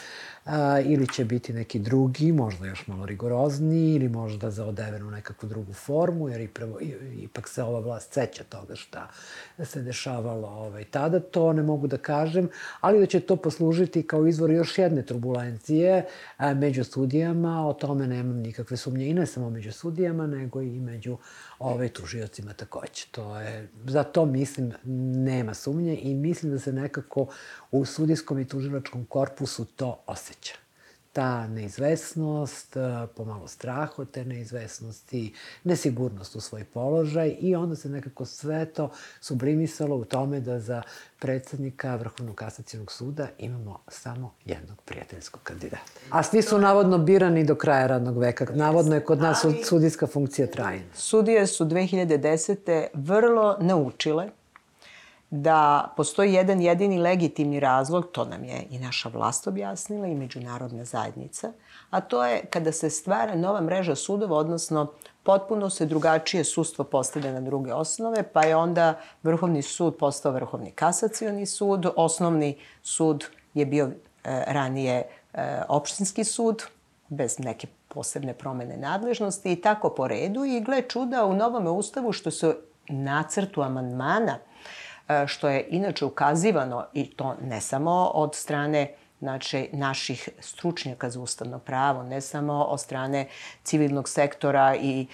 A, 0.46 0.80
ili 0.80 1.08
će 1.08 1.26
biti 1.26 1.54
neki 1.54 1.80
drugi, 1.80 2.32
možda 2.32 2.66
još 2.66 2.88
malo 2.88 3.06
rigorozniji, 3.06 3.96
ili 3.96 4.10
možda 4.10 4.50
za 4.52 4.66
odevenu 4.66 5.12
nekakvu 5.12 5.50
drugu 5.50 5.74
formu, 5.74 6.30
jer 6.30 6.42
ipravo, 6.42 6.80
ipak 7.22 7.50
se 7.50 7.64
ova 7.64 7.80
vlast 7.80 8.14
seća 8.14 8.44
toga 8.44 8.76
šta 8.76 9.08
se 9.66 9.82
dešavalo 9.82 10.48
ovaj, 10.48 10.84
tada, 10.84 11.20
to 11.20 11.54
ne 11.54 11.64
mogu 11.64 11.88
da 11.88 11.98
kažem, 11.98 12.50
ali 12.82 13.00
da 13.00 13.06
će 13.06 13.20
to 13.20 13.36
poslužiti 13.36 14.08
kao 14.08 14.28
izvor 14.28 14.52
još 14.52 14.78
jedne 14.78 15.06
turbulencije 15.06 16.06
a, 16.38 16.54
među 16.54 16.84
sudijama, 16.84 17.68
o 17.68 17.74
tome 17.74 18.08
nemam 18.08 18.38
nikakve 18.38 18.78
sumnje 18.78 19.08
i 19.08 19.14
ne 19.14 19.26
samo 19.26 19.50
među 19.50 19.72
sudijama, 19.72 20.28
nego 20.28 20.62
i 20.62 20.80
među 20.80 21.18
ovaj, 21.62 21.90
tužiocima 21.90 22.54
takođe. 22.54 23.06
To 23.12 23.40
je, 23.40 23.70
za 23.86 24.04
to 24.04 24.26
mislim 24.26 24.74
nema 25.26 25.54
sumnje 25.54 26.00
i 26.02 26.16
mislim 26.16 26.52
da 26.52 26.60
se 26.60 26.74
nekako 26.74 27.28
u 27.72 27.86
sudijskom 27.86 28.40
i 28.40 28.48
tužilačkom 28.48 29.06
korpusu 29.06 29.66
to 29.66 30.04
osjeća 30.08 30.54
ta 31.14 31.48
neizvesnost, 31.48 32.78
e, 32.78 33.08
pomalo 33.16 33.48
strah 33.48 34.00
od 34.00 34.12
te 34.12 34.26
neizvesnosti, 34.26 35.34
nesigurnost 35.64 36.36
u 36.36 36.42
svoj 36.42 36.64
položaj 36.64 37.36
i 37.40 37.56
onda 37.56 37.76
se 37.76 37.90
nekako 37.90 38.26
sve 38.26 38.66
to 38.66 38.92
sublimisalo 39.20 39.96
u 39.96 40.06
tome 40.06 40.40
da 40.40 40.60
za 40.60 40.82
predsednika 41.20 41.96
Vrhovnog 41.96 42.36
kasacijonog 42.36 42.92
suda 42.92 43.28
imamo 43.38 43.80
samo 43.88 44.34
jednog 44.46 44.82
prijateljskog 44.82 45.42
kandidata. 45.44 45.92
A 46.10 46.24
svi 46.24 46.42
su 46.42 46.58
navodno 46.58 46.98
birani 46.98 47.44
do 47.44 47.56
kraja 47.56 47.88
radnog 47.88 48.18
veka. 48.18 48.48
Navodno 48.54 48.96
je 48.96 49.06
kod 49.06 49.20
nas 49.20 49.46
sudijska 49.66 50.08
funkcija 50.08 50.48
trajna. 50.48 50.94
Sudije 50.94 51.48
su 51.48 51.66
2010. 51.66 52.88
vrlo 52.94 53.58
naučile 53.60 54.30
da 55.32 55.94
postoji 55.98 56.34
jedan 56.34 56.62
jedini 56.62 57.00
legitimni 57.00 57.60
razlog, 57.60 58.08
to 58.12 58.26
nam 58.26 58.44
je 58.44 58.66
i 58.70 58.80
naša 58.80 59.10
vlast 59.10 59.48
objasnila 59.48 60.08
i 60.08 60.16
međunarodna 60.16 60.86
zajednica, 60.86 61.52
a 61.90 62.02
to 62.02 62.26
je 62.26 62.46
kada 62.50 62.72
se 62.72 62.90
stvara 62.90 63.36
nova 63.36 63.62
mreža 63.62 63.96
sudova, 63.96 64.38
odnosno 64.38 64.92
potpuno 65.24 65.70
se 65.70 65.86
drugačije 65.86 66.44
sustvo 66.44 66.84
postavlja 66.86 67.34
na 67.34 67.42
druge 67.42 67.74
osnove, 67.74 68.24
pa 68.24 68.44
je 68.44 68.56
onda 68.56 69.00
Vrhovni 69.24 69.62
sud 69.62 69.98
postao 69.98 70.32
Vrhovni 70.32 70.72
kasacioni 70.72 71.46
sud, 71.46 71.88
osnovni 71.96 72.58
sud 72.84 73.26
je 73.54 73.66
bio 73.66 73.86
e, 73.86 73.92
ranije 74.48 75.08
e, 75.34 75.62
opštinski 75.70 76.24
sud, 76.24 76.64
bez 77.10 77.40
neke 77.40 77.68
posebne 77.88 78.34
promene 78.34 78.78
nadležnosti 78.78 79.52
i 79.52 79.62
tako 79.62 79.90
po 79.90 80.08
redu. 80.08 80.46
I 80.46 80.60
gle 80.62 80.82
čuda 80.82 81.26
u 81.26 81.34
novome 81.34 81.70
ustavu 81.70 82.12
što 82.12 82.32
se 82.32 82.56
nacrtu 82.90 83.62
amandmana 83.62 84.38
što 85.28 85.50
je 85.50 85.68
inače 85.70 86.06
ukazivano 86.06 86.86
i 86.94 87.10
to 87.10 87.36
ne 87.42 87.62
samo 87.62 88.12
od 88.14 88.36
strane 88.36 88.94
znači, 89.20 89.70
naših 89.74 90.30
stručnjaka 90.40 91.10
za 91.10 91.20
ustavno 91.20 91.60
pravo, 91.60 92.04
ne 92.04 92.22
samo 92.22 92.54
od 92.54 92.82
strane 92.82 93.28
civilnog 93.64 94.10
sektora 94.10 94.76
i 94.76 95.08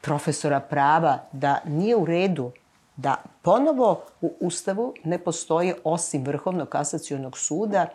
profesora 0.00 0.60
prava, 0.60 1.18
da 1.32 1.60
nije 1.64 1.96
u 1.96 2.04
redu 2.04 2.52
da 2.96 3.16
ponovo 3.42 4.02
u 4.20 4.34
Ustavu 4.40 4.94
ne 5.04 5.18
postoji 5.18 5.74
osim 5.84 6.24
Vrhovnog 6.24 6.68
kasacijonog 6.68 7.38
suda 7.38 7.86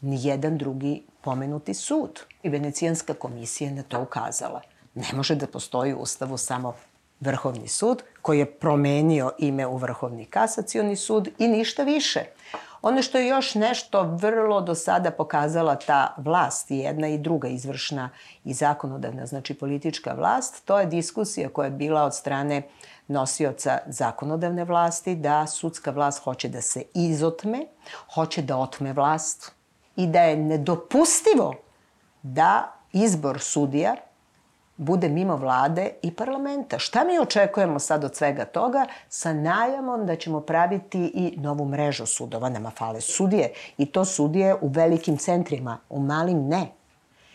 ni 0.00 0.18
jedan 0.22 0.58
drugi 0.58 1.02
pomenuti 1.20 1.74
sud. 1.74 2.20
I 2.42 2.48
Venecijanska 2.48 3.14
komisija 3.14 3.70
je 3.70 3.76
na 3.76 3.82
to 3.82 4.02
ukazala. 4.02 4.60
Ne 4.94 5.06
može 5.14 5.34
da 5.34 5.46
postoji 5.46 5.94
u 5.94 5.98
Ustavu 5.98 6.36
samo 6.36 6.74
Vrhovni 7.20 7.68
sud, 7.68 8.02
koji 8.22 8.38
je 8.38 8.52
promenio 8.52 9.32
ime 9.38 9.66
u 9.66 9.76
Vrhovni 9.76 10.24
kasacioni 10.24 10.96
sud 10.96 11.28
i 11.38 11.48
ništa 11.48 11.82
više. 11.82 12.20
Ono 12.82 13.02
što 13.02 13.18
je 13.18 13.26
još 13.26 13.54
nešto 13.54 14.02
vrlo 14.02 14.60
do 14.60 14.74
sada 14.74 15.10
pokazala 15.10 15.76
ta 15.76 16.14
vlast, 16.16 16.70
i 16.70 16.78
jedna 16.78 17.08
i 17.08 17.18
druga 17.18 17.48
izvršna 17.48 18.10
i 18.44 18.54
zakonodavna, 18.54 19.26
znači 19.26 19.54
politička 19.54 20.14
vlast, 20.14 20.64
to 20.64 20.78
je 20.78 20.86
diskusija 20.86 21.48
koja 21.48 21.64
je 21.64 21.70
bila 21.70 22.02
od 22.02 22.14
strane 22.14 22.62
nosioca 23.08 23.78
zakonodavne 23.86 24.64
vlasti 24.64 25.14
da 25.14 25.46
sudska 25.46 25.90
vlast 25.90 26.24
hoće 26.24 26.48
da 26.48 26.60
se 26.60 26.82
izotme, 26.94 27.66
hoće 28.14 28.42
da 28.42 28.56
otme 28.56 28.92
vlast 28.92 29.52
i 29.96 30.06
da 30.06 30.20
je 30.20 30.36
nedopustivo 30.36 31.54
da 32.22 32.72
izbor 32.92 33.40
sudija 33.40 33.96
bude 34.76 35.08
mimo 35.08 35.36
vlade 35.36 35.90
i 36.02 36.14
parlamenta. 36.14 36.78
Šta 36.78 37.04
mi 37.04 37.18
očekujemo 37.18 37.78
sad 37.78 38.04
od 38.04 38.16
svega 38.16 38.44
toga? 38.44 38.86
Sa 39.08 39.32
najavom 39.32 40.06
da 40.06 40.16
ćemo 40.16 40.40
praviti 40.40 41.10
i 41.14 41.34
novu 41.36 41.64
mrežu 41.64 42.06
sudova. 42.06 42.48
Nama 42.48 42.70
fale 42.70 43.00
sudije. 43.00 43.52
I 43.78 43.86
to 43.86 44.04
sudije 44.04 44.54
u 44.60 44.68
velikim 44.68 45.16
centrima, 45.16 45.78
u 45.90 46.00
malim 46.00 46.48
ne. 46.48 46.66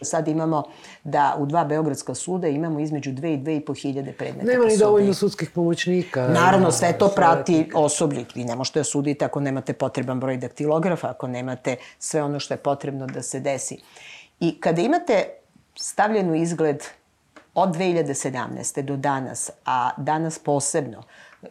Sad 0.03 0.27
imamo 0.27 0.63
da 1.03 1.35
u 1.39 1.45
dva 1.45 1.63
Beogradska 1.63 2.15
suda 2.15 2.47
imamo 2.47 2.79
između 2.79 3.11
2 3.11 3.33
i 3.33 3.37
2,5 3.37 3.81
hiljade 3.81 4.13
predmeta. 4.13 4.51
Nema 4.51 4.65
ni 4.65 4.77
dovoljno 4.77 5.13
sudskih 5.13 5.49
pomoćnika. 5.49 6.27
Naravno, 6.27 6.71
sve 6.71 6.97
to 6.97 7.07
prati 7.07 7.71
osoblje. 7.75 8.25
Vi 8.35 8.43
ne 8.45 8.55
možete 8.55 8.79
da 8.79 8.83
sudite 8.83 9.25
ako 9.25 9.39
nemate 9.39 9.73
potreban 9.73 10.19
broj 10.19 10.37
daktilografa, 10.37 11.09
ako 11.09 11.27
nemate 11.27 11.75
sve 11.99 12.23
ono 12.23 12.39
što 12.39 12.53
je 12.53 12.57
potrebno 12.57 13.07
da 13.07 13.21
se 13.21 13.39
desi. 13.39 13.77
I 14.39 14.59
kada 14.59 14.81
imate 14.81 15.25
stavljenu 15.75 16.35
izgled 16.35 16.83
od 17.53 17.69
2017. 17.69 18.81
do 18.81 18.97
danas, 18.97 19.49
a 19.65 19.89
danas 19.97 20.39
posebno, 20.39 21.03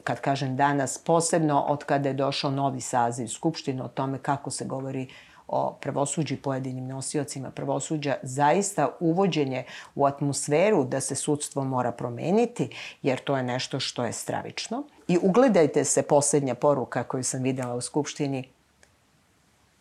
kad 0.04 0.20
kažem 0.20 0.56
danas, 0.56 0.98
posebno 0.98 1.60
od 1.60 1.84
kada 1.84 2.08
je 2.08 2.14
došao 2.14 2.50
novi 2.50 2.80
saziv 2.80 3.26
Skupštine 3.26 3.82
o 3.82 3.88
tome 3.88 4.18
kako 4.18 4.50
se 4.50 4.64
govori 4.64 5.08
o 5.48 5.72
pravosuđi 5.80 6.36
pojedinim 6.36 6.86
nosiocima 6.86 7.50
pravosuđa, 7.50 8.16
zaista 8.22 8.88
uvođenje 9.00 9.64
u 9.94 10.06
atmosferu 10.06 10.84
da 10.84 11.00
se 11.00 11.14
sudstvo 11.14 11.64
mora 11.64 11.92
promeniti, 11.92 12.68
jer 13.02 13.18
to 13.18 13.36
je 13.36 13.42
nešto 13.42 13.80
što 13.80 14.04
je 14.04 14.12
stravično. 14.12 14.82
I 15.08 15.18
ugledajte 15.22 15.84
se 15.84 16.02
poslednja 16.02 16.54
poruka 16.54 17.02
koju 17.02 17.24
sam 17.24 17.42
videla 17.42 17.74
u 17.74 17.80
Skupštini 17.80 18.48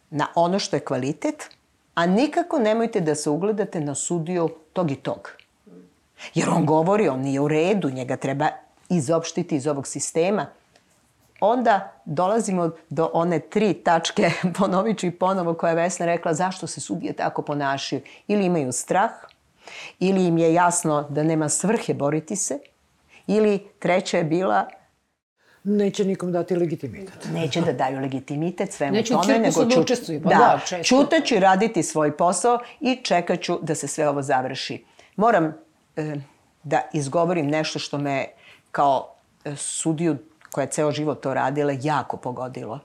na 0.09 0.27
ono 0.35 0.59
što 0.59 0.75
je 0.75 0.79
kvalitet, 0.79 1.49
a 1.95 2.05
nikako 2.05 2.59
nemojte 2.59 3.01
da 3.01 3.15
se 3.15 3.29
ugledate 3.29 3.79
na 3.79 3.95
sudiju 3.95 4.49
tog 4.73 4.91
i 4.91 4.95
tog. 4.95 5.38
Jer 6.33 6.49
on 6.49 6.65
govori, 6.65 7.07
on 7.07 7.19
nije 7.19 7.39
u 7.39 7.47
redu, 7.47 7.89
njega 7.89 8.17
treba 8.17 8.47
izopštiti 8.89 9.55
iz 9.55 9.67
ovog 9.67 9.87
sistema. 9.87 10.45
Onda 11.39 11.93
dolazimo 12.05 12.71
do 12.89 13.09
one 13.13 13.39
tri 13.39 13.73
tačke, 13.73 14.31
ponovit 14.57 14.99
ću 14.99 15.07
i 15.07 15.11
ponovo, 15.11 15.53
koja 15.53 15.69
je 15.69 15.75
Vesna 15.75 16.05
rekla 16.05 16.33
zašto 16.33 16.67
se 16.67 16.81
sudije 16.81 17.13
tako 17.13 17.41
ponašaju. 17.41 18.01
Ili 18.27 18.45
imaju 18.45 18.71
strah, 18.71 19.11
ili 19.99 20.25
im 20.25 20.37
je 20.37 20.53
jasno 20.53 21.07
da 21.09 21.23
nema 21.23 21.49
svrhe 21.49 21.93
boriti 21.93 22.35
se, 22.35 22.59
ili 23.27 23.67
treća 23.79 24.17
je 24.17 24.23
bila 24.23 24.67
Neće 25.63 26.05
nikom 26.05 26.31
dati 26.31 26.55
legitimitet. 26.55 27.27
Neće 27.33 27.61
da 27.61 27.73
daju 27.73 27.99
legitimitet 27.99 28.73
svemu 28.73 28.93
Neće 28.93 29.13
tome, 29.13 29.39
nego 29.39 29.65
da 29.65 29.79
učestvuju. 29.81 30.21
Pa 30.23 30.29
da, 30.29 30.35
da, 30.35 30.59
često. 30.67 30.83
čutaću 30.83 31.35
i 31.35 31.39
raditi 31.39 31.83
svoj 31.83 32.17
posao 32.17 32.59
i 32.79 32.95
čekaću 33.03 33.59
da 33.61 33.75
se 33.75 33.87
sve 33.87 34.09
ovo 34.09 34.21
završi. 34.21 34.85
Moram 35.15 35.53
da 36.63 36.81
izgovorim 36.93 37.47
nešto 37.47 37.79
što 37.79 37.97
me 37.97 38.25
kao 38.71 39.07
e, 39.45 39.55
sudiju 39.55 40.17
koja 40.51 40.63
je 40.63 40.71
ceo 40.71 40.91
život 40.91 41.21
to 41.21 41.33
radila, 41.33 41.73
jako 41.81 42.17
pogodilo. 42.17 42.79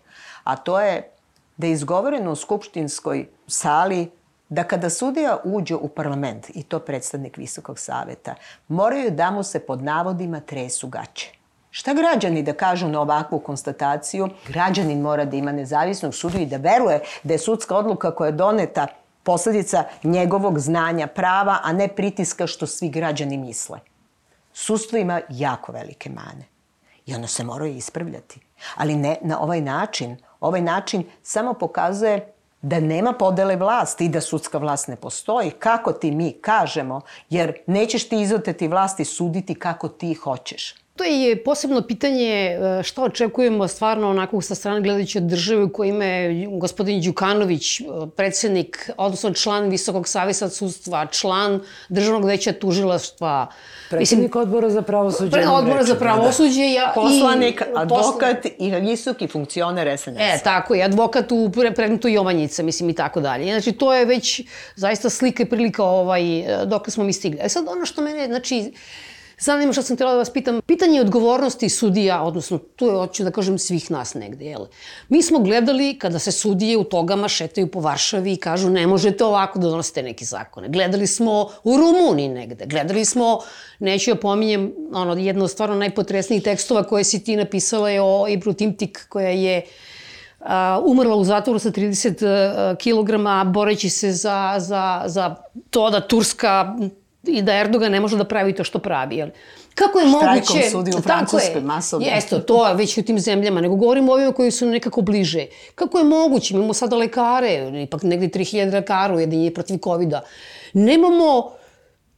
A 0.45 0.57
to 0.57 0.81
je 0.81 1.11
da 1.57 1.67
je 1.67 1.73
izgovoreno 1.73 2.33
u 2.33 2.37
skupštinskoj 2.37 3.27
sali 3.47 4.11
da 4.49 4.65
kada 4.65 4.91
sudija 4.91 5.39
uđe 5.45 5.75
u 5.75 5.89
parlament, 5.89 6.51
i 6.55 6.63
to 6.63 6.79
predstavnik 6.79 7.37
Visokog 7.37 7.79
saveta, 7.79 8.35
moraju 8.69 9.11
da 9.11 9.31
mu 9.31 9.43
se 9.43 9.59
pod 9.59 9.83
navodima 9.83 10.41
tresu 10.41 10.89
gaće. 10.89 11.33
Šta 11.71 11.95
građani 11.95 12.43
da 12.43 12.53
kažu 12.53 12.89
na 12.89 13.01
ovakvu 13.01 13.39
konstataciju? 13.39 14.29
Građanin 14.49 15.01
mora 15.01 15.25
da 15.25 15.37
ima 15.37 15.53
nezavisnog 15.53 16.15
sudu 16.15 16.39
i 16.39 16.47
da 16.47 16.57
veruje 16.57 17.01
da 17.23 17.35
je 17.35 17.39
sudska 17.39 17.77
odluka 17.77 18.15
koja 18.15 18.29
je 18.29 18.33
doneta 18.33 18.87
posledica 19.25 19.85
njegovog 20.03 20.59
znanja 20.59 21.07
prava, 21.07 21.59
a 21.63 21.73
ne 21.73 21.89
pritiska 21.89 22.47
što 22.47 22.67
svi 22.67 22.89
građani 22.89 23.37
misle. 23.37 23.81
Sustvo 24.53 24.99
ima 24.99 25.21
jako 25.29 25.73
velike 25.73 26.11
mane 26.11 26.45
i 27.07 27.15
ono 27.15 27.27
se 27.27 27.45
mora 27.45 27.67
ispravljati. 27.67 28.41
Ali 28.77 28.97
ne 28.97 29.17
na 29.23 29.41
ovaj 29.41 29.61
način. 29.61 30.17
Ovaj 30.41 30.61
način 30.61 31.05
samo 31.23 31.55
pokazuje 31.55 32.33
da 32.63 32.81
nema 32.81 33.13
podele 33.13 33.57
vlasti 33.57 34.05
i 34.05 34.09
da 34.09 34.21
sudska 34.21 34.59
vlast 34.59 34.89
ne 34.89 34.97
postoji. 34.97 35.51
Kako 35.51 35.93
ti 35.93 36.11
mi 36.11 36.33
kažemo, 36.33 37.01
jer 37.31 37.55
nećeš 37.67 38.09
ti 38.09 38.21
izoteti 38.21 38.69
vlasti 38.69 39.05
suditi 39.05 39.55
kako 39.55 39.89
ti 39.89 40.15
hoćeš. 40.15 40.84
To 40.97 41.05
je 41.05 41.45
posebno 41.45 41.83
pitanje 41.83 42.31
e, 42.31 42.83
šta 42.83 43.03
očekujemo 43.03 43.69
stvarno 43.69 44.11
onako 44.11 44.41
sa 44.41 44.55
strane 44.55 44.81
gledajući 44.81 45.19
od 45.19 45.25
države 45.25 45.65
u 45.65 45.73
kojima 45.73 46.05
je 46.05 46.47
gospodin 46.51 47.03
Đukanović, 47.03 47.81
e, 47.81 47.85
predsednik, 48.17 48.91
odnosno 48.97 49.33
član 49.33 49.69
Visokog 49.69 50.09
savjesa 50.09 50.49
sudstva, 50.49 51.07
član 51.07 51.61
državnog 51.89 52.25
veća 52.25 52.53
tužilaštva. 52.53 53.47
Predsednik 53.91 54.37
odbora 54.37 54.71
za 54.71 54.83
pravosuđe. 54.83 55.31
Pre, 55.31 55.49
odbora 55.49 55.85
za 55.85 55.95
da. 55.95 56.01
pravosuđe. 56.01 56.61
Da. 56.61 56.65
Ja, 56.65 56.93
Poslanik, 56.95 57.61
i, 57.61 57.65
advokat 57.77 58.47
i 58.59 58.71
visoki 58.71 59.29
funkcioner 59.29 59.99
SNS. 59.99 60.17
E, 60.19 60.41
tako 60.45 60.75
je, 60.75 60.83
advokat 60.83 61.33
u 61.33 61.51
predmetu 61.77 62.09
Jovanjica, 62.09 62.63
mislim 62.63 62.91
i 62.91 62.95
tako 62.95 63.21
dalje. 63.21 63.45
Znači, 63.45 63.73
to 63.73 63.95
je 63.95 64.05
već 64.05 64.41
zaista 64.77 65.11
slika 65.11 65.43
i 65.43 65.47
prilika 65.47 65.85
ovaj, 65.85 66.39
e, 66.39 66.67
dok 66.67 66.91
smo 66.91 67.05
mi 67.05 67.13
stigli. 67.13 67.39
E 67.43 67.49
sad, 67.49 67.65
ono 67.69 67.87
što 67.87 68.03
mene, 68.03 68.27
znači, 68.27 68.73
Zanima 69.39 69.73
što 69.73 69.83
sam 69.83 69.97
htjela 69.97 70.13
da 70.13 70.19
vas 70.19 70.31
pitam. 70.31 70.61
Pitanje 70.67 71.01
odgovornosti 71.01 71.69
sudija, 71.69 72.23
odnosno 72.23 72.59
tu 72.59 72.87
je, 72.87 72.93
hoću 72.93 73.25
da 73.25 73.31
kažem, 73.31 73.59
svih 73.59 73.91
nas 73.91 74.15
negde, 74.15 74.45
jel? 74.45 74.67
Mi 75.09 75.23
smo 75.23 75.39
gledali 75.39 75.99
kada 75.99 76.19
se 76.19 76.33
sudije 76.33 76.77
u 76.77 76.85
togama 76.85 77.29
šetaju 77.29 77.67
po 77.67 77.81
Varšavi 77.81 78.33
i 78.33 78.37
kažu 78.37 78.71
ne 78.71 78.87
možete 78.87 79.25
ovako 79.25 79.59
da 79.59 79.69
donosite 79.69 80.03
neke 80.03 80.25
zakone. 80.25 80.69
Gledali 80.69 81.07
smo 81.07 81.49
u 81.65 81.77
Rumuniji 81.77 82.29
negde. 82.29 82.67
Gledali 82.67 83.05
smo, 83.05 83.39
neću 83.79 84.11
ja 84.11 84.15
pominjem, 84.15 84.73
ono, 84.93 85.15
jedno 85.15 85.49
stvarno 85.49 85.77
najpotresnijih 85.77 86.43
tekstova 86.43 86.83
koje 86.83 87.05
si 87.05 87.25
ti 87.25 87.37
napisala 87.37 87.91
je 87.91 88.03
o 88.03 88.27
Ibru 88.29 88.53
Timtik 88.53 89.07
koja 89.09 89.29
je 89.29 89.63
Uh, 90.41 90.51
umrla 90.85 91.17
u 91.17 91.25
zatvoru 91.25 91.59
sa 91.59 91.71
30 91.71 92.73
uh, 92.73 92.79
kilograma 92.79 93.45
boreći 93.45 93.91
se 93.91 94.13
za, 94.13 94.55
za, 94.59 95.03
za 95.07 95.35
to 95.71 95.91
da 95.91 96.01
Turska 96.01 96.77
i 97.27 97.43
da 97.43 97.55
Erdogan 97.55 97.93
ne 97.93 98.01
može 98.01 98.17
da 98.17 98.25
pravi 98.25 98.55
to 98.55 98.65
što 98.65 98.79
pravi. 98.79 99.17
Jel? 99.17 99.29
Kako 99.75 99.99
je 99.99 100.09
Štrajkom 100.09 100.29
moguće... 100.29 100.45
Štrajkom 100.45 100.71
sudi 100.71 100.91
u 100.99 101.01
Francuskoj 101.01 101.61
masovno. 101.61 102.07
Jeste, 102.07 102.41
to 102.47 102.69
je 102.69 102.75
već 102.75 102.99
u 102.99 103.03
tim 103.03 103.19
zemljama, 103.19 103.61
nego 103.61 103.77
govorimo 103.77 104.13
o 104.13 104.15
ovima 104.15 104.33
koji 104.33 104.51
su 104.51 104.67
nekako 104.67 105.03
bliže. 105.03 105.47
Kako 105.75 105.99
je 105.99 106.05
moguće? 106.05 106.55
Imamo 106.55 106.75
sada 106.75 106.97
lekare, 106.97 107.83
ipak 107.83 108.03
negde 108.03 108.29
3000 108.29 108.73
lekara 108.75 109.15
ujedinje 109.15 109.51
protiv 109.51 109.79
COVID-a. 109.85 110.21
Nemamo 110.73 111.51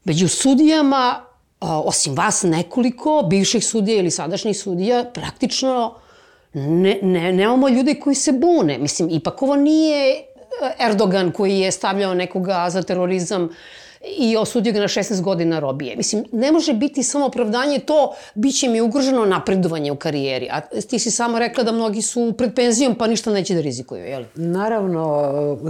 među 0.05 0.29
sudijama, 0.29 1.25
osim 1.61 2.15
vas 2.15 2.43
nekoliko, 2.43 3.23
bivših 3.31 3.67
sudija 3.67 3.99
ili 3.99 4.11
sadašnjih 4.11 4.59
sudija, 4.59 5.05
praktično 5.15 5.95
ne, 6.53 6.99
ne, 7.03 7.33
nemamo 7.33 7.69
ljude 7.69 7.95
koji 7.95 8.15
se 8.15 8.33
bune. 8.33 8.79
Mislim, 8.79 9.09
ipak 9.11 9.43
ovo 9.43 9.57
nije 9.57 10.25
Erdogan 10.81 11.33
koji 11.33 11.59
je 11.59 11.73
stavljao 11.73 12.15
nekoga 12.15 12.67
za 12.71 12.83
terorizam 12.83 13.49
i 14.19 14.37
osudio 14.37 14.73
ga 14.73 14.81
na 14.81 14.89
16 14.89 15.21
godina 15.21 15.59
robije. 15.59 15.97
Mislim, 15.97 16.25
ne 16.33 16.53
može 16.53 16.73
biti 16.73 17.03
samo 17.03 17.27
opravdanje 17.27 17.79
to, 17.79 18.15
bit 18.35 18.59
će 18.59 18.69
mi 18.69 18.81
ugroženo 18.81 19.25
napredovanje 19.25 19.93
u 19.93 19.97
karijeri. 19.97 20.49
A 20.51 20.61
ti 20.61 20.99
si 20.99 21.11
samo 21.11 21.39
rekla 21.39 21.65
da 21.65 21.73
mnogi 21.73 22.03
su 22.03 22.35
pred 22.39 22.55
penzijom 22.55 22.95
pa 22.95 23.07
ništa 23.07 23.31
neće 23.31 23.55
da 23.55 23.61
rizikuju, 23.61 24.05
je 24.05 24.19
li? 24.19 24.27
Naravno, 24.35 25.03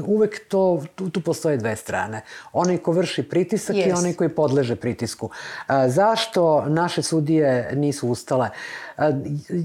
uvek 0.07 0.49
to, 0.49 0.82
tu, 0.95 1.11
tu 1.11 1.20
postoje 1.20 1.57
dve 1.57 1.76
strane. 1.76 2.22
Onaj 2.53 2.78
ko 2.78 2.93
vrši 2.93 3.22
pritisak 3.22 3.76
yes. 3.76 3.89
i 3.89 3.93
onaj 3.93 4.12
koji 4.12 4.28
podleže 4.28 4.76
pritisku. 4.76 5.30
A, 5.66 5.89
zašto 5.89 6.64
naše 6.68 7.03
sudije 7.03 7.70
nisu 7.74 8.09
ustale? 8.09 8.49
A, 8.97 9.11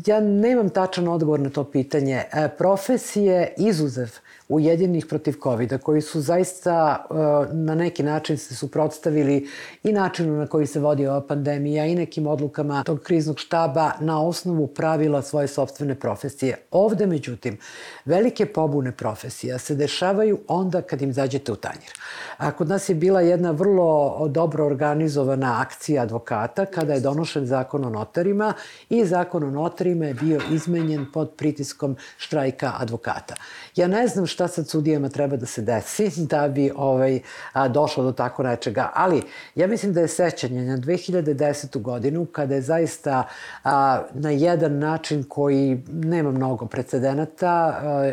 ja 0.06 0.20
nemam 0.20 0.70
tačan 0.70 1.08
odgovor 1.08 1.40
na 1.40 1.50
to 1.50 1.64
pitanje. 1.64 2.24
A, 2.32 2.48
profesije 2.48 3.54
izuzev 3.58 4.10
Ujedinih 4.52 5.06
protiv 5.06 5.36
COVID-a, 5.44 5.78
koji 5.78 6.02
su 6.02 6.22
zaista 6.22 7.06
uh, 7.10 7.18
na 7.54 7.76
neki 7.76 8.04
način 8.04 8.38
se 8.38 8.56
suprotstavili 8.56 9.48
i 9.84 9.92
načinu 9.92 10.38
na 10.38 10.48
koji 10.48 10.68
se 10.68 10.80
vodi 10.80 11.08
ova 11.08 11.22
pandemija 11.28 11.86
i 11.86 11.96
nekim 11.96 12.28
odlukama 12.28 12.84
tog 12.84 13.00
kriznog 13.00 13.40
štaba 13.40 13.92
na 14.00 14.22
osnovu 14.28 14.68
pravila 14.68 15.22
svoje 15.22 15.48
sobstvene 15.48 15.96
profesije. 15.96 16.58
Ovde, 16.72 17.08
međutim, 17.08 17.58
velike 18.06 18.46
pobune 18.46 18.92
profesija 18.92 19.58
se 19.58 19.76
dešavaju 19.76 20.40
onda 20.48 20.82
kad 20.82 21.02
im 21.02 21.14
zađete 21.14 21.52
u 21.52 21.56
tanjir. 21.56 21.92
A 22.38 22.52
kod 22.52 22.70
nas 22.70 22.90
je 22.90 22.96
bila 22.96 23.22
jedna 23.22 23.52
vrlo 23.52 24.28
dobro 24.28 24.66
organizovana 24.66 25.62
akcija 25.62 26.04
advokata 26.04 26.66
kada 26.66 26.94
je 26.94 27.00
donošen 27.00 27.46
zakon 27.46 27.86
o 27.86 27.90
notarima 27.90 28.54
i 28.90 29.06
zakon 29.06 29.44
o 29.44 29.52
notarima 29.52 30.06
je 30.06 30.14
bio 30.14 30.42
izmenjen 30.52 31.06
pod 31.14 31.32
pritiskom 31.38 31.96
štrajka 32.18 32.74
advokata. 32.80 33.36
Ja 33.76 33.88
ne 33.88 34.08
znam 34.08 34.28
šta 34.28 34.41
sad 34.48 34.68
sudijama 34.68 35.10
treba 35.10 35.36
da 35.36 35.46
se 35.46 35.62
desi 35.62 36.12
da 36.32 36.48
bi 36.48 36.72
ovaj, 36.76 37.20
a, 37.54 37.68
došlo 37.68 38.04
do 38.04 38.12
tako 38.12 38.44
nečega, 38.44 38.92
ali 38.94 39.22
ja 39.56 39.68
mislim 39.68 39.94
da 39.94 40.02
je 40.02 40.08
sećanje 40.08 40.66
na 40.66 40.78
2010. 40.78 41.82
godinu 41.82 42.26
kada 42.26 42.56
je 42.56 42.62
zaista 42.62 43.24
a, 43.64 44.04
na 44.14 44.30
jedan 44.30 44.80
način 44.80 45.24
koji 45.24 45.84
nema 45.88 46.32
mnogo 46.32 46.66
precedenata 46.66 47.50
a, 47.50 48.12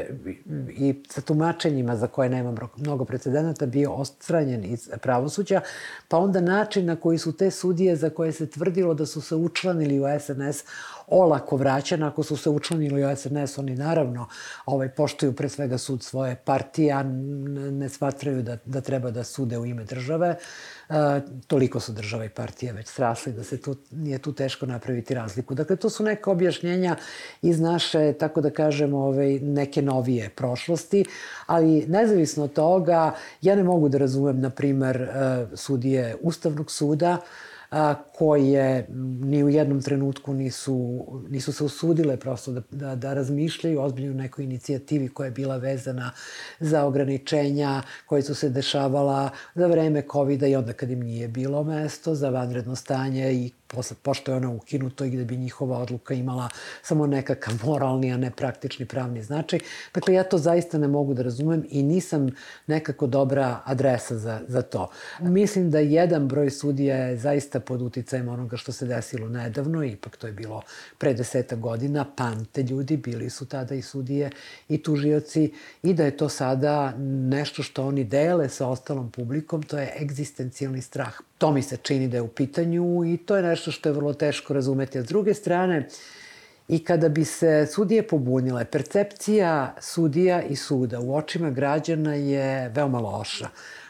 i 0.68 1.03
sa 1.09 1.20
tumačenjima 1.20 1.97
za 1.97 2.07
koje 2.07 2.29
nema 2.29 2.55
mnogo 2.76 3.05
precedenata 3.05 3.66
bio 3.66 3.93
ostranjen 3.93 4.64
iz 4.64 4.91
pravosuđa, 5.03 5.61
pa 6.09 6.18
onda 6.18 6.41
način 6.41 6.87
na 6.87 6.97
koji 6.97 7.18
su 7.18 7.33
te 7.33 7.51
sudije 7.51 7.97
za 7.97 8.11
koje 8.11 8.33
se 8.33 8.51
tvrdilo 8.51 8.95
da 8.95 9.07
su 9.07 9.20
se 9.20 9.35
učlanili 9.35 10.01
u 10.01 10.05
SNS 10.20 10.64
olako 11.11 11.57
vraćen. 11.57 12.03
Ako 12.03 12.23
su 12.23 12.37
se 12.37 12.51
učlanili 12.51 13.05
u 13.05 13.17
SNS, 13.17 13.59
oni 13.59 13.75
naravno 13.75 14.29
ovaj, 14.67 14.89
poštuju 14.89 15.33
pre 15.33 15.49
svega 15.49 15.79
sud 15.79 16.03
svoje 16.03 16.37
partije, 16.37 16.93
a 16.93 17.03
ne 17.03 17.89
smatraju 17.89 18.43
da, 18.43 18.57
da 18.65 18.81
treba 18.81 19.11
da 19.11 19.25
sude 19.25 19.59
u 19.59 19.67
ime 19.67 19.85
države. 19.85 20.37
E, 20.89 21.21
toliko 21.47 21.81
su 21.81 21.93
država 21.93 22.25
i 22.25 22.29
partije 22.29 22.73
već 22.73 22.89
srasli 22.89 23.33
da 23.33 23.45
se 23.45 23.61
tu, 23.61 23.77
nije 23.91 24.19
tu 24.19 24.33
teško 24.33 24.67
napraviti 24.67 25.15
razliku. 25.15 25.55
Dakle, 25.55 25.77
to 25.77 25.91
su 25.91 26.05
neke 26.05 26.31
objašnjenja 26.31 26.97
iz 27.43 27.61
naše, 27.61 28.13
tako 28.13 28.41
da 28.41 28.51
kažemo, 28.51 28.99
ovaj, 28.99 29.39
neke 29.39 29.83
novije 29.83 30.29
prošlosti, 30.29 31.05
ali 31.47 31.87
nezavisno 31.87 32.45
od 32.45 32.53
toga, 32.53 33.15
ja 33.43 33.57
ne 33.57 33.65
mogu 33.65 33.89
da 33.89 33.99
razumem, 33.99 34.41
na 34.41 34.51
primer, 34.51 35.03
e, 35.03 35.47
sudije 35.55 36.17
Ustavnog 36.23 36.71
suda, 36.71 37.19
koje 38.14 38.87
ni 39.21 39.45
u 39.45 39.49
jednom 39.49 39.83
trenutku 39.83 40.35
nisu, 40.35 41.07
nisu 41.29 41.53
se 41.53 41.64
usudile 41.64 42.16
prosto 42.16 42.53
da, 42.53 42.62
da, 42.71 42.95
da 42.95 43.14
razmišljaju 43.14 43.81
ozbiljno 43.81 44.14
nekoj 44.14 44.45
inicijativi 44.45 45.09
koja 45.09 45.25
je 45.25 45.31
bila 45.31 45.57
vezana 45.57 46.11
za 46.61 46.85
ograničenja 46.85 47.83
koje 48.07 48.23
su 48.23 48.35
se 48.35 48.49
dešavala 48.49 49.31
za 49.55 49.66
vreme 49.66 50.03
COVID-a 50.12 50.47
i 50.47 50.57
onda 50.57 50.73
kad 50.73 50.91
im 50.91 51.01
nije 51.01 51.29
bilo 51.29 51.64
mesto, 51.64 52.14
za 52.14 52.31
vanredno 52.31 52.77
stanje 52.77 53.33
i 53.33 53.51
posle, 53.69 53.97
pošto 54.03 54.33
je 54.33 54.37
ono 54.37 54.55
ukinuto 54.55 55.05
i 55.05 55.11
gde 55.11 55.25
bi 55.25 55.37
njihova 55.37 55.79
odluka 55.79 56.14
imala 56.14 56.49
samo 56.83 57.07
nekakav 57.07 57.55
moralni, 57.64 58.12
a 58.12 58.16
ne 58.16 58.31
praktični 58.31 58.87
pravni 58.87 59.23
značaj. 59.23 59.61
Dakle, 59.95 60.14
ja 60.14 60.25
to 60.25 60.39
zaista 60.39 60.79
ne 60.79 60.89
mogu 60.89 61.14
da 61.14 61.23
razumem 61.23 61.64
i 61.71 61.83
nisam 61.83 62.31
nekako 62.66 63.07
dobra 63.07 63.61
adresa 63.64 64.19
za, 64.19 64.41
za 64.49 64.62
to. 64.62 64.91
Mislim 65.21 65.71
da 65.71 65.79
jedan 65.79 66.29
broj 66.29 66.51
sudija 66.51 66.97
je 66.97 67.16
zaista 67.16 67.61
pod 67.61 67.83
uticajem 67.83 68.29
onoga 68.29 68.57
što 68.57 68.73
se 68.73 68.87
desilo 68.87 69.29
nedavno, 69.29 69.85
ipak 69.85 70.16
to 70.16 70.27
je 70.27 70.33
bilo 70.33 70.62
pre 70.99 71.14
deseta 71.14 71.57
godina, 71.57 72.07
pamte 72.16 72.62
ljudi, 72.62 72.97
bili 72.97 73.31
su 73.31 73.47
tada 73.47 73.75
i 73.75 73.83
sudije 73.83 74.31
i 74.69 74.83
tužioci 74.83 75.53
i 75.83 75.95
da 75.95 76.05
je 76.05 76.16
to 76.16 76.29
sada 76.29 76.95
nešto 77.31 77.62
što 77.62 77.87
oni 77.87 78.05
dele 78.05 78.49
sa 78.49 78.69
ostalom 78.69 79.11
publikom, 79.11 79.62
to 79.62 79.79
je 79.79 79.95
egzistencijalni 80.01 80.83
strah. 80.83 81.28
To 81.39 81.53
mi 81.53 81.62
se 81.62 81.76
čini 81.76 82.09
da 82.09 82.16
je 82.16 82.22
u 82.22 82.28
pitanju 82.28 83.05
i 83.05 83.16
to 83.16 83.36
je 83.36 83.43
nešto 83.43 83.70
što 83.70 83.89
je 83.89 83.93
vrlo 83.93 84.14
teško 84.14 84.55
razumeti. 84.55 84.99
A 84.99 85.03
s 85.03 85.07
druge 85.07 85.34
strane, 85.34 85.89
I 86.68 86.84
kada 86.84 87.09
bi 87.09 87.24
se 87.24 87.66
sudije 87.66 88.03
pobunile, 88.09 88.64
percepcija 88.64 89.74
sudija 89.80 90.43
i 90.43 90.57
suda 90.57 91.01
u 91.01 91.16
očima 91.16 91.51
građana 91.51 92.14
je 92.14 92.68
veoma 92.68 92.99
loša. 92.99 93.49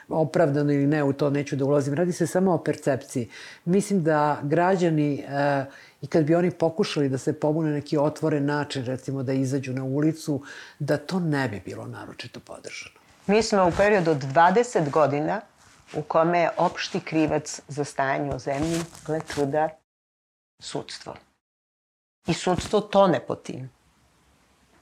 opravdano 0.09 0.73
ili 0.73 0.87
ne, 0.87 1.03
u 1.05 1.13
to 1.13 1.31
neću 1.31 1.57
da 1.57 1.65
ulazim. 1.65 1.95
Radi 1.95 2.13
se 2.13 2.27
samo 2.27 2.55
o 2.55 2.59
percepciji. 2.59 3.29
Mislim 3.65 4.03
da 4.03 4.41
građani 4.43 5.15
e, 5.15 5.65
i 6.03 6.07
kad 6.07 6.25
bi 6.25 6.35
oni 6.35 6.51
pokušali 6.51 7.09
da 7.09 7.19
se 7.19 7.33
pobune 7.33 7.71
neki 7.71 7.99
otvoren 7.99 8.47
način, 8.47 8.85
recimo 8.85 9.23
da 9.23 9.33
izađu 9.33 9.73
na 9.73 9.85
ulicu, 9.85 10.43
da 10.79 10.97
to 10.97 11.21
ne 11.21 11.49
bi 11.49 11.61
bilo 11.65 11.87
naročito 11.87 12.41
podržano. 12.41 12.95
Mi 13.27 13.43
smo 13.43 13.69
u 13.69 13.73
periodu 13.77 14.11
od 14.11 14.25
20 14.35 14.91
godina 14.91 15.41
u 15.95 16.03
kome 16.03 16.41
je 16.41 16.51
opšti 16.57 17.01
krivac 17.01 17.61
za 17.69 17.85
stajanje 17.85 18.35
u 18.35 18.39
zemlji, 18.39 18.81
gle 19.07 19.21
čuda, 19.35 19.69
sudstvo. 20.63 21.15
I 22.27 22.35
sudstvo 22.35 22.81
tone 22.81 23.21
po 23.21 23.35
tim. 23.35 23.71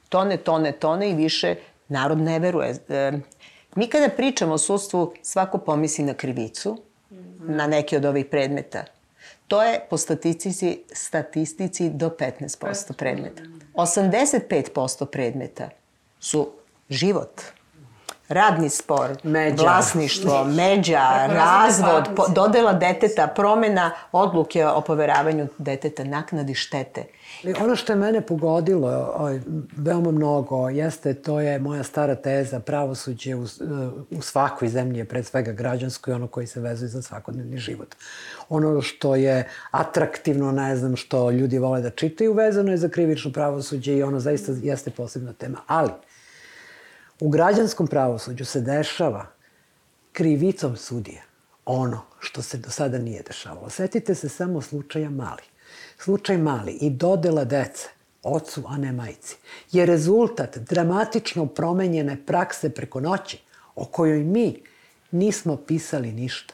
Tone, 0.09 0.37
tone, 0.37 0.71
tone 0.71 1.09
i 1.09 1.15
više 1.15 1.55
narod 1.87 2.17
ne 2.17 2.39
veruje. 2.39 2.75
E, 2.89 3.11
mi 3.75 3.87
kada 3.87 4.09
pričamo 4.09 4.53
o 4.53 4.57
sudstvu, 4.57 5.13
svako 5.21 5.57
pomisli 5.57 6.03
na 6.03 6.13
krivicu, 6.13 6.81
na 7.39 7.67
neki 7.67 7.97
od 7.97 8.05
ovih 8.05 8.25
predmeta. 8.25 8.83
To 9.47 9.63
je 9.63 9.79
po 9.89 9.97
statistici, 9.97 10.83
statistici 10.91 11.89
do 11.89 12.09
15% 12.09 12.93
predmeta. 12.93 13.43
85% 13.73 15.05
predmeta 15.05 15.69
su 16.19 16.51
život, 16.89 17.41
radni 18.29 18.69
spor, 18.69 19.09
međa. 19.23 19.63
vlasništvo, 19.63 20.43
međa, 20.43 21.27
razvod, 21.27 22.09
po, 22.15 22.27
dodela 22.27 22.73
deteta, 22.73 23.27
promena 23.27 23.91
odluke 24.11 24.65
o 24.65 24.81
poveravanju 24.81 25.47
deteta, 25.57 26.03
naknadi 26.03 26.53
štete. 26.53 27.03
Ono 27.61 27.75
što 27.75 27.93
je 27.93 27.97
mene 27.97 28.21
pogodilo 28.21 28.89
o, 28.89 29.39
veoma 29.77 30.11
mnogo 30.11 30.69
jeste, 30.69 31.13
to 31.13 31.39
je 31.39 31.59
moja 31.59 31.83
stara 31.83 32.15
teza, 32.15 32.59
pravosuđe 32.59 33.35
u, 33.35 33.45
u 34.11 34.21
svakoj 34.21 34.67
zemlji 34.67 34.97
je 34.97 35.05
pred 35.05 35.25
svega 35.25 35.51
građansko 35.51 36.11
i 36.11 36.13
ono 36.13 36.27
koji 36.27 36.47
se 36.47 36.59
vezuje 36.59 36.89
za 36.89 37.01
svakodnevni 37.01 37.57
život. 37.57 37.95
Ono 38.49 38.81
što 38.81 39.15
je 39.15 39.49
atraktivno, 39.71 40.51
ne 40.51 40.75
znam, 40.75 40.95
što 40.95 41.31
ljudi 41.31 41.57
vole 41.57 41.81
da 41.81 41.89
čitaju, 41.89 42.33
vezano 42.33 42.71
je 42.71 42.77
za 42.77 42.89
krivično 42.89 43.31
pravosuđe 43.31 43.93
i 43.93 44.03
ono 44.03 44.19
zaista 44.19 44.51
jeste 44.61 44.91
posebna 44.91 45.33
tema. 45.33 45.57
Ali, 45.67 45.91
U 47.19 47.29
građanskom 47.29 47.87
pravosuđu 47.87 48.45
se 48.45 48.61
dešava 48.61 49.25
krivicom 50.11 50.77
sudija 50.77 51.21
ono 51.65 52.01
što 52.19 52.41
se 52.41 52.57
do 52.57 52.69
sada 52.69 52.97
nije 52.97 53.23
dešavalo. 53.27 53.69
Setite 53.69 54.15
se 54.15 54.29
samo 54.29 54.61
slučaja 54.61 55.09
Mali. 55.09 55.43
Slučaj 55.97 56.37
Mali 56.37 56.71
i 56.71 56.89
dodela 56.89 57.43
dece 57.43 57.87
ocu, 58.23 58.63
a 58.67 58.77
ne 58.77 58.91
majci, 58.91 59.35
je 59.71 59.85
rezultat 59.85 60.57
dramatično 60.57 61.45
promenjene 61.45 62.25
prakse 62.25 62.69
preko 62.69 62.99
noći, 62.99 63.39
o 63.75 63.85
kojoj 63.85 64.23
mi 64.23 64.61
nismo 65.11 65.57
pisali 65.57 66.11
ništa. 66.11 66.53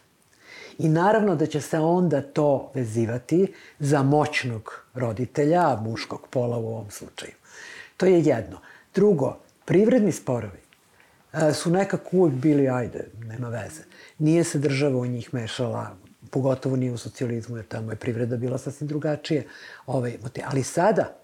I 0.77 0.89
naravno 0.89 1.35
da 1.35 1.45
će 1.45 1.61
se 1.61 1.79
onda 1.79 2.21
to 2.21 2.71
vezivati 2.73 3.53
za 3.79 4.03
moćnog 4.03 4.85
roditelja, 4.93 5.77
muškog 5.81 6.27
pola 6.29 6.57
u 6.57 6.67
ovom 6.67 6.91
slučaju. 6.91 7.33
To 7.97 8.05
je 8.05 8.23
jedno. 8.23 8.57
Drugo, 8.95 9.42
privredni 9.65 10.11
sporovi 10.11 10.59
e, 11.33 11.53
su 11.53 11.71
nekako 11.71 12.09
uvek 12.11 12.33
bili, 12.33 12.69
ajde, 12.69 13.07
nema 13.19 13.49
veze. 13.49 13.81
Nije 14.19 14.43
se 14.43 14.59
država 14.59 14.97
u 14.97 15.05
njih 15.05 15.33
mešala, 15.33 15.95
pogotovo 16.29 16.75
nije 16.75 16.91
u 16.91 16.97
socijalizmu, 16.97 17.57
jer 17.57 17.65
tamo 17.65 17.91
je 17.91 17.95
privreda 17.95 18.37
bila 18.37 18.57
sasvim 18.57 18.87
drugačije. 18.87 19.45
Ovaj, 19.85 20.17
ali 20.45 20.63
sada, 20.63 21.15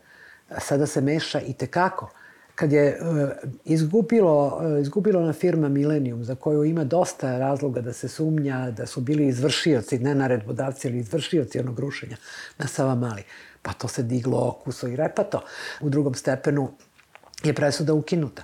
sada 0.57 0.85
se 0.85 1.01
meša 1.01 1.41
i 1.41 1.53
tekako. 1.53 2.11
Kad 2.55 2.71
je 2.71 2.99
uh, 3.01 3.29
izgubilo, 3.65 4.59
uh, 4.61 4.81
izgubilo 4.81 5.21
na 5.21 5.33
firma 5.33 5.69
Millennium, 5.69 6.23
za 6.23 6.35
koju 6.35 6.63
ima 6.63 6.83
dosta 6.83 7.37
razloga 7.37 7.81
da 7.81 7.93
se 7.93 8.07
sumnja 8.07 8.71
da 8.71 8.85
su 8.85 9.01
bili 9.01 9.27
izvršioci, 9.27 9.99
ne 9.99 10.15
naredbodavci, 10.15 10.87
ali 10.87 10.97
izvršioci 10.97 11.59
onog 11.59 11.79
rušenja 11.79 12.17
na 12.57 12.67
Savamali, 12.67 13.23
pa 13.61 13.73
to 13.73 13.87
se 13.87 14.03
diglo 14.03 14.47
okuso 14.47 14.87
i 14.87 14.95
repato. 14.95 15.41
U 15.81 15.89
drugom 15.89 16.13
stepenu 16.13 16.71
je 17.43 17.53
presuda 17.53 17.93
ukinuta. 17.93 18.43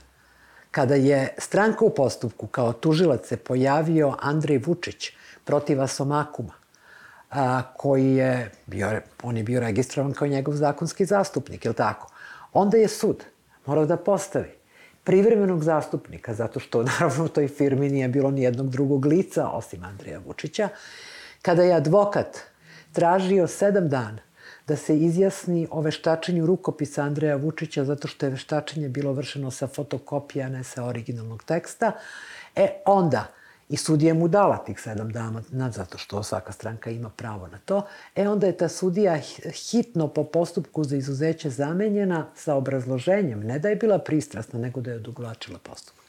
Kada 0.71 0.95
je 0.95 1.35
stranka 1.37 1.85
u 1.85 1.89
postupku 1.89 2.47
kao 2.47 2.73
tužilac 2.73 3.27
se 3.27 3.37
pojavio 3.37 4.15
Andrej 4.21 4.57
Vučić 4.57 5.11
protiv 5.43 5.81
Asomakuma, 5.81 6.53
a, 7.31 7.61
koji 7.77 8.15
je 8.15 8.51
bio, 8.65 9.01
on 9.23 9.37
je 9.37 9.43
bio 9.43 9.59
registrovan 9.59 10.13
kao 10.13 10.27
njegov 10.27 10.55
zakonski 10.55 11.05
zastupnik, 11.05 11.65
je 11.65 11.73
tako? 11.73 12.11
Onda 12.53 12.77
je 12.77 12.87
sud 12.87 13.23
morao 13.65 13.85
da 13.85 13.97
postavi 13.97 14.51
privremenog 15.03 15.63
zastupnika, 15.63 16.33
zato 16.33 16.59
što 16.59 16.83
naravno 16.91 17.25
u 17.25 17.27
toj 17.27 17.47
firmi 17.47 17.89
nije 17.89 18.07
bilo 18.07 18.31
ni 18.31 18.41
jednog 18.41 18.69
drugog 18.69 19.05
lica 19.05 19.49
osim 19.49 19.83
Andreja 19.83 20.19
Vučića, 20.25 20.69
kada 21.41 21.63
je 21.63 21.73
advokat 21.73 22.37
tražio 22.91 23.47
sedam 23.47 23.89
dana 23.89 24.24
da 24.68 24.76
se 24.76 24.97
izjasni 24.97 25.68
o 25.72 25.82
veštačenju 25.82 26.45
rukopisa 26.45 27.03
Andreja 27.03 27.36
Vučića 27.36 27.86
zato 27.86 28.07
što 28.07 28.26
je 28.26 28.30
veštačenje 28.30 28.89
bilo 28.89 29.13
vršeno 29.13 29.51
sa 29.51 29.68
fotokopija, 29.68 30.49
ne 30.49 30.63
sa 30.63 30.86
originalnog 30.86 31.43
teksta. 31.43 31.91
E, 32.55 32.70
onda, 32.86 33.28
i 33.70 33.78
sudija 33.78 34.13
mu 34.13 34.28
dala 34.28 34.57
tih 34.57 34.82
sedam 34.82 35.11
dana, 35.11 35.41
zato 35.72 35.97
što 35.97 36.24
svaka 36.24 36.51
stranka 36.51 36.89
ima 36.89 37.09
pravo 37.09 37.47
na 37.47 37.57
to, 37.66 37.86
e 38.16 38.28
onda 38.28 38.47
je 38.47 38.57
ta 38.57 38.70
sudija 38.70 39.18
hitno 39.72 40.07
po 40.07 40.24
postupku 40.24 40.84
za 40.84 40.95
izuzeće 40.95 41.49
zamenjena 41.49 42.28
sa 42.36 42.55
obrazloženjem, 42.55 43.39
ne 43.39 43.59
da 43.59 43.70
je 43.70 43.76
bila 43.76 43.99
pristrasna, 43.99 44.59
nego 44.59 44.82
da 44.82 44.91
je 44.91 44.97
odugovlačila 44.97 45.59
postupak. 45.63 46.05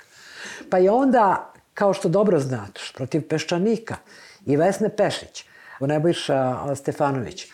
Pa 0.71 0.79
je 0.79 0.91
onda, 0.91 1.53
kao 1.75 1.93
što 1.93 2.09
dobro 2.09 2.41
znaš, 2.41 2.93
protiv 2.95 3.29
Peščanika 3.29 3.97
i 4.47 4.57
Vesne 4.57 4.89
Pešić, 4.89 5.45
Nebojša 5.81 6.75
Stefanović, 6.75 7.47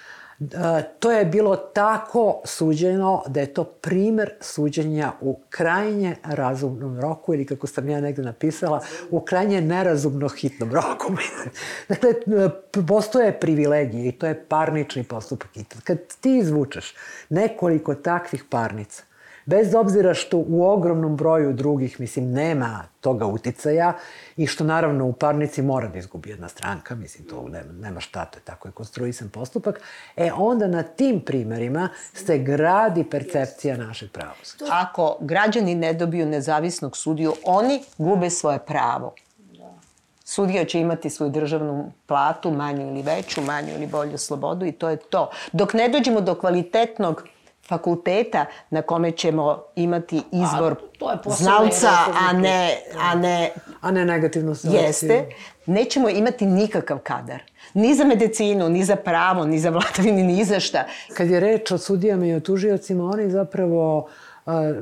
to 0.99 1.13
je 1.13 1.25
bilo 1.25 1.57
tako 1.57 2.41
suđeno 2.45 3.23
da 3.29 3.41
je 3.41 3.55
to 3.55 3.65
primer 3.65 4.31
suđenja 4.41 5.13
u 5.21 5.41
krajnje 5.51 6.17
razumnom 6.25 7.01
roku 7.01 7.35
ili 7.35 7.47
kako 7.47 7.67
sam 7.67 7.89
ja 7.89 8.01
negde 8.01 8.23
napisala, 8.23 8.81
u 9.11 9.21
krajnje 9.21 9.61
nerazumno 9.61 10.29
hitnom 10.29 10.73
roku. 10.73 11.13
dakle, 11.89 12.13
postoje 12.89 13.41
privilegije 13.41 14.09
i 14.09 14.13
to 14.13 14.27
je 14.27 14.45
parnični 14.49 15.05
postupak. 15.05 15.51
Kad 15.85 15.99
ti 16.21 16.39
izvučeš 16.39 16.95
nekoliko 17.29 17.95
takvih 17.95 18.45
parnica, 18.51 19.03
bez 19.47 19.75
obzira 19.75 20.15
što 20.15 20.39
u 20.49 20.65
ogromnom 20.65 21.17
broju 21.17 21.53
drugih, 21.53 22.01
mislim, 22.01 22.33
nema 22.33 22.85
toga 23.01 23.27
uticaja 23.27 23.93
i 24.37 24.47
što 24.47 24.65
naravno 24.65 25.07
u 25.07 25.13
parnici 25.13 25.63
mora 25.63 25.89
da 25.89 25.99
izgubi 25.99 26.31
jedna 26.31 26.49
stranka, 26.49 26.95
mislim, 26.95 27.29
to 27.29 27.49
nema, 27.49 27.73
nema 27.73 28.01
šta, 28.01 28.25
to 28.25 28.39
je 28.39 28.43
tako 28.43 28.69
je 28.69 28.73
konstruisan 28.73 29.29
postupak, 29.29 29.81
e 30.17 30.31
onda 30.33 30.67
na 30.67 30.83
tim 30.83 31.21
primerima 31.21 31.89
se 32.15 32.39
gradi 32.39 33.05
percepcija 33.05 33.77
našeg 33.77 34.11
pravosuđa. 34.11 34.65
Ako 34.71 35.17
građani 35.21 35.75
ne 35.75 35.93
dobiju 35.93 36.27
nezavisnog 36.27 36.97
sudiju, 36.97 37.35
oni 37.45 37.83
gube 37.99 38.31
svoje 38.31 38.59
pravo. 38.59 39.15
Sudija 40.25 40.65
će 40.65 40.81
imati 40.81 41.11
svoju 41.11 41.31
državnu 41.31 41.93
platu, 42.07 42.51
manju 42.51 42.89
ili 42.89 43.03
veću, 43.03 43.43
manju 43.43 43.75
ili 43.75 43.87
bolju 43.87 44.19
slobodu 44.19 44.67
i 44.67 44.73
to 44.73 44.89
je 44.89 44.97
to. 44.97 45.31
Dok 45.53 45.75
ne 45.75 45.89
dođemo 45.89 46.21
do 46.21 46.35
kvalitetnog 46.35 47.25
fakulteta 47.67 48.45
na 48.71 48.83
kome 48.83 49.13
ćemo 49.13 49.63
imati 49.77 50.23
izbor 50.33 50.77
a, 51.07 51.31
znalca, 51.31 51.91
a 52.29 52.33
ne, 52.33 52.77
a 53.01 53.15
ne... 53.15 53.51
A 53.81 53.91
ne 53.91 54.05
negativno 54.05 54.55
selekciju. 54.55 54.87
Jeste. 54.87 55.29
Nećemo 55.67 56.09
imati 56.09 56.47
nikakav 56.47 56.99
kadar. 56.99 57.43
Ni 57.75 57.95
za 57.95 58.05
medicinu, 58.05 58.69
ni 58.69 58.85
za 58.85 58.97
pravo, 58.97 59.45
ni 59.45 59.59
za 59.59 59.71
vladavini, 59.71 60.23
ni 60.23 60.45
za 60.45 60.61
šta. 60.61 60.85
Kad 61.17 61.31
je 61.31 61.41
reč 61.41 61.71
o 61.71 61.79
sudijama 61.79 62.27
i 62.27 62.35
o 62.35 62.41
tužiocima, 62.41 63.05
oni 63.05 63.31
zapravo 63.31 63.99
uh, 63.99 64.05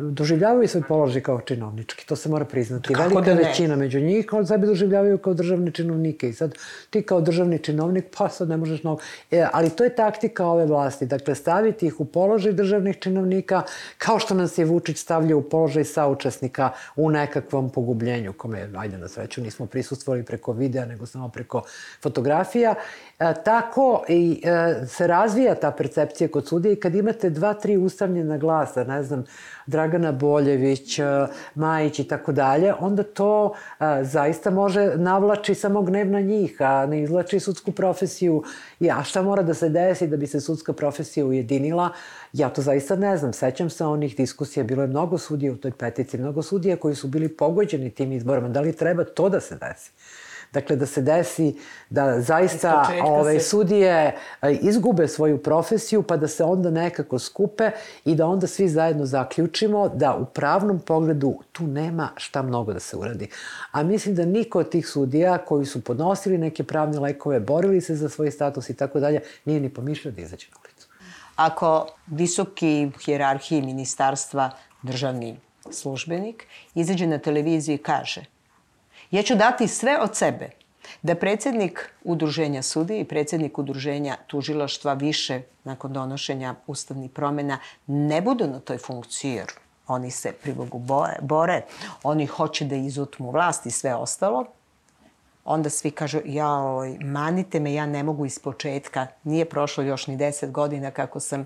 doživljavaju 0.00 0.68
svoj 0.68 0.82
položaj 0.88 1.22
kao 1.22 1.40
činovnički, 1.40 2.06
to 2.06 2.16
se 2.16 2.28
mora 2.28 2.44
priznati. 2.44 2.94
Kako 2.94 3.08
Velika 3.08 3.34
da 3.34 3.48
većina 3.48 3.76
među 3.76 4.00
njih 4.00 4.32
on 4.32 4.46
sebe 4.46 4.66
doživljavaju 4.66 5.18
kao 5.18 5.34
državne 5.34 5.70
činovnike 5.70 6.28
i 6.28 6.32
sad 6.32 6.54
ti 6.90 7.02
kao 7.02 7.20
državni 7.20 7.58
činovnik, 7.58 8.04
pa 8.18 8.28
sad 8.28 8.48
ne 8.48 8.56
možeš 8.56 8.82
mnogo. 8.82 9.00
E, 9.30 9.46
ali 9.52 9.70
to 9.70 9.84
je 9.84 9.94
taktika 9.94 10.46
ove 10.46 10.66
vlasti, 10.66 11.06
dakle 11.06 11.34
staviti 11.34 11.86
ih 11.86 12.00
u 12.00 12.04
položaj 12.04 12.52
državnih 12.52 12.98
činovnika, 12.98 13.62
kao 13.98 14.18
što 14.18 14.34
nas 14.34 14.58
je 14.58 14.64
Vučić 14.64 14.98
stavljao 14.98 15.38
u 15.38 15.42
položaj 15.42 15.84
saučesnika 15.84 16.70
u 16.96 17.10
nekakvom 17.10 17.70
pogubljenju, 17.70 18.32
kome, 18.32 18.68
ajde 18.76 18.98
na 18.98 19.08
sreću, 19.08 19.42
nismo 19.42 19.66
prisustvovali 19.66 20.24
preko 20.24 20.52
videa, 20.52 20.84
nego 20.84 21.06
samo 21.06 21.28
preko 21.28 21.62
fotografija. 22.02 22.74
E, 23.20 23.34
tako 23.44 24.04
i 24.08 24.42
e, 24.44 24.86
se 24.86 25.06
razvija 25.06 25.54
ta 25.54 25.70
percepcija 25.70 26.28
kod 26.28 26.48
sudije 26.48 26.72
i 26.72 26.80
kad 26.80 26.94
imate 26.94 27.30
dva, 27.30 27.54
tri 27.54 27.76
ustavljena 27.76 28.38
glasa, 28.38 28.84
ne 28.84 29.02
znam, 29.02 29.24
Dragana 29.66 30.12
Boljević, 30.12 30.98
e, 30.98 31.04
Majić 31.54 31.98
i 31.98 32.04
tako 32.04 32.32
dalje, 32.32 32.74
onda 32.80 33.02
to 33.02 33.54
zaista 34.02 34.50
može 34.50 34.92
navlači 34.96 35.54
samo 35.54 35.82
gnev 35.82 36.10
na 36.10 36.20
njih, 36.20 36.56
a 36.60 36.86
ne 36.86 37.02
izlači 37.02 37.40
sudsku 37.40 37.72
profesiju. 37.72 38.42
I, 38.80 38.90
a 38.90 39.02
šta 39.02 39.22
mora 39.22 39.42
da 39.42 39.54
se 39.54 39.68
desi 39.68 40.06
da 40.06 40.16
bi 40.16 40.26
se 40.26 40.40
sudska 40.40 40.72
profesija 40.72 41.26
ujedinila? 41.26 41.90
Ja 42.32 42.48
to 42.48 42.62
zaista 42.62 42.96
ne 42.96 43.16
znam. 43.16 43.32
Sećam 43.32 43.70
se 43.70 43.84
onih 43.84 44.16
diskusija, 44.16 44.64
bilo 44.64 44.82
je 44.82 44.88
mnogo 44.88 45.18
sudija 45.18 45.52
u 45.52 45.56
toj 45.56 45.72
petici, 45.72 46.18
mnogo 46.18 46.42
sudija 46.42 46.76
koji 46.76 46.94
su 46.94 47.08
bili 47.08 47.28
pogođeni 47.28 47.90
tim 47.90 48.12
izborima. 48.12 48.48
Da 48.48 48.60
li 48.60 48.72
treba 48.72 49.04
to 49.04 49.28
da 49.28 49.40
se 49.40 49.56
desi? 49.56 49.90
Dakle, 50.52 50.76
da 50.76 50.86
se 50.86 51.02
desi 51.02 51.56
da 51.90 52.20
zaista 52.20 52.90
ove, 53.04 53.40
se... 53.40 53.48
sudije 53.48 54.16
e, 54.42 54.52
izgube 54.52 55.08
svoju 55.08 55.38
profesiju, 55.42 56.02
pa 56.02 56.16
da 56.16 56.28
se 56.28 56.44
onda 56.44 56.70
nekako 56.70 57.18
skupe 57.18 57.70
i 58.04 58.14
da 58.14 58.26
onda 58.26 58.46
svi 58.46 58.68
zajedno 58.68 59.06
zaključimo 59.06 59.88
da 59.88 60.16
u 60.16 60.24
pravnom 60.24 60.78
pogledu 60.78 61.38
tu 61.52 61.66
nema 61.66 62.08
šta 62.16 62.42
mnogo 62.42 62.72
da 62.72 62.80
se 62.80 62.96
uradi. 62.96 63.28
A 63.72 63.82
mislim 63.82 64.14
da 64.14 64.24
niko 64.24 64.58
od 64.58 64.70
tih 64.70 64.88
sudija 64.88 65.38
koji 65.38 65.66
su 65.66 65.84
podnosili 65.84 66.38
neke 66.38 66.64
pravne 66.64 66.98
lekove, 66.98 67.40
borili 67.40 67.80
se 67.80 67.94
za 67.94 68.08
svoj 68.08 68.30
status 68.30 68.70
i 68.70 68.76
tako 68.76 69.00
dalje, 69.00 69.20
nije 69.44 69.60
ni 69.60 69.68
pomišljao 69.68 70.12
da 70.12 70.20
izađe 70.20 70.46
na 70.50 70.56
ulicu. 70.64 70.88
Ako 71.36 71.86
visoki 72.06 72.90
hjerarhiji 73.04 73.62
ministarstva 73.62 74.50
državni 74.82 75.36
službenik 75.70 76.46
izađe 76.74 77.06
na 77.06 77.18
televiziju 77.18 77.74
i 77.74 77.78
kaže 77.78 78.24
ja 79.10 79.22
ću 79.22 79.34
dati 79.34 79.68
sve 79.68 79.98
od 80.00 80.16
sebe 80.16 80.50
da 81.02 81.14
predsednik 81.14 81.92
udruženja 82.04 82.62
sudi 82.62 83.00
i 83.00 83.04
predsednik 83.04 83.58
udruženja 83.58 84.16
tužilaštva 84.26 84.92
više 84.92 85.42
nakon 85.64 85.92
donošenja 85.92 86.54
ustavnih 86.66 87.10
promena 87.10 87.58
ne 87.86 88.20
budu 88.20 88.46
na 88.46 88.60
toj 88.60 88.78
funkciji 88.78 89.32
jer 89.32 89.46
oni 89.86 90.10
se 90.10 90.32
prilogu 90.32 90.78
bore, 91.20 91.62
oni 92.02 92.26
hoće 92.26 92.64
da 92.64 92.76
izutmu 92.76 93.30
vlast 93.30 93.66
i 93.66 93.70
sve 93.70 93.94
ostalo, 93.94 94.46
onda 95.44 95.70
svi 95.70 95.90
kažu, 95.90 96.18
jaoj, 96.24 96.98
manite 97.00 97.60
me, 97.60 97.74
ja 97.74 97.86
ne 97.86 98.02
mogu 98.02 98.26
iz 98.26 98.38
početka. 98.38 99.06
Nije 99.24 99.44
prošlo 99.44 99.84
još 99.84 100.06
ni 100.06 100.16
deset 100.16 100.50
godina 100.50 100.90
kako 100.90 101.20
sam 101.20 101.44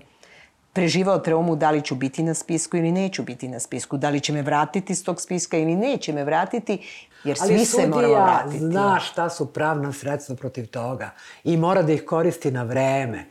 preživao 0.73 1.19
traumu 1.19 1.55
da 1.55 1.71
li 1.71 1.81
ću 1.81 1.95
biti 1.95 2.23
na 2.23 2.33
spisku 2.33 2.77
ili 2.77 2.91
neću 2.91 3.23
biti 3.23 3.47
na 3.47 3.59
spisku, 3.59 3.97
da 3.97 4.09
li 4.09 4.19
će 4.19 4.33
me 4.33 4.41
vratiti 4.41 4.93
iz 4.93 5.03
tog 5.05 5.21
spiska 5.21 5.57
ili 5.57 5.75
neće 5.75 6.13
me 6.13 6.23
vratiti, 6.23 6.79
jer 7.25 7.37
svi 7.37 7.53
Ali 7.53 7.65
se 7.65 7.87
moramo 7.87 8.13
vratiti. 8.13 8.57
Ali 8.63 8.71
zna 8.71 8.99
šta 8.99 9.29
su 9.29 9.45
pravna 9.53 9.93
sredstva 9.93 10.35
protiv 10.35 10.67
toga 10.67 11.09
i 11.43 11.57
mora 11.57 11.81
da 11.81 11.93
ih 11.93 12.05
koristi 12.05 12.51
na 12.51 12.63
vreme. 12.63 13.25